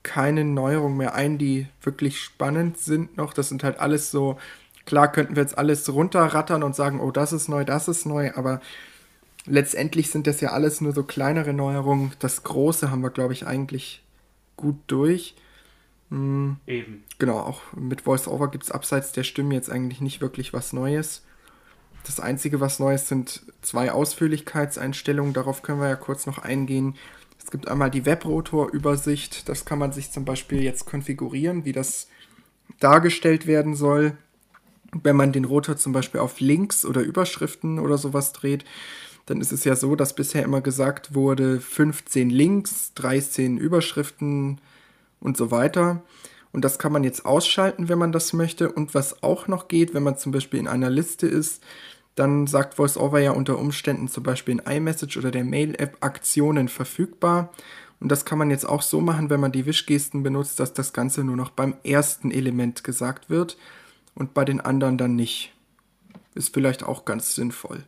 keine 0.03 0.45
Neuerungen 0.45 0.97
mehr 0.97 1.14
ein, 1.14 1.39
die 1.39 1.66
wirklich 1.83 2.21
spannend 2.21 2.79
sind 2.79 3.16
noch. 3.16 3.33
Das 3.33 3.49
sind 3.49 3.64
halt 3.64 3.79
alles 3.79 4.11
so, 4.11 4.39
klar 4.87 5.12
könnten 5.12 5.37
wir 5.37 5.43
jetzt 5.43 5.59
alles 5.59 5.93
runterrattern 5.93 6.62
und 6.62 6.75
sagen, 6.75 7.01
oh, 7.01 7.11
das 7.11 7.33
ist 7.33 7.49
neu, 7.49 7.64
das 7.64 7.89
ist 7.89 8.07
neu, 8.07 8.33
aber 8.35 8.61
letztendlich 9.47 10.11
sind 10.11 10.27
das 10.27 10.41
ja 10.41 10.51
alles 10.51 10.81
nur 10.81 10.93
so 10.93 11.03
kleinere 11.03 11.53
Neuerungen. 11.53 12.12
Das 12.18 12.43
Große 12.43 12.91
haben 12.91 13.03
wir, 13.03 13.11
glaube 13.11 13.33
ich, 13.33 13.47
eigentlich 13.47 14.03
gut 14.57 14.77
durch. 14.87 15.35
Mhm. 16.09 16.57
Eben. 16.66 17.05
Genau, 17.18 17.39
auch 17.39 17.61
mit 17.75 18.07
VoiceOver 18.07 18.51
gibt 18.51 18.64
es 18.64 18.71
abseits 18.71 19.12
der 19.12 19.25
Stimmen 19.25 19.53
jetzt 19.53 19.71
eigentlich 19.71 20.01
nicht 20.01 20.21
wirklich 20.21 20.53
was 20.53 20.73
Neues. 20.73 21.25
Das 22.05 22.21
Einzige, 22.21 22.61
was 22.61 22.79
Neues 22.79 23.09
sind 23.09 23.43
zwei 23.63 23.93
Ausführlichkeitseinstellungen. 23.93 25.33
Darauf 25.33 25.63
können 25.63 25.81
wir 25.81 25.89
ja 25.89 25.97
kurz 25.97 26.27
noch 26.27 26.39
eingehen. 26.39 26.97
Es 27.39 27.51
gibt 27.51 27.69
einmal 27.69 27.91
die 27.91 28.07
Webrotor-Übersicht. 28.07 29.49
Das 29.49 29.65
kann 29.65 29.79
man 29.79 29.93
sich 29.93 30.11
zum 30.11 30.25
Beispiel 30.25 30.63
jetzt 30.63 30.87
konfigurieren, 30.87 31.65
wie 31.65 31.73
das 31.73 32.09
dargestellt 32.79 33.47
werden 33.47 33.75
soll. 33.75 34.17
Wenn 34.93 35.17
man 35.17 35.33
den 35.33 35.45
Rotor 35.45 35.77
zum 35.77 35.93
Beispiel 35.93 36.21
auf 36.21 36.41
Links 36.41 36.85
oder 36.85 37.03
Überschriften 37.03 37.79
oder 37.79 37.99
sowas 37.99 38.33
dreht, 38.33 38.65
dann 39.27 39.41
ist 39.41 39.53
es 39.53 39.65
ja 39.65 39.77
so, 39.77 39.95
dass 39.95 40.15
bisher 40.15 40.43
immer 40.43 40.61
gesagt 40.61 41.15
wurde, 41.15 41.61
15 41.61 42.31
Links, 42.31 42.93
13 42.95 43.59
Überschriften 43.59 44.61
und 45.21 45.37
so 45.37 45.51
weiter. 45.51 46.03
Und 46.53 46.65
das 46.65 46.79
kann 46.79 46.93
man 46.93 47.05
jetzt 47.05 47.25
ausschalten, 47.25 47.89
wenn 47.89 47.99
man 47.99 48.13
das 48.13 48.33
möchte. 48.33 48.73
Und 48.73 48.95
was 48.95 49.23
auch 49.23 49.47
noch 49.47 49.69
geht, 49.69 49.95
wenn 49.95 50.03
man 50.03 50.19
zum 50.19 50.33
Beispiel 50.33 50.61
in 50.61 50.69
einer 50.69 50.91
Liste 50.91 51.27
ist, 51.27 51.63
dann 52.17 52.47
sagt 52.47 52.79
VoiceOver 52.79 53.21
ja 53.21 53.31
unter 53.31 53.59
Umständen 53.59 54.09
zum 54.09 54.25
Beispiel 54.25 54.59
in 54.59 54.59
iMessage 54.59 55.17
oder 55.17 55.31
der 55.31 55.45
Mail-App 55.45 55.99
Aktionen 56.01 56.69
verfügbar. 56.69 57.53
Und 58.01 58.09
das 58.11 58.25
kann 58.25 58.39
man 58.39 58.51
jetzt 58.51 58.69
auch 58.69 58.83
so 58.83 59.01
machen, 59.01 59.31
wenn 59.31 59.41
man 59.41 59.53
die 59.53 59.67
Wischgesten 59.67 60.23
benutzt, 60.23 60.59
dass 60.59 60.73
das 60.73 60.93
Ganze 60.93 61.23
nur 61.23 61.37
noch 61.37 61.51
beim 61.51 61.77
ersten 61.85 62.31
Element 62.31 62.83
gesagt 62.83 63.31
wird 63.31 63.57
und 64.15 64.35
bei 64.35 64.45
den 64.45 64.61
anderen 64.61 64.99
dann 64.99 65.17
nicht. 65.17 65.55
Ist 66.35 66.55
vielleicht 66.55 66.83
auch 66.83 67.05
ganz 67.05 67.35
sinnvoll. 67.35 67.85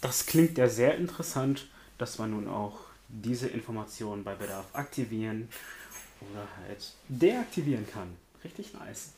Das 0.00 0.26
klingt 0.26 0.58
ja 0.58 0.68
sehr 0.68 0.96
interessant, 0.96 1.68
dass 1.98 2.18
man 2.18 2.30
nun 2.30 2.48
auch 2.48 2.80
diese 3.12 3.48
Informationen 3.48 4.24
bei 4.24 4.34
Bedarf 4.34 4.66
aktivieren 4.72 5.48
oder 6.20 6.46
halt 6.64 6.92
deaktivieren 7.08 7.86
kann. 7.86 8.16
Richtig 8.42 8.72
nice. 8.74 9.12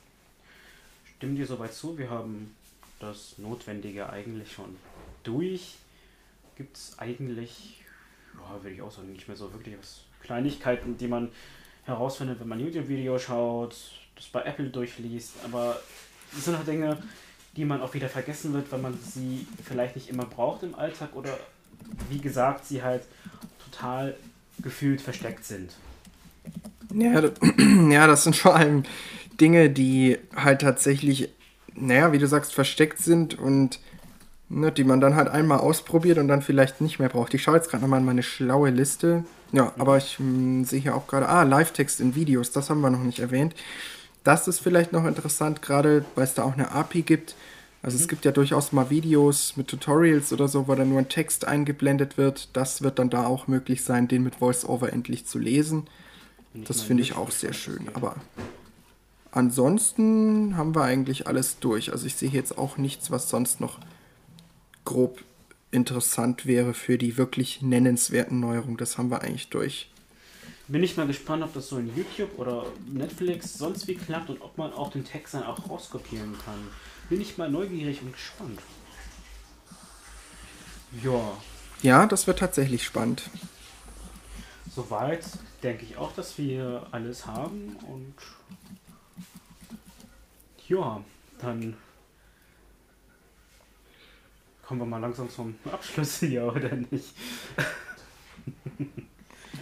Stimmt 1.16 1.38
dir 1.38 1.46
soweit 1.46 1.72
zu? 1.72 1.96
Wir 1.96 2.10
haben 2.10 2.54
das 2.98 3.38
Notwendige 3.38 4.10
eigentlich 4.10 4.52
schon 4.52 4.76
durch. 5.22 5.76
Gibt 6.56 6.76
es 6.76 6.98
eigentlich, 6.98 7.82
ja, 8.34 8.62
würde 8.62 8.74
ich 8.74 8.82
auch 8.82 8.90
sagen, 8.90 9.12
nicht 9.12 9.28
mehr 9.28 9.36
so 9.36 9.52
wirklich 9.52 9.76
was 9.78 10.00
Kleinigkeiten, 10.22 10.98
die 10.98 11.08
man 11.08 11.30
herausfindet, 11.84 12.40
wenn 12.40 12.48
man 12.48 12.60
YouTube-Video 12.60 13.18
schaut, 13.18 13.76
das 14.16 14.26
bei 14.26 14.42
Apple 14.42 14.70
durchliest, 14.70 15.32
aber 15.44 15.80
es 16.36 16.44
sind 16.44 16.56
halt 16.56 16.66
Dinge, 16.66 17.02
die 17.56 17.64
man 17.64 17.82
auch 17.82 17.94
wieder 17.94 18.08
vergessen 18.08 18.52
wird, 18.52 18.70
weil 18.72 18.80
man 18.80 18.98
sie 18.98 19.46
vielleicht 19.64 19.96
nicht 19.96 20.08
immer 20.08 20.24
braucht 20.24 20.62
im 20.62 20.74
Alltag 20.74 21.14
oder 21.14 21.38
wie 22.08 22.18
gesagt, 22.18 22.64
sie 22.64 22.82
halt 22.82 23.02
total 23.74 24.14
gefühlt 24.62 25.00
versteckt 25.00 25.44
sind. 25.44 25.72
Ja, 26.92 27.22
ja, 27.90 28.06
das 28.06 28.24
sind 28.24 28.36
vor 28.36 28.54
allem 28.54 28.84
Dinge, 29.40 29.70
die 29.70 30.18
halt 30.36 30.60
tatsächlich, 30.60 31.30
naja, 31.74 32.12
wie 32.12 32.18
du 32.18 32.26
sagst, 32.26 32.54
versteckt 32.54 32.98
sind 32.98 33.38
und 33.38 33.80
ne, 34.48 34.70
die 34.70 34.84
man 34.84 35.00
dann 35.00 35.16
halt 35.16 35.28
einmal 35.28 35.58
ausprobiert 35.58 36.18
und 36.18 36.28
dann 36.28 36.42
vielleicht 36.42 36.80
nicht 36.80 36.98
mehr 36.98 37.08
braucht. 37.08 37.34
Ich 37.34 37.42
schaue 37.42 37.56
jetzt 37.56 37.70
gerade 37.70 37.82
nochmal 37.82 38.00
in 38.00 38.06
meine 38.06 38.22
schlaue 38.22 38.70
Liste. 38.70 39.24
Ja, 39.52 39.72
aber 39.78 39.96
ich 39.96 40.18
hm, 40.18 40.64
sehe 40.64 40.80
hier 40.80 40.94
auch 40.94 41.06
gerade, 41.06 41.28
ah, 41.28 41.42
Live-Text 41.42 42.00
in 42.00 42.14
Videos, 42.14 42.52
das 42.52 42.70
haben 42.70 42.80
wir 42.80 42.90
noch 42.90 43.02
nicht 43.02 43.20
erwähnt. 43.20 43.54
Das 44.22 44.48
ist 44.48 44.60
vielleicht 44.60 44.92
noch 44.92 45.04
interessant, 45.04 45.62
gerade 45.62 46.04
weil 46.14 46.24
es 46.24 46.34
da 46.34 46.44
auch 46.44 46.54
eine 46.54 46.70
API 46.72 47.02
gibt. 47.02 47.34
Also 47.84 47.98
es 47.98 48.04
mhm. 48.04 48.08
gibt 48.08 48.24
ja 48.24 48.32
durchaus 48.32 48.72
mal 48.72 48.88
Videos 48.88 49.58
mit 49.58 49.68
Tutorials 49.68 50.32
oder 50.32 50.48
so, 50.48 50.68
wo 50.68 50.74
dann 50.74 50.88
nur 50.88 51.00
ein 51.00 51.10
Text 51.10 51.44
eingeblendet 51.44 52.16
wird. 52.16 52.48
Das 52.54 52.80
wird 52.80 52.98
dann 52.98 53.10
da 53.10 53.26
auch 53.26 53.46
möglich 53.46 53.84
sein, 53.84 54.08
den 54.08 54.22
mit 54.22 54.40
VoiceOver 54.40 54.90
endlich 54.90 55.26
zu 55.26 55.38
lesen. 55.38 55.86
Das 56.54 56.80
finde 56.80 57.02
ich 57.02 57.14
auch 57.14 57.30
sehr 57.30 57.52
schön. 57.52 57.90
Aber 57.92 58.16
ansonsten 59.32 60.56
haben 60.56 60.74
wir 60.74 60.84
eigentlich 60.84 61.26
alles 61.26 61.58
durch. 61.58 61.92
Also 61.92 62.06
ich 62.06 62.14
sehe 62.14 62.30
jetzt 62.30 62.56
auch 62.56 62.78
nichts, 62.78 63.10
was 63.10 63.28
sonst 63.28 63.60
noch 63.60 63.80
grob 64.86 65.22
interessant 65.70 66.46
wäre 66.46 66.72
für 66.72 66.96
die 66.96 67.18
wirklich 67.18 67.60
nennenswerten 67.60 68.40
Neuerungen. 68.40 68.78
Das 68.78 68.96
haben 68.96 69.10
wir 69.10 69.20
eigentlich 69.20 69.50
durch. 69.50 69.90
Bin 70.66 70.82
ich 70.82 70.96
mal 70.96 71.06
gespannt, 71.06 71.42
ob 71.42 71.52
das 71.52 71.68
so 71.68 71.76
in 71.78 71.94
YouTube 71.94 72.38
oder 72.38 72.64
Netflix 72.86 73.58
sonst 73.58 73.86
wie 73.86 73.96
klappt 73.96 74.30
und 74.30 74.40
ob 74.40 74.56
man 74.56 74.72
auch 74.72 74.90
den 74.90 75.04
Text 75.04 75.34
dann 75.34 75.42
auch 75.42 75.68
rauskopieren 75.68 76.34
kann. 76.44 76.68
Bin 77.10 77.20
ich 77.20 77.36
mal 77.36 77.50
neugierig 77.50 78.00
und 78.00 78.12
gespannt. 78.12 78.60
Ja. 81.02 81.36
Ja, 81.82 82.06
das 82.06 82.26
wird 82.26 82.38
tatsächlich 82.38 82.82
spannend. 82.82 83.28
Soweit 84.74 85.24
denke 85.62 85.84
ich 85.84 85.98
auch, 85.98 86.12
dass 86.14 86.38
wir 86.38 86.86
alles 86.92 87.26
haben 87.26 87.76
und 87.86 88.14
ja, 90.66 91.02
dann 91.40 91.76
kommen 94.62 94.80
wir 94.80 94.86
mal 94.86 94.98
langsam 94.98 95.28
zum 95.28 95.56
Abschluss 95.70 96.16
hier, 96.20 96.46
oder 96.46 96.74
nicht? 96.74 97.14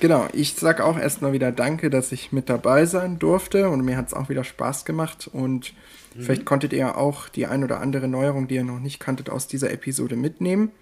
Genau, 0.02 0.26
ich 0.32 0.54
sage 0.56 0.84
auch 0.84 0.98
erstmal 0.98 1.32
wieder 1.32 1.52
Danke, 1.52 1.88
dass 1.88 2.10
ich 2.10 2.32
mit 2.32 2.48
dabei 2.48 2.86
sein 2.86 3.20
durfte 3.20 3.70
und 3.70 3.84
mir 3.84 3.96
hat 3.96 4.08
es 4.08 4.14
auch 4.14 4.28
wieder 4.28 4.42
Spaß 4.42 4.84
gemacht 4.84 5.30
und 5.32 5.74
mhm. 6.16 6.22
vielleicht 6.22 6.44
konntet 6.44 6.72
ihr 6.72 6.98
auch 6.98 7.28
die 7.28 7.46
ein 7.46 7.62
oder 7.62 7.80
andere 7.80 8.08
Neuerung, 8.08 8.48
die 8.48 8.56
ihr 8.56 8.64
noch 8.64 8.80
nicht 8.80 8.98
kanntet, 8.98 9.30
aus 9.30 9.46
dieser 9.46 9.70
Episode 9.70 10.16
mitnehmen 10.16 10.72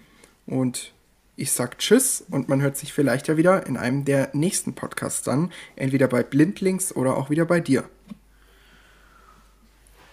und 0.47 0.95
ich 1.35 1.51
sag 1.51 1.77
Tschüss 1.77 2.25
und 2.31 2.49
man 2.49 2.63
hört 2.63 2.77
sich 2.77 2.93
vielleicht 2.93 3.27
ja 3.27 3.37
wieder 3.37 3.67
in 3.67 3.77
einem 3.77 4.05
der 4.05 4.31
nächsten 4.33 4.73
Podcasts 4.73 5.21
dann, 5.21 5.51
entweder 5.75 6.07
bei 6.07 6.23
Blindlings 6.23 6.95
oder 6.95 7.15
auch 7.15 7.29
wieder 7.29 7.45
bei 7.45 7.59
dir. 7.59 7.83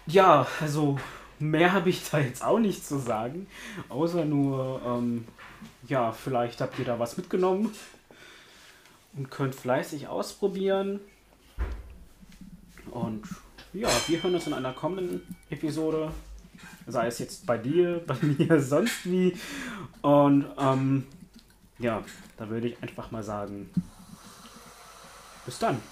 Ja, 0.07 0.47
also 0.61 0.99
mehr 1.39 1.73
habe 1.73 1.89
ich 1.89 2.07
da 2.11 2.19
jetzt 2.19 2.45
auch 2.45 2.59
nicht 2.59 2.87
zu 2.87 2.99
sagen, 2.99 3.47
außer 3.89 4.27
nur, 4.27 4.83
ähm, 4.85 5.27
ja, 5.89 6.13
vielleicht 6.13 6.61
habt 6.61 6.79
ihr 6.79 6.85
da 6.85 6.99
was 6.99 7.17
mitgenommen 7.17 7.73
und 9.19 9.31
könnt 9.31 9.55
fleißig 9.55 10.09
ausprobieren. 10.09 11.01
Und 12.91 13.29
ja, 13.73 13.89
wir 14.07 14.23
hören 14.23 14.35
uns 14.35 14.47
in 14.47 14.55
einer 14.55 14.73
kommenden 14.73 15.21
Episode, 15.51 16.13
sei 16.87 17.09
es 17.09 17.19
jetzt 17.19 17.45
bei 17.45 17.59
dir, 17.59 18.01
bei 18.07 18.15
mir, 18.23 18.63
sonst 18.63 19.05
wie. 19.05 19.37
Und 20.01 20.47
ähm, 20.59 21.05
ja, 21.79 22.03
da 22.37 22.49
würde 22.49 22.69
ich 22.69 22.83
einfach 22.83 23.11
mal 23.11 23.23
sagen, 23.23 23.69
bis 25.45 25.59
dann. 25.59 25.83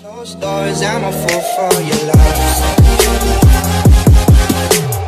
Closed 0.00 0.42
doors, 0.42 0.82
I'm 0.82 1.04
a 1.04 1.12
fool 1.12 1.40
for 1.54 1.72
your 1.80 1.96
love. 4.92 5.05